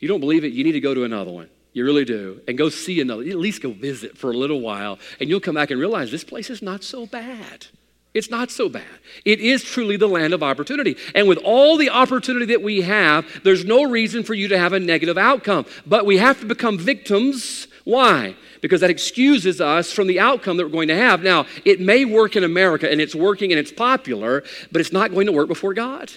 You 0.00 0.08
don't 0.08 0.20
believe 0.20 0.42
it, 0.42 0.52
you 0.52 0.64
need 0.64 0.72
to 0.72 0.80
go 0.80 0.94
to 0.94 1.04
another 1.04 1.30
one. 1.30 1.48
You 1.72 1.84
really 1.84 2.04
do. 2.04 2.40
And 2.48 2.58
go 2.58 2.68
see 2.68 3.00
another. 3.00 3.22
At 3.22 3.36
least 3.36 3.62
go 3.62 3.70
visit 3.70 4.18
for 4.18 4.30
a 4.30 4.36
little 4.36 4.60
while. 4.60 4.98
And 5.20 5.30
you'll 5.30 5.40
come 5.40 5.54
back 5.54 5.70
and 5.70 5.78
realize 5.78 6.10
this 6.10 6.24
place 6.24 6.50
is 6.50 6.60
not 6.60 6.82
so 6.82 7.06
bad. 7.06 7.66
It's 8.14 8.30
not 8.30 8.50
so 8.50 8.68
bad. 8.68 8.84
It 9.24 9.40
is 9.40 9.64
truly 9.64 9.96
the 9.96 10.08
land 10.08 10.34
of 10.34 10.42
opportunity. 10.42 10.96
And 11.14 11.26
with 11.26 11.38
all 11.38 11.78
the 11.78 11.88
opportunity 11.88 12.46
that 12.46 12.62
we 12.62 12.82
have, 12.82 13.26
there's 13.42 13.64
no 13.64 13.84
reason 13.84 14.22
for 14.22 14.34
you 14.34 14.48
to 14.48 14.58
have 14.58 14.74
a 14.74 14.80
negative 14.80 15.16
outcome. 15.16 15.64
But 15.86 16.04
we 16.04 16.18
have 16.18 16.38
to 16.40 16.46
become 16.46 16.76
victims. 16.76 17.68
Why? 17.84 18.36
Because 18.60 18.82
that 18.82 18.90
excuses 18.90 19.60
us 19.62 19.92
from 19.92 20.08
the 20.08 20.20
outcome 20.20 20.58
that 20.58 20.66
we're 20.66 20.72
going 20.72 20.88
to 20.88 20.96
have. 20.96 21.22
Now, 21.22 21.46
it 21.64 21.80
may 21.80 22.04
work 22.04 22.36
in 22.36 22.44
America 22.44 22.90
and 22.90 23.00
it's 23.00 23.14
working 23.14 23.50
and 23.50 23.58
it's 23.58 23.72
popular, 23.72 24.44
but 24.70 24.80
it's 24.80 24.92
not 24.92 25.12
going 25.12 25.26
to 25.26 25.32
work 25.32 25.48
before 25.48 25.72
God. 25.72 26.12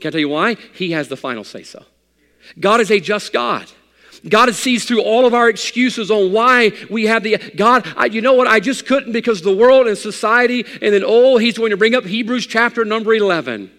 Can 0.00 0.08
I 0.08 0.10
tell 0.12 0.20
you 0.20 0.30
why? 0.30 0.56
He 0.74 0.92
has 0.92 1.08
the 1.08 1.16
final 1.16 1.44
say 1.44 1.62
so. 1.62 1.84
God 2.58 2.80
is 2.80 2.90
a 2.90 2.98
just 2.98 3.32
God. 3.32 3.70
God 4.28 4.54
sees 4.54 4.84
through 4.84 5.02
all 5.02 5.26
of 5.26 5.34
our 5.34 5.48
excuses 5.48 6.10
on 6.10 6.32
why 6.32 6.72
we 6.90 7.06
have 7.06 7.22
the 7.22 7.38
God. 7.56 7.86
I, 7.96 8.06
you 8.06 8.20
know 8.20 8.34
what? 8.34 8.46
I 8.46 8.60
just 8.60 8.86
couldn't 8.86 9.12
because 9.12 9.42
the 9.42 9.54
world 9.54 9.86
and 9.86 9.96
society. 9.96 10.64
And 10.82 10.94
then, 10.94 11.02
oh, 11.04 11.38
he's 11.38 11.58
going 11.58 11.70
to 11.70 11.76
bring 11.76 11.94
up 11.94 12.04
Hebrews 12.04 12.46
chapter 12.46 12.84
number 12.84 13.14
11. 13.14 13.70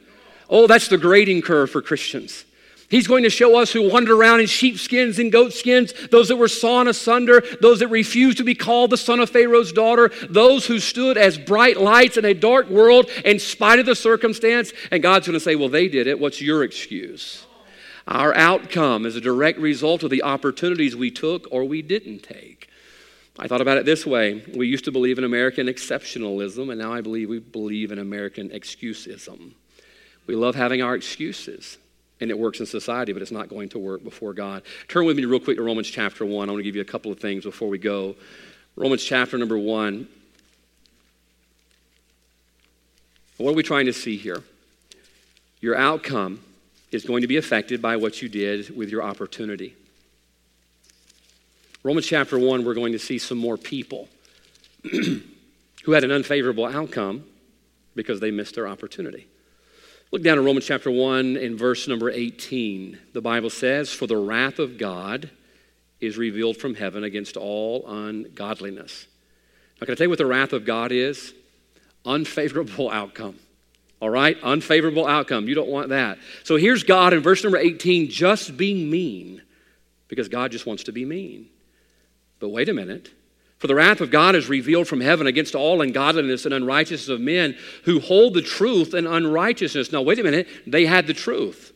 Oh, 0.50 0.68
that's 0.68 0.88
the 0.88 0.98
grading 0.98 1.42
curve 1.42 1.70
for 1.70 1.82
Christians. 1.82 2.46
He's 2.90 3.08
going 3.08 3.24
to 3.24 3.30
show 3.30 3.58
us 3.60 3.74
who 3.74 3.90
wandered 3.90 4.14
around 4.14 4.40
in 4.40 4.46
sheepskins 4.48 5.20
and 5.20 5.30
goatskins, 5.30 5.94
those 6.10 6.30
that 6.30 6.38
were 6.38 6.48
sawn 6.48 6.88
asunder, 6.88 7.44
those 7.60 7.80
that 7.80 7.90
refused 7.90 8.38
to 8.38 8.46
be 8.46 8.56
called 8.56 8.92
the 8.92 8.98
son 8.98 9.20
of 9.20 9.30
Pharaoh's 9.30 9.74
daughter, 9.74 10.10
those 10.30 10.66
who 10.66 10.80
stood 10.80 11.18
as 11.18 11.38
bright 11.38 11.76
lights 11.78 12.16
in 12.16 12.24
a 12.24 12.34
dark 12.34 12.70
world 12.70 13.10
in 13.26 13.40
spite 13.40 13.80
of 13.80 13.86
the 13.86 13.96
circumstance. 13.96 14.72
And 14.90 15.04
God's 15.04 15.28
going 15.28 15.34
to 15.34 15.40
say, 15.42 15.56
Well, 15.56 15.68
they 15.68 15.90
did 15.90 16.08
it. 16.08 16.18
What's 16.18 16.42
your 16.42 16.64
excuse? 16.64 17.47
Our 18.08 18.34
outcome 18.36 19.06
is 19.06 19.18
a 19.18 19.22
direct 19.22 19.60
result 19.60 20.02
of 20.02 20.10
the 20.10 20.24
opportunities 20.24 20.96
we 20.96 21.12
took 21.12 21.46
or 21.52 21.66
we 21.66 21.82
didn't 21.82 22.20
take. 22.20 22.70
I 23.38 23.48
thought 23.48 23.62
about 23.62 23.78
it 23.78 23.86
this 23.86 24.06
way. 24.06 24.44
We 24.56 24.68
used 24.68 24.86
to 24.86 24.92
believe 24.92 25.18
in 25.18 25.24
American 25.26 25.68
exceptionalism, 25.68 26.72
and 26.72 26.80
now 26.80 26.94
I 26.94 27.02
believe 27.02 27.30
we 27.30 27.40
believe 27.40 27.92
in 27.92 28.00
American 28.00 28.50
excusism. 28.50 29.52
We 30.26 30.36
love 30.36 30.56
having 30.56 30.82
our 30.82 30.96
excuses, 30.96 31.78
and 32.20 32.32
it 32.32 32.40
works 32.40 32.62
in 32.62 32.66
society, 32.66 33.12
but 33.12 33.22
it's 33.22 33.32
not 33.32 33.50
going 33.50 33.70
to 33.70 33.80
work 33.80 34.04
before 34.04 34.34
God. 34.34 34.64
Turn 34.88 35.06
with 35.06 35.18
me 35.18 35.26
real 35.26 35.40
quick 35.40 35.58
to 35.58 35.64
Romans 35.64 35.90
chapter 35.90 36.26
1. 36.26 36.50
I 36.50 36.52
want 36.52 36.60
to 36.60 36.64
give 36.64 36.76
you 36.76 36.82
a 36.82 36.86
couple 36.86 37.12
of 37.12 37.20
things 37.20 37.44
before 37.44 37.68
we 37.68 37.78
go. 37.78 38.16
Romans 38.78 39.04
chapter 39.04 39.38
number 39.38 39.58
1. 39.58 40.08
What 43.38 43.52
are 43.52 43.56
we 43.56 43.64
trying 43.64 43.86
to 43.86 43.94
see 43.94 44.18
here? 44.18 44.42
Your 45.62 45.78
outcome 45.78 46.40
is 46.92 47.04
going 47.04 47.22
to 47.22 47.28
be 47.28 47.38
affected 47.38 47.82
by 47.82 47.98
what 47.98 48.22
you 48.22 48.30
did 48.30 48.76
with 48.76 48.90
your 48.90 49.04
opportunity. 49.04 49.76
Romans 51.84 52.06
chapter 52.06 52.38
1, 52.40 52.66
we're 52.66 52.74
going 52.74 52.94
to 52.94 53.00
see 53.00 53.18
some 53.18 53.38
more 53.38 53.58
people 53.58 54.08
who 54.92 55.92
had 55.92 56.04
an 56.04 56.12
unfavorable 56.12 56.66
outcome 56.66 57.24
because 57.96 58.20
they 58.20 58.32
missed 58.32 58.56
their 58.56 58.68
opportunity. 58.68 59.28
Look 60.12 60.24
down 60.24 60.38
at 60.38 60.44
Romans 60.44 60.66
chapter 60.66 60.90
1 60.90 61.36
in 61.36 61.58
verse 61.58 61.88
number 61.88 62.10
18. 62.10 62.98
The 63.14 63.22
Bible 63.22 63.50
says, 63.50 63.92
For 63.92 64.08
the 64.08 64.18
wrath 64.18 64.60
of 64.60 64.78
God 64.78 65.30
is 66.00 66.18
revealed 66.18 66.58
from 66.58 66.76
heaven 66.76 67.04
against 67.04 67.36
all 67.36 67.86
ungodliness. 67.88 69.08
Now, 69.80 69.86
can 69.86 69.94
I 69.94 69.96
tell 69.96 70.06
you 70.06 70.10
what 70.10 70.18
the 70.18 70.26
wrath 70.26 70.54
of 70.54 70.66
God 70.66 70.92
is? 70.92 71.34
Unfavorable 72.06 72.90
outcome. 72.92 73.38
All 74.00 74.10
right? 74.10 74.38
Unfavorable 74.44 75.08
outcome. 75.08 75.48
You 75.48 75.56
don't 75.56 75.70
want 75.70 75.90
that. 75.90 76.20
So 76.44 76.56
here's 76.56 76.84
God 76.84 77.14
in 77.14 77.22
verse 77.22 77.44
number 77.44 77.58
18 77.58 78.10
just 78.10 78.56
being 78.58 78.90
mean 78.90 79.42
because 80.08 80.30
God 80.30 80.52
just 80.52 80.66
wants 80.66 80.84
to 80.84 80.92
be 80.92 81.06
mean. 81.06 81.48
But 82.40 82.50
wait 82.50 82.70
a 82.70 82.74
minute. 82.74 83.12
For 83.58 83.66
the 83.66 83.74
wrath 83.74 84.02
of 84.02 84.12
God 84.12 84.36
is 84.36 84.50
revealed 84.50 84.88
from 84.88 85.02
heaven 85.02 85.26
against 85.26 85.56
all 85.56 85.82
ungodliness 85.82 86.46
and 86.46 86.54
unrighteousness 86.54 87.10
of 87.10 87.20
men 87.20 87.58
who 87.86 88.00
hold 88.00 88.36
the 88.36 88.42
truth 88.44 88.94
in 88.94 89.08
unrighteousness. 89.08 89.92
Now, 89.92 90.04
wait 90.04 90.20
a 90.20 90.24
minute. 90.24 90.48
They 90.68 90.86
had 90.86 91.08
the 91.08 91.16
truth. 91.16 91.74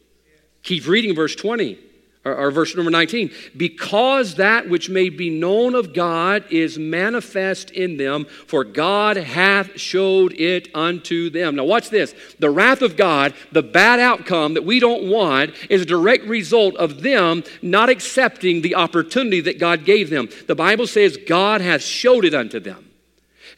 Keep 0.62 0.88
reading 0.88 1.16
verse 1.16 1.36
20 1.36 1.80
or, 2.24 2.36
or, 2.36 2.52
verse 2.52 2.76
number 2.76 2.92
19 2.92 3.32
because 3.58 4.36
that 4.36 4.70
which 4.70 4.90
may 4.90 5.10
be 5.10 5.30
known 5.30 5.74
of 5.74 5.92
god 5.94 6.46
is 6.52 6.78
manifest 6.78 7.72
in 7.72 7.98
them 7.98 8.26
for 8.46 8.64
god 8.64 9.18
hath 9.18 9.80
showed 9.80 10.34
it 10.34 10.68
unto 10.76 11.30
them. 11.32 11.56
Now 11.56 11.64
watch 11.64 11.90
this. 11.90 12.14
The 12.38 12.52
wrath 12.52 12.84
of 12.84 12.96
god 12.96 13.34
the 13.52 13.64
bad 13.64 14.00
outcome 14.00 14.54
that 14.54 14.66
we 14.66 14.80
don't 14.80 15.10
want 15.10 15.56
is 15.70 15.82
a 15.82 15.86
direct 15.86 16.26
result 16.26 16.76
of 16.76 17.02
them 17.02 17.44
not 17.62 17.90
accepting 17.90 18.62
the 18.62 18.76
opportunity 18.76 19.42
that 19.42 19.60
god 19.60 19.84
gave 19.84 20.10
them. 20.12 20.30
The 20.48 20.56
bible 20.56 20.86
says 20.86 21.18
god 21.28 21.62
hath 21.62 21.82
showed 21.82 22.26
it 22.26 22.36
unto 22.36 22.60
them. 22.60 22.88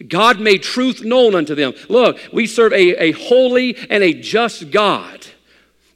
God 0.08 0.39
made 0.39 0.63
truth 0.63 1.04
known 1.04 1.36
unto 1.36 1.54
them. 1.54 1.73
Look 1.89 2.17
we 2.32 2.47
serve 2.47 2.71
a, 2.71 3.04
a 3.04 3.12
holy 3.12 3.76
and 3.89 4.02
a 4.04 4.13
just 4.13 4.71
god 4.71 5.28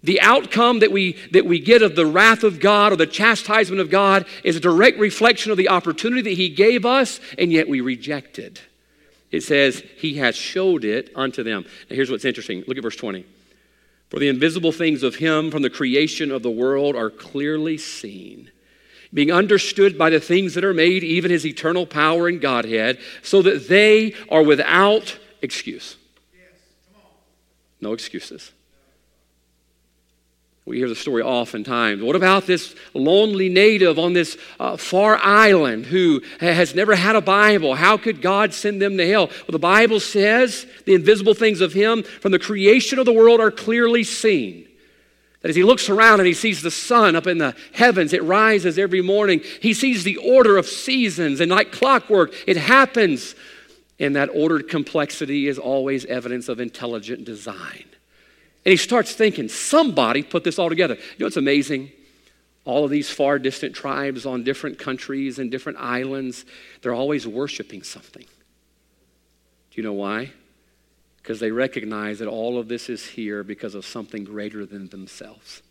the 0.08 0.22
outcome 0.22 0.80
that 0.80 0.91
we, 0.91 1.17
that 1.34 1.46
we 1.46 1.60
get 1.60 1.82
of 1.82 1.98
the 1.98 2.06
wrath 2.06 2.46
of 2.46 2.62
God 2.62 2.93
or 2.93 2.96
the 2.96 3.06
chastisement 3.06 3.82
of 3.82 3.89
God 3.89 4.26
is 4.41 4.56
a 4.56 4.62
direct 4.62 4.98
reflection 5.00 5.52
of 5.52 5.58
the 5.58 5.67
opportunity 5.67 6.22
that 6.22 6.38
He 6.38 6.48
gave 6.48 6.86
us, 6.86 7.20
and 7.38 7.52
yet 7.52 7.67
we 7.67 7.82
rejected. 7.82 8.62
It 9.32 9.43
says, 9.43 9.84
He 9.98 10.13
has 10.15 10.38
showed 10.38 10.86
it 10.86 11.12
unto 11.13 11.43
them. 11.43 11.65
Now, 11.89 11.98
here's 11.98 12.10
what's 12.10 12.24
interesting. 12.24 12.63
Look 12.65 12.78
at 12.78 12.84
verse 12.84 12.96
20. 12.96 13.26
For 14.10 14.17
the 14.17 14.30
invisible 14.30 14.72
things 14.72 15.04
of 15.04 15.15
Him 15.15 15.52
from 15.52 15.62
the 15.62 15.70
creation 15.70 16.32
of 16.32 16.41
the 16.41 16.50
world 16.50 16.96
are 16.96 17.10
clearly 17.10 17.78
seen, 17.78 18.50
being 19.13 19.34
understood 19.34 19.98
by 19.98 20.10
the 20.10 20.22
things 20.22 20.54
that 20.54 20.63
are 20.63 20.74
made, 20.74 21.04
even 21.04 21.32
His 21.32 21.46
eternal 21.46 21.86
power 21.86 22.30
and 22.30 22.39
Godhead, 22.39 22.98
so 23.24 23.41
that 23.41 23.67
they 23.67 24.15
are 24.32 24.41
without 24.41 25.20
excuse. 25.41 25.98
Yes, 26.34 26.54
No 27.82 27.92
excuses. 27.92 28.54
We 30.68 30.80
hear 30.80 30.90
the 30.90 30.96
story 30.96 31.24
oftentimes. 31.24 32.04
What 32.04 32.18
about 32.18 32.46
this 32.46 32.76
lonely 32.94 33.48
native 33.48 33.98
on 33.98 34.12
this 34.12 34.38
uh, 34.60 34.76
far 34.76 35.15
island 35.15 35.86
who 35.86 36.22
has 36.42 36.76
never 36.76 36.94
had 36.94 37.15
a 37.15 37.22
Bible? 37.22 37.74
How 37.74 37.96
could 37.96 38.22
God 38.22 38.54
send 38.54 38.82
them 38.82 38.98
to 38.98 39.10
hell? 39.10 39.28
Well, 39.28 39.54
the 39.54 39.60
Bible 39.60 40.02
says 40.02 40.68
the 40.84 40.94
invisible 40.94 41.34
things 41.34 41.62
of 41.62 41.72
Him 41.72 42.04
from 42.04 42.34
the 42.34 42.38
creation 42.38 43.00
of 43.00 43.06
the 43.06 43.13
world 43.13 43.40
are 43.40 43.50
clearly 43.50 44.04
seen. 44.04 44.68
That 45.42 45.48
as 45.48 45.56
he 45.56 45.63
looks 45.63 45.88
around 45.88 46.20
and 46.20 46.28
he 46.28 46.34
sees 46.34 46.62
the 46.62 46.70
sun 46.70 47.15
up 47.15 47.28
in 47.28 47.38
the 47.38 47.56
heavens, 47.72 48.12
it 48.12 48.24
rises 48.24 48.78
every 48.78 49.02
morning. 49.02 49.42
He 49.62 49.74
sees 49.74 50.04
the 50.04 50.18
order 50.18 50.58
of 50.58 50.68
seasons, 50.68 51.40
and 51.40 51.50
like 51.50 51.72
clockwork, 51.72 52.34
it 52.46 52.58
happens. 52.58 53.36
And 54.00 54.18
that 54.18 54.30
ordered 54.34 54.68
complexity 54.68 55.48
is 55.48 55.58
always 55.58 56.04
evidence 56.06 56.50
of 56.50 56.60
intelligent 56.60 57.24
design. 57.24 57.86
And 58.68 58.72
he 58.74 58.78
starts 58.78 59.13
thinking, 59.13 59.48
somebody 59.48 60.22
put 60.22 60.44
this 60.44 60.60
all 60.60 60.68
together. 60.68 60.96
You 60.96 61.20
know 61.20 61.26
what's 61.28 61.38
amazing? 61.38 61.90
All 62.65 62.84
of 62.84 62.92
these 62.92 63.10
far 63.10 63.40
distant 63.40 63.74
tribes 63.74 64.26
on 64.26 64.44
different 64.44 64.78
countries 64.78 65.40
and 65.40 65.50
different 65.50 65.80
islands, 65.80 66.44
they're 66.82 66.94
always 66.94 67.26
worshiping 67.26 67.82
something. 67.82 68.26
Do 68.26 69.82
you 69.82 69.84
know 69.84 69.94
why? 69.94 70.34
because 71.28 71.42
they 71.42 71.52
recognize 71.52 72.20
that 72.20 72.30
all 72.30 72.58
of 72.58 72.70
this 72.70 72.88
is 72.88 73.06
here 73.06 73.44
because 73.44 73.76
of 73.76 73.86
something 73.86 74.24
greater 74.24 74.65
than 74.65 74.88
themselves. 74.88 75.62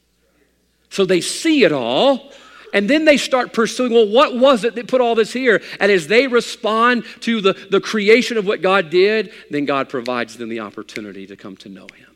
So 0.90 1.06
they 1.06 1.22
see 1.22 1.64
it 1.64 1.72
all, 1.72 2.30
and 2.74 2.90
then 2.90 3.06
they 3.06 3.16
start 3.16 3.54
pursuing 3.54 3.90
well, 3.90 4.06
what 4.06 4.36
was 4.36 4.64
it 4.64 4.74
that 4.74 4.86
put 4.86 5.00
all 5.00 5.14
this 5.14 5.32
here? 5.32 5.62
And 5.80 5.90
as 5.90 6.08
they 6.08 6.26
respond 6.26 7.06
to 7.20 7.40
the, 7.40 7.54
the 7.70 7.80
creation 7.80 8.36
of 8.36 8.46
what 8.46 8.60
God 8.60 8.90
did, 8.90 9.32
then 9.50 9.64
God 9.64 9.88
provides 9.88 10.36
them 10.36 10.50
the 10.50 10.60
opportunity 10.60 11.26
to 11.26 11.36
come 11.36 11.56
to 11.56 11.70
know 11.70 11.86
Him. 11.96 12.15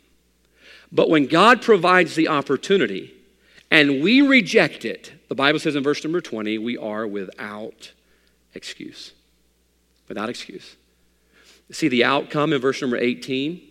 But 0.93 1.09
when 1.09 1.27
God 1.27 1.63
provides 1.63 2.15
the 2.15 2.29
opportunity 2.29 3.15
and 3.71 4.03
we 4.03 4.21
reject 4.21 4.85
it, 4.85 5.13
the 5.29 5.35
Bible 5.35 5.59
says 5.61 5.77
in 5.77 5.83
verse 5.83 6.03
number 6.03 6.21
20, 6.21 6.59
we 6.59 6.77
are 6.77 7.07
without 7.07 7.93
excuse. 8.55 9.13
Without 10.09 10.29
excuse. 10.29 10.77
See, 11.71 11.89
the 11.89 12.05
outcome 12.05 12.53
in 12.53 12.61
verse 12.61 12.81
number 12.81 12.97
18 12.97 13.63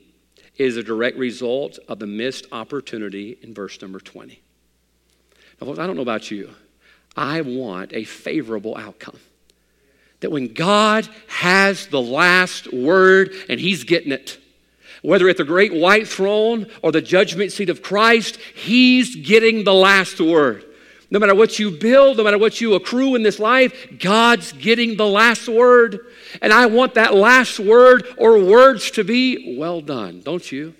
is 0.55 0.77
a 0.77 0.83
direct 0.83 1.17
result 1.17 1.79
of 1.87 1.99
the 1.99 2.07
missed 2.07 2.45
opportunity 2.51 3.37
in 3.41 3.53
verse 3.53 3.81
number 3.81 3.99
20. 3.99 4.41
Now, 5.59 5.67
folks, 5.67 5.79
I 5.79 5.87
don't 5.87 5.97
know 5.97 6.01
about 6.01 6.31
you. 6.31 6.51
I 7.15 7.41
want 7.41 7.91
a 7.93 8.05
favorable 8.05 8.77
outcome. 8.77 9.17
That 10.21 10.31
when 10.31 10.53
God 10.53 11.07
has 11.27 11.87
the 11.87 12.01
last 12.01 12.71
word 12.73 13.33
and 13.49 13.59
He's 13.59 13.83
getting 13.83 14.11
it, 14.11 14.37
whether 15.01 15.29
at 15.29 15.37
the 15.37 15.43
great 15.43 15.73
white 15.73 16.07
throne 16.07 16.67
or 16.81 16.91
the 16.91 17.01
judgment 17.01 17.51
seat 17.51 17.69
of 17.69 17.81
Christ, 17.81 18.37
He's 18.55 19.15
getting 19.15 19.63
the 19.63 19.73
last 19.73 20.19
word. 20.19 20.65
No 21.11 21.19
matter 21.19 21.33
what 21.33 21.57
you 21.57 21.71
build, 21.71 22.17
no 22.17 22.23
matter 22.23 22.37
what 22.37 22.61
you 22.61 22.75
accrue 22.75 23.15
in 23.15 23.23
this 23.23 23.39
life, 23.39 23.97
God's 23.99 24.51
getting 24.53 24.95
the 24.95 25.07
last 25.07 25.47
word. 25.47 26.05
And 26.41 26.53
I 26.53 26.67
want 26.67 26.93
that 26.93 27.15
last 27.15 27.59
word 27.59 28.05
or 28.17 28.37
words 28.43 28.91
to 28.91 29.03
be 29.03 29.57
well 29.57 29.81
done, 29.81 30.21
don't 30.21 30.51
you? 30.51 30.75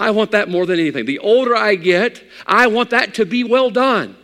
I 0.00 0.10
want 0.10 0.32
that 0.32 0.48
more 0.48 0.66
than 0.66 0.80
anything. 0.80 1.06
The 1.06 1.20
older 1.20 1.54
I 1.54 1.76
get, 1.76 2.24
I 2.44 2.66
want 2.66 2.90
that 2.90 3.14
to 3.14 3.24
be 3.24 3.44
well 3.44 3.70
done. 3.70 4.16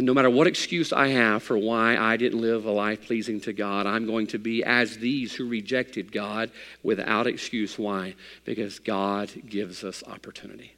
And 0.00 0.06
no 0.06 0.14
matter 0.14 0.30
what 0.30 0.46
excuse 0.46 0.94
I 0.94 1.08
have 1.08 1.42
for 1.42 1.58
why 1.58 1.94
I 1.94 2.16
didn't 2.16 2.40
live 2.40 2.64
a 2.64 2.70
life 2.70 3.02
pleasing 3.02 3.38
to 3.42 3.52
God, 3.52 3.86
I'm 3.86 4.06
going 4.06 4.28
to 4.28 4.38
be 4.38 4.64
as 4.64 4.96
these 4.96 5.34
who 5.34 5.46
rejected 5.46 6.10
God 6.10 6.50
without 6.82 7.26
excuse. 7.26 7.78
Why? 7.78 8.14
Because 8.46 8.78
God 8.78 9.30
gives 9.46 9.84
us 9.84 10.02
opportunity. 10.06 10.74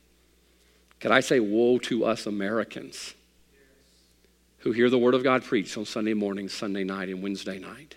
Could 0.98 1.12
I 1.12 1.20
say, 1.20 1.38
woe 1.38 1.78
to 1.78 2.04
us 2.04 2.26
Americans? 2.26 3.14
who 4.62 4.72
hear 4.72 4.90
the 4.90 4.98
Word 4.98 5.14
of 5.14 5.22
God 5.24 5.44
preached 5.44 5.76
on 5.76 5.84
Sunday 5.84 6.14
morning, 6.14 6.48
Sunday 6.48 6.84
night, 6.84 7.08
and 7.08 7.22
Wednesday 7.22 7.60
night. 7.60 7.96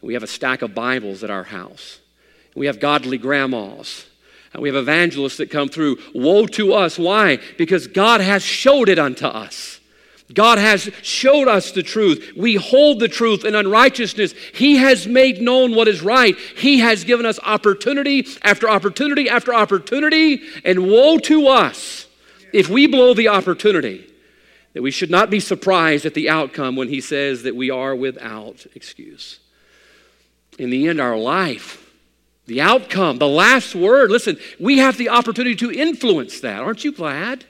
And 0.00 0.08
we 0.08 0.14
have 0.14 0.22
a 0.22 0.28
stack 0.28 0.62
of 0.62 0.74
Bibles 0.74 1.22
at 1.22 1.30
our 1.30 1.44
house. 1.44 2.00
And 2.52 2.60
we 2.60 2.66
have 2.66 2.80
godly 2.80 3.18
grandmas. 3.18 4.06
And 4.52 4.62
we 4.62 4.68
have 4.68 4.76
evangelists 4.76 5.36
that 5.38 5.50
come 5.50 5.68
through. 5.68 5.98
Woe 6.14 6.46
to 6.46 6.72
us. 6.72 6.98
Why? 6.98 7.38
Because 7.58 7.88
God 7.88 8.20
has 8.20 8.44
showed 8.44 8.88
it 8.88 8.98
unto 8.98 9.26
us. 9.26 9.80
God 10.32 10.56
has 10.56 10.90
showed 11.02 11.48
us 11.48 11.72
the 11.72 11.82
truth. 11.82 12.32
We 12.34 12.54
hold 12.54 12.98
the 12.98 13.08
truth 13.08 13.44
in 13.44 13.54
unrighteousness. 13.54 14.32
He 14.54 14.76
has 14.76 15.06
made 15.06 15.42
known 15.42 15.74
what 15.74 15.86
is 15.86 16.00
right. 16.00 16.34
He 16.56 16.78
has 16.78 17.04
given 17.04 17.26
us 17.26 17.38
opportunity 17.42 18.26
after 18.42 18.68
opportunity 18.68 19.28
after 19.28 19.54
opportunity. 19.54 20.40
And 20.64 20.90
woe 20.90 21.18
to 21.18 21.48
us 21.48 22.06
if 22.52 22.70
we 22.70 22.86
blow 22.86 23.12
the 23.12 23.28
opportunity 23.28 24.10
that 24.72 24.82
we 24.82 24.90
should 24.90 25.10
not 25.10 25.30
be 25.30 25.40
surprised 25.40 26.06
at 26.06 26.14
the 26.14 26.28
outcome 26.28 26.74
when 26.74 26.88
he 26.88 27.00
says 27.00 27.42
that 27.44 27.54
we 27.54 27.70
are 27.70 27.94
without 27.94 28.66
excuse. 28.74 29.40
In 30.58 30.70
the 30.70 30.88
end, 30.88 31.00
our 31.00 31.16
life, 31.16 31.92
the 32.46 32.60
outcome, 32.60 33.18
the 33.18 33.28
last 33.28 33.74
word, 33.74 34.10
listen, 34.10 34.38
we 34.58 34.78
have 34.78 34.96
the 34.96 35.10
opportunity 35.10 35.54
to 35.56 35.70
influence 35.70 36.40
that. 36.40 36.60
Aren't 36.60 36.84
you 36.84 36.92
glad? 36.92 37.44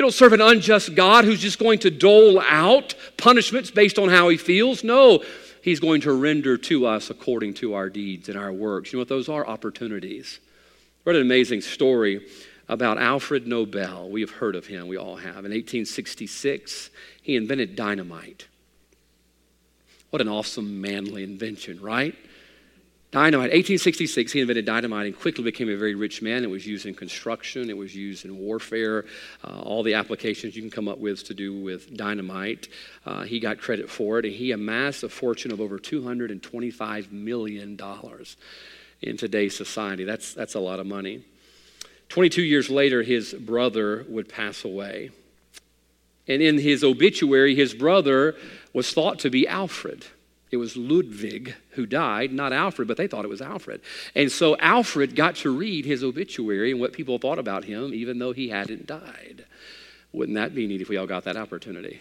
We 0.00 0.02
don't 0.02 0.12
serve 0.12 0.32
an 0.32 0.40
unjust 0.40 0.94
God 0.94 1.26
who's 1.26 1.42
just 1.42 1.58
going 1.58 1.80
to 1.80 1.90
dole 1.90 2.40
out 2.40 2.94
punishments 3.18 3.70
based 3.70 3.98
on 3.98 4.08
how 4.08 4.30
he 4.30 4.38
feels. 4.38 4.82
No, 4.82 5.22
he's 5.60 5.78
going 5.78 6.00
to 6.00 6.12
render 6.14 6.56
to 6.56 6.86
us 6.86 7.10
according 7.10 7.52
to 7.56 7.74
our 7.74 7.90
deeds 7.90 8.30
and 8.30 8.38
our 8.38 8.50
works. 8.50 8.90
You 8.90 8.96
know 8.96 9.02
what 9.02 9.10
those 9.10 9.28
are? 9.28 9.46
Opportunities. 9.46 10.40
Read 11.04 11.16
an 11.16 11.20
amazing 11.20 11.60
story 11.60 12.26
about 12.66 12.96
Alfred 12.96 13.46
Nobel. 13.46 14.08
We 14.08 14.22
have 14.22 14.30
heard 14.30 14.56
of 14.56 14.66
him, 14.66 14.88
we 14.88 14.96
all 14.96 15.16
have. 15.16 15.44
In 15.44 15.52
1866, 15.52 16.88
he 17.20 17.36
invented 17.36 17.76
dynamite. 17.76 18.48
What 20.08 20.22
an 20.22 20.28
awesome, 20.28 20.80
manly 20.80 21.24
invention, 21.24 21.78
right? 21.78 22.14
Dynamite. 23.12 23.50
1866, 23.50 24.30
he 24.30 24.40
invented 24.40 24.64
dynamite 24.64 25.06
and 25.06 25.18
quickly 25.18 25.42
became 25.42 25.68
a 25.68 25.74
very 25.74 25.96
rich 25.96 26.22
man. 26.22 26.44
It 26.44 26.50
was 26.50 26.64
used 26.64 26.86
in 26.86 26.94
construction, 26.94 27.68
it 27.68 27.76
was 27.76 27.94
used 27.94 28.24
in 28.24 28.38
warfare, 28.38 29.04
uh, 29.42 29.62
all 29.62 29.82
the 29.82 29.94
applications 29.94 30.54
you 30.54 30.62
can 30.62 30.70
come 30.70 30.86
up 30.86 30.98
with 30.98 31.24
to 31.24 31.34
do 31.34 31.60
with 31.60 31.96
dynamite. 31.96 32.68
Uh, 33.04 33.22
he 33.22 33.40
got 33.40 33.58
credit 33.58 33.90
for 33.90 34.20
it, 34.20 34.26
and 34.26 34.34
he 34.34 34.52
amassed 34.52 35.02
a 35.02 35.08
fortune 35.08 35.50
of 35.50 35.60
over 35.60 35.76
$225 35.76 37.10
million 37.10 37.76
in 39.02 39.16
today's 39.16 39.56
society. 39.56 40.04
That's, 40.04 40.32
that's 40.32 40.54
a 40.54 40.60
lot 40.60 40.78
of 40.78 40.86
money. 40.86 41.24
22 42.10 42.42
years 42.42 42.70
later, 42.70 43.02
his 43.02 43.34
brother 43.34 44.04
would 44.08 44.28
pass 44.28 44.64
away. 44.64 45.10
And 46.28 46.40
in 46.40 46.58
his 46.58 46.84
obituary, 46.84 47.56
his 47.56 47.74
brother 47.74 48.36
was 48.72 48.92
thought 48.92 49.18
to 49.20 49.30
be 49.30 49.48
Alfred. 49.48 50.06
It 50.50 50.56
was 50.56 50.76
Ludwig 50.76 51.54
who 51.70 51.86
died, 51.86 52.32
not 52.32 52.52
Alfred, 52.52 52.88
but 52.88 52.96
they 52.96 53.06
thought 53.06 53.24
it 53.24 53.28
was 53.28 53.40
Alfred. 53.40 53.80
And 54.16 54.32
so 54.32 54.56
Alfred 54.58 55.14
got 55.14 55.36
to 55.36 55.56
read 55.56 55.84
his 55.84 56.02
obituary 56.02 56.72
and 56.72 56.80
what 56.80 56.92
people 56.92 57.18
thought 57.18 57.38
about 57.38 57.64
him, 57.64 57.94
even 57.94 58.18
though 58.18 58.32
he 58.32 58.48
hadn't 58.48 58.86
died. 58.86 59.44
Wouldn't 60.12 60.34
that 60.34 60.54
be 60.54 60.66
neat 60.66 60.80
if 60.80 60.88
we 60.88 60.96
all 60.96 61.06
got 61.06 61.24
that 61.24 61.36
opportunity? 61.36 62.00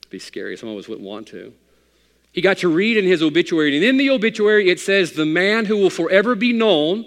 It'd 0.00 0.10
be 0.10 0.18
scary. 0.18 0.56
Some 0.56 0.68
of 0.68 0.76
us 0.76 0.86
wouldn't 0.86 1.06
want 1.06 1.28
to. 1.28 1.54
He 2.30 2.42
got 2.42 2.58
to 2.58 2.68
read 2.68 2.98
in 2.98 3.04
his 3.04 3.22
obituary, 3.22 3.74
and 3.74 3.84
in 3.84 3.96
the 3.96 4.10
obituary 4.10 4.68
it 4.68 4.80
says, 4.80 5.12
The 5.12 5.26
man 5.26 5.64
who 5.64 5.76
will 5.78 5.90
forever 5.90 6.34
be 6.34 6.52
known 6.52 7.06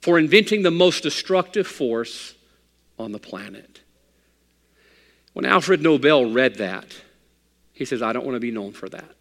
for 0.00 0.18
inventing 0.18 0.62
the 0.62 0.70
most 0.70 1.02
destructive 1.02 1.66
force 1.66 2.34
on 2.98 3.12
the 3.12 3.18
planet. 3.18 3.80
When 5.32 5.44
Alfred 5.44 5.82
Nobel 5.82 6.30
read 6.30 6.56
that, 6.56 6.94
he 7.72 7.84
says, 7.84 8.02
I 8.02 8.12
don't 8.12 8.24
want 8.24 8.36
to 8.36 8.40
be 8.40 8.50
known 8.50 8.72
for 8.72 8.88
that. 8.88 9.14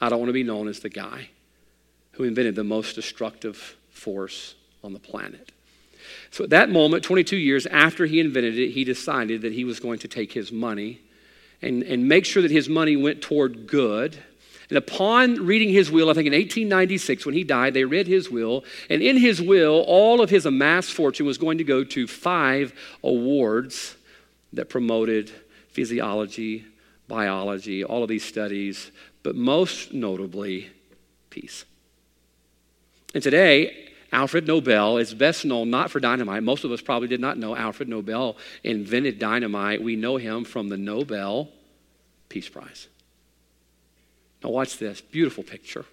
I 0.00 0.08
don't 0.08 0.18
want 0.18 0.28
to 0.28 0.34
be 0.34 0.42
known 0.42 0.68
as 0.68 0.80
the 0.80 0.88
guy 0.88 1.30
who 2.12 2.24
invented 2.24 2.54
the 2.54 2.64
most 2.64 2.94
destructive 2.94 3.76
force 3.90 4.54
on 4.82 4.92
the 4.92 4.98
planet. 4.98 5.52
So 6.30 6.44
at 6.44 6.50
that 6.50 6.70
moment, 6.70 7.04
22 7.04 7.36
years 7.36 7.66
after 7.66 8.06
he 8.06 8.20
invented 8.20 8.58
it, 8.58 8.70
he 8.70 8.84
decided 8.84 9.42
that 9.42 9.52
he 9.52 9.64
was 9.64 9.80
going 9.80 9.98
to 10.00 10.08
take 10.08 10.32
his 10.32 10.52
money 10.52 11.00
and, 11.60 11.82
and 11.82 12.06
make 12.06 12.24
sure 12.24 12.42
that 12.42 12.50
his 12.50 12.68
money 12.68 12.96
went 12.96 13.20
toward 13.20 13.66
good 13.66 14.18
and 14.70 14.76
upon 14.76 15.46
reading 15.46 15.70
his 15.70 15.90
will, 15.90 16.10
I 16.10 16.14
think 16.14 16.26
in 16.26 16.34
1896, 16.34 17.24
when 17.24 17.34
he 17.34 17.42
died, 17.42 17.72
they 17.72 17.84
read 17.84 18.06
his 18.06 18.30
will. 18.30 18.64
And 18.90 19.00
in 19.00 19.16
his 19.16 19.40
will, 19.40 19.82
all 19.86 20.20
of 20.20 20.28
his 20.28 20.44
amassed 20.44 20.92
fortune 20.92 21.24
was 21.24 21.38
going 21.38 21.58
to 21.58 21.64
go 21.64 21.84
to 21.84 22.06
five 22.06 22.74
awards 23.02 23.96
that 24.52 24.68
promoted 24.68 25.30
physiology, 25.70 26.66
biology, 27.06 27.82
all 27.82 28.02
of 28.02 28.10
these 28.10 28.24
studies, 28.24 28.90
but 29.22 29.36
most 29.36 29.92
notably, 29.92 30.70
peace. 31.30 31.64
And 33.14 33.22
today, 33.22 33.88
Alfred 34.12 34.46
Nobel 34.46 34.96
is 34.96 35.12
best 35.12 35.44
known 35.44 35.70
not 35.70 35.90
for 35.90 36.00
dynamite. 36.00 36.42
Most 36.42 36.64
of 36.64 36.72
us 36.72 36.80
probably 36.80 37.08
did 37.08 37.20
not 37.20 37.36
know 37.36 37.54
Alfred 37.54 37.88
Nobel 37.88 38.36
invented 38.64 39.18
dynamite. 39.18 39.82
We 39.82 39.96
know 39.96 40.16
him 40.16 40.44
from 40.44 40.68
the 40.68 40.76
Nobel 40.76 41.48
Peace 42.28 42.48
Prize. 42.48 42.88
Now, 44.42 44.50
watch 44.50 44.78
this 44.78 45.00
beautiful 45.00 45.42
picture. 45.42 45.84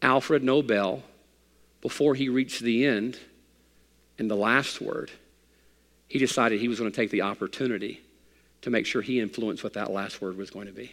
Alfred 0.00 0.42
Nobel, 0.42 1.02
before 1.82 2.14
he 2.14 2.28
reached 2.28 2.60
the 2.60 2.86
end 2.86 3.18
and 4.18 4.30
the 4.30 4.36
last 4.36 4.80
word, 4.80 5.10
he 6.08 6.18
decided 6.18 6.60
he 6.60 6.68
was 6.68 6.78
going 6.78 6.90
to 6.90 6.96
take 6.96 7.10
the 7.10 7.22
opportunity 7.22 8.00
to 8.62 8.70
make 8.70 8.86
sure 8.86 9.02
he 9.02 9.20
influenced 9.20 9.64
what 9.64 9.74
that 9.74 9.90
last 9.90 10.20
word 10.20 10.36
was 10.36 10.50
going 10.50 10.66
to 10.66 10.72
be. 10.72 10.92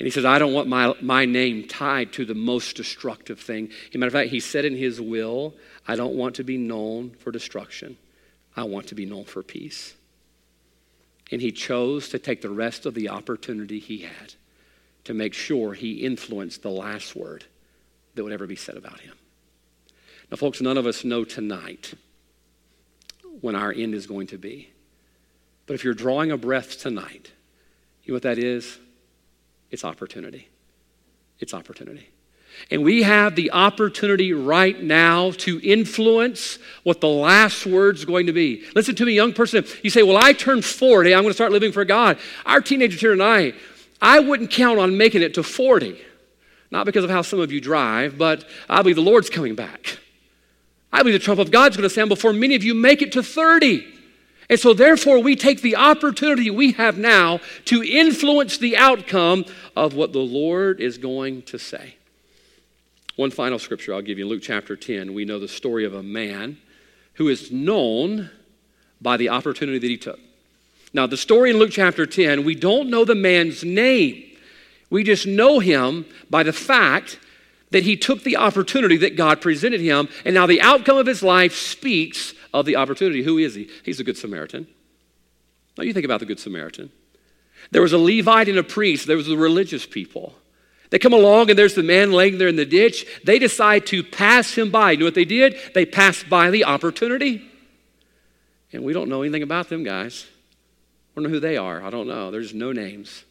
And 0.00 0.06
he 0.06 0.10
says, 0.10 0.24
I 0.24 0.38
don't 0.38 0.54
want 0.54 0.66
my, 0.66 0.94
my 1.02 1.26
name 1.26 1.68
tied 1.68 2.14
to 2.14 2.24
the 2.24 2.34
most 2.34 2.74
destructive 2.74 3.38
thing. 3.38 3.68
As 3.90 3.94
a 3.94 3.98
matter 3.98 4.06
of 4.06 4.14
fact, 4.14 4.30
he 4.30 4.40
said 4.40 4.64
in 4.64 4.74
his 4.74 4.98
will, 4.98 5.52
I 5.86 5.94
don't 5.94 6.14
want 6.14 6.36
to 6.36 6.42
be 6.42 6.56
known 6.56 7.10
for 7.18 7.30
destruction. 7.30 7.98
I 8.56 8.64
want 8.64 8.86
to 8.86 8.94
be 8.94 9.04
known 9.04 9.26
for 9.26 9.42
peace. 9.42 9.92
And 11.30 11.42
he 11.42 11.52
chose 11.52 12.08
to 12.08 12.18
take 12.18 12.40
the 12.40 12.48
rest 12.48 12.86
of 12.86 12.94
the 12.94 13.10
opportunity 13.10 13.78
he 13.78 13.98
had 13.98 14.32
to 15.04 15.12
make 15.12 15.34
sure 15.34 15.74
he 15.74 15.96
influenced 15.96 16.62
the 16.62 16.70
last 16.70 17.14
word 17.14 17.44
that 18.14 18.24
would 18.24 18.32
ever 18.32 18.46
be 18.46 18.56
said 18.56 18.78
about 18.78 19.00
him. 19.00 19.18
Now, 20.30 20.38
folks, 20.38 20.62
none 20.62 20.78
of 20.78 20.86
us 20.86 21.04
know 21.04 21.24
tonight 21.24 21.92
when 23.42 23.54
our 23.54 23.70
end 23.70 23.94
is 23.94 24.06
going 24.06 24.28
to 24.28 24.38
be. 24.38 24.70
But 25.66 25.74
if 25.74 25.84
you're 25.84 25.92
drawing 25.92 26.30
a 26.30 26.38
breath 26.38 26.80
tonight, 26.80 27.32
you 28.04 28.12
know 28.12 28.16
what 28.16 28.22
that 28.22 28.38
is? 28.38 28.78
It's 29.70 29.84
opportunity. 29.84 30.48
It's 31.38 31.54
opportunity. 31.54 32.08
And 32.70 32.82
we 32.82 33.02
have 33.02 33.36
the 33.36 33.52
opportunity 33.52 34.32
right 34.32 34.80
now 34.82 35.30
to 35.32 35.60
influence 35.62 36.58
what 36.82 37.00
the 37.00 37.08
last 37.08 37.64
word's 37.64 38.04
going 38.04 38.26
to 38.26 38.32
be. 38.32 38.64
Listen 38.74 38.94
to 38.96 39.04
me, 39.06 39.12
young 39.12 39.32
person. 39.32 39.64
You 39.82 39.90
say, 39.90 40.02
Well, 40.02 40.18
I 40.18 40.32
turned 40.32 40.64
40. 40.64 41.14
I'm 41.14 41.22
going 41.22 41.30
to 41.30 41.34
start 41.34 41.52
living 41.52 41.72
for 41.72 41.84
God. 41.84 42.18
Our 42.44 42.60
teenagers 42.60 43.00
here 43.00 43.12
tonight, 43.12 43.54
I 44.02 44.20
wouldn't 44.20 44.50
count 44.50 44.78
on 44.78 44.96
making 44.96 45.22
it 45.22 45.34
to 45.34 45.42
40. 45.42 46.00
Not 46.70 46.86
because 46.86 47.04
of 47.04 47.10
how 47.10 47.22
some 47.22 47.40
of 47.40 47.50
you 47.50 47.60
drive, 47.60 48.18
but 48.18 48.44
I 48.68 48.82
believe 48.82 48.96
the 48.96 49.02
Lord's 49.02 49.30
coming 49.30 49.54
back. 49.54 49.98
I 50.92 50.98
believe 50.98 51.14
the 51.14 51.24
trump 51.24 51.40
of 51.40 51.50
God's 51.50 51.76
going 51.76 51.88
to 51.88 51.90
stand 51.90 52.08
before 52.08 52.32
many 52.32 52.54
of 52.56 52.64
you 52.64 52.74
make 52.74 53.00
it 53.02 53.12
to 53.12 53.22
30. 53.22 53.86
And 54.50 54.58
so, 54.58 54.74
therefore, 54.74 55.22
we 55.22 55.36
take 55.36 55.62
the 55.62 55.76
opportunity 55.76 56.50
we 56.50 56.72
have 56.72 56.98
now 56.98 57.38
to 57.66 57.84
influence 57.84 58.58
the 58.58 58.76
outcome 58.76 59.44
of 59.76 59.94
what 59.94 60.12
the 60.12 60.18
Lord 60.18 60.80
is 60.80 60.98
going 60.98 61.42
to 61.42 61.58
say. 61.58 61.94
One 63.14 63.30
final 63.30 63.60
scripture 63.60 63.94
I'll 63.94 64.02
give 64.02 64.18
you 64.18 64.26
Luke 64.26 64.42
chapter 64.42 64.74
10. 64.74 65.14
We 65.14 65.24
know 65.24 65.38
the 65.38 65.46
story 65.46 65.84
of 65.84 65.94
a 65.94 66.02
man 66.02 66.58
who 67.14 67.28
is 67.28 67.52
known 67.52 68.28
by 69.00 69.16
the 69.16 69.28
opportunity 69.28 69.78
that 69.78 69.86
he 69.86 69.96
took. 69.96 70.18
Now, 70.92 71.06
the 71.06 71.16
story 71.16 71.50
in 71.50 71.58
Luke 71.58 71.70
chapter 71.70 72.04
10, 72.04 72.44
we 72.44 72.56
don't 72.56 72.90
know 72.90 73.04
the 73.04 73.14
man's 73.14 73.62
name. 73.62 74.24
We 74.90 75.04
just 75.04 75.28
know 75.28 75.60
him 75.60 76.06
by 76.28 76.42
the 76.42 76.52
fact 76.52 77.20
that 77.70 77.84
he 77.84 77.96
took 77.96 78.24
the 78.24 78.36
opportunity 78.36 78.96
that 78.96 79.14
God 79.14 79.40
presented 79.40 79.80
him, 79.80 80.08
and 80.24 80.34
now 80.34 80.46
the 80.46 80.60
outcome 80.60 80.96
of 80.96 81.06
his 81.06 81.22
life 81.22 81.54
speaks 81.54 82.34
of 82.52 82.66
the 82.66 82.76
opportunity. 82.76 83.22
Who 83.22 83.38
is 83.38 83.54
he? 83.54 83.70
He's 83.84 84.00
a 84.00 84.04
good 84.04 84.16
Samaritan. 84.16 84.66
Now, 85.76 85.84
you 85.84 85.92
think 85.92 86.04
about 86.04 86.20
the 86.20 86.26
Good 86.26 86.40
Samaritan. 86.40 86.90
There 87.70 87.82
was 87.82 87.92
a 87.92 87.98
Levite 87.98 88.48
and 88.48 88.58
a 88.58 88.62
priest, 88.62 89.06
there 89.06 89.16
was 89.16 89.26
the 89.26 89.36
religious 89.36 89.86
people. 89.86 90.34
They 90.90 90.98
come 90.98 91.12
along 91.12 91.50
and 91.50 91.58
there's 91.58 91.74
the 91.74 91.84
man 91.84 92.10
laying 92.10 92.38
there 92.38 92.48
in 92.48 92.56
the 92.56 92.66
ditch. 92.66 93.06
They 93.24 93.38
decide 93.38 93.86
to 93.86 94.02
pass 94.02 94.54
him 94.54 94.70
by. 94.70 94.90
You 94.90 94.98
know 94.98 95.04
what 95.04 95.14
they 95.14 95.24
did? 95.24 95.56
They 95.72 95.86
passed 95.86 96.28
by 96.28 96.50
the 96.50 96.64
opportunity. 96.64 97.48
And 98.72 98.82
we 98.82 98.92
don't 98.92 99.08
know 99.08 99.22
anything 99.22 99.44
about 99.44 99.68
them 99.68 99.84
guys. 99.84 100.26
I 101.12 101.14
don't 101.14 101.24
know 101.24 101.30
who 101.30 101.40
they 101.40 101.56
are. 101.56 101.80
I 101.82 101.90
don't 101.90 102.08
know. 102.08 102.32
There's 102.32 102.52
no 102.52 102.72
names. 102.72 103.24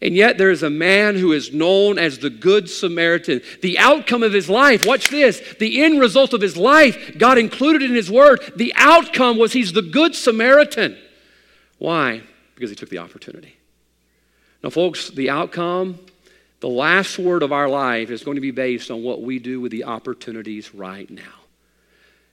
And 0.00 0.16
yet 0.16 0.38
there 0.38 0.50
is 0.50 0.62
a 0.62 0.70
man 0.70 1.16
who 1.16 1.32
is 1.32 1.52
known 1.52 1.98
as 1.98 2.18
the 2.18 2.30
Good 2.30 2.68
Samaritan. 2.68 3.42
The 3.60 3.78
outcome 3.78 4.22
of 4.22 4.32
his 4.32 4.48
life, 4.48 4.86
watch 4.86 5.08
this, 5.08 5.40
the 5.58 5.82
end 5.82 6.00
result 6.00 6.32
of 6.32 6.40
his 6.40 6.56
life, 6.56 7.18
God 7.18 7.38
included 7.38 7.82
in 7.82 7.94
his 7.94 8.10
word. 8.10 8.40
The 8.56 8.72
outcome 8.76 9.38
was 9.38 9.52
he's 9.52 9.72
the 9.72 9.82
Good 9.82 10.14
Samaritan. 10.14 10.96
Why? 11.78 12.22
Because 12.54 12.70
he 12.70 12.76
took 12.76 12.90
the 12.90 12.98
opportunity. 12.98 13.56
Now, 14.62 14.70
folks, 14.70 15.10
the 15.10 15.30
outcome 15.30 15.98
the 16.62 16.68
last 16.68 17.18
word 17.18 17.42
of 17.42 17.50
our 17.50 17.68
life 17.68 18.08
is 18.08 18.22
going 18.22 18.36
to 18.36 18.40
be 18.40 18.52
based 18.52 18.92
on 18.92 19.02
what 19.02 19.20
we 19.20 19.40
do 19.40 19.60
with 19.60 19.72
the 19.72 19.82
opportunities 19.82 20.72
right 20.72 21.10
now. 21.10 21.40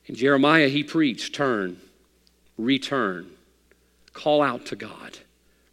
In 0.05 0.13
Jeremiah, 0.13 0.67
he 0.67 0.83
preached 0.83 1.33
turn, 1.33 1.81
return, 2.55 3.31
call 4.13 4.43
out 4.43 4.67
to 4.67 4.75
God, 4.75 5.17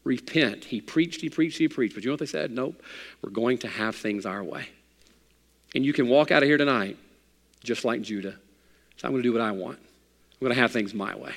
repent. 0.06 0.64
He 0.64 0.80
preached, 0.80 1.20
he 1.20 1.28
preached, 1.28 1.58
he 1.58 1.68
preached. 1.68 1.94
But 1.94 2.04
you 2.04 2.10
know 2.10 2.14
what 2.14 2.20
they 2.20 2.26
said? 2.26 2.52
Nope, 2.52 2.80
we're 3.20 3.30
going 3.30 3.58
to 3.58 3.68
have 3.68 3.96
things 3.96 4.24
our 4.24 4.42
way. 4.42 4.68
And 5.74 5.84
you 5.84 5.92
can 5.92 6.08
walk 6.08 6.30
out 6.30 6.42
of 6.42 6.48
here 6.48 6.56
tonight 6.56 6.96
just 7.62 7.84
like 7.84 8.00
Judah. 8.00 8.36
So 8.96 9.06
I'm 9.06 9.12
going 9.12 9.22
to 9.22 9.28
do 9.28 9.32
what 9.32 9.42
I 9.42 9.50
want. 9.50 9.78
I'm 9.78 10.46
going 10.46 10.54
to 10.54 10.60
have 10.60 10.70
things 10.70 10.94
my 10.94 11.14
way. 11.16 11.34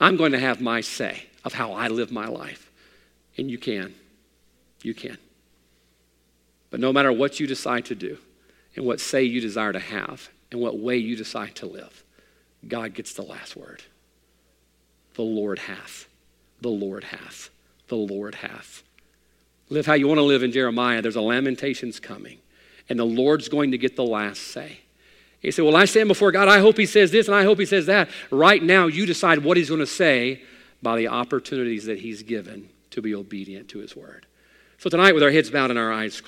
I'm 0.00 0.16
going 0.16 0.32
to 0.32 0.38
have 0.38 0.60
my 0.60 0.80
say 0.80 1.24
of 1.44 1.52
how 1.52 1.72
I 1.72 1.88
live 1.88 2.10
my 2.10 2.26
life. 2.26 2.70
And 3.36 3.50
you 3.50 3.58
can. 3.58 3.94
You 4.82 4.94
can. 4.94 5.18
But 6.70 6.80
no 6.80 6.92
matter 6.92 7.12
what 7.12 7.38
you 7.38 7.46
decide 7.46 7.84
to 7.86 7.94
do, 7.94 8.18
and 8.74 8.84
what 8.84 9.00
say 9.00 9.24
you 9.24 9.40
desire 9.40 9.72
to 9.72 9.78
have, 9.78 10.28
and 10.50 10.60
what 10.60 10.78
way 10.78 10.96
you 10.96 11.16
decide 11.16 11.54
to 11.56 11.66
live, 11.66 12.04
God 12.66 12.94
gets 12.94 13.12
the 13.12 13.22
last 13.22 13.56
word. 13.56 13.82
The 15.14 15.22
Lord 15.22 15.58
hath. 15.58 16.08
The 16.60 16.68
Lord 16.68 17.04
hath. 17.04 17.50
The 17.88 17.96
Lord 17.96 18.36
hath. 18.36 18.82
Live 19.70 19.86
how 19.86 19.94
you 19.94 20.08
want 20.08 20.18
to 20.18 20.22
live 20.22 20.42
in 20.42 20.52
Jeremiah. 20.52 21.02
There's 21.02 21.16
a 21.16 21.20
lamentations 21.20 22.00
coming, 22.00 22.38
and 22.88 22.98
the 22.98 23.04
Lord's 23.04 23.48
going 23.48 23.72
to 23.72 23.78
get 23.78 23.96
the 23.96 24.04
last 24.04 24.40
say. 24.40 24.80
He 25.40 25.50
said, 25.50 25.64
Well, 25.64 25.76
I 25.76 25.84
stand 25.84 26.08
before 26.08 26.32
God. 26.32 26.48
I 26.48 26.60
hope 26.60 26.76
He 26.76 26.86
says 26.86 27.10
this 27.10 27.28
and 27.28 27.34
I 27.34 27.44
hope 27.44 27.58
He 27.58 27.66
says 27.66 27.86
that. 27.86 28.08
Right 28.30 28.62
now, 28.62 28.86
you 28.86 29.06
decide 29.06 29.44
what 29.44 29.56
He's 29.56 29.68
going 29.68 29.80
to 29.80 29.86
say 29.86 30.42
by 30.82 30.96
the 30.96 31.08
opportunities 31.08 31.84
that 31.86 32.00
He's 32.00 32.22
given 32.22 32.68
to 32.90 33.02
be 33.02 33.14
obedient 33.14 33.68
to 33.70 33.78
His 33.78 33.94
word. 33.94 34.26
So 34.78 34.88
tonight, 34.88 35.14
with 35.14 35.22
our 35.22 35.30
heads 35.30 35.50
bowed 35.50 35.70
and 35.70 35.78
our 35.78 35.92
eyes 35.92 36.20
closed, 36.20 36.26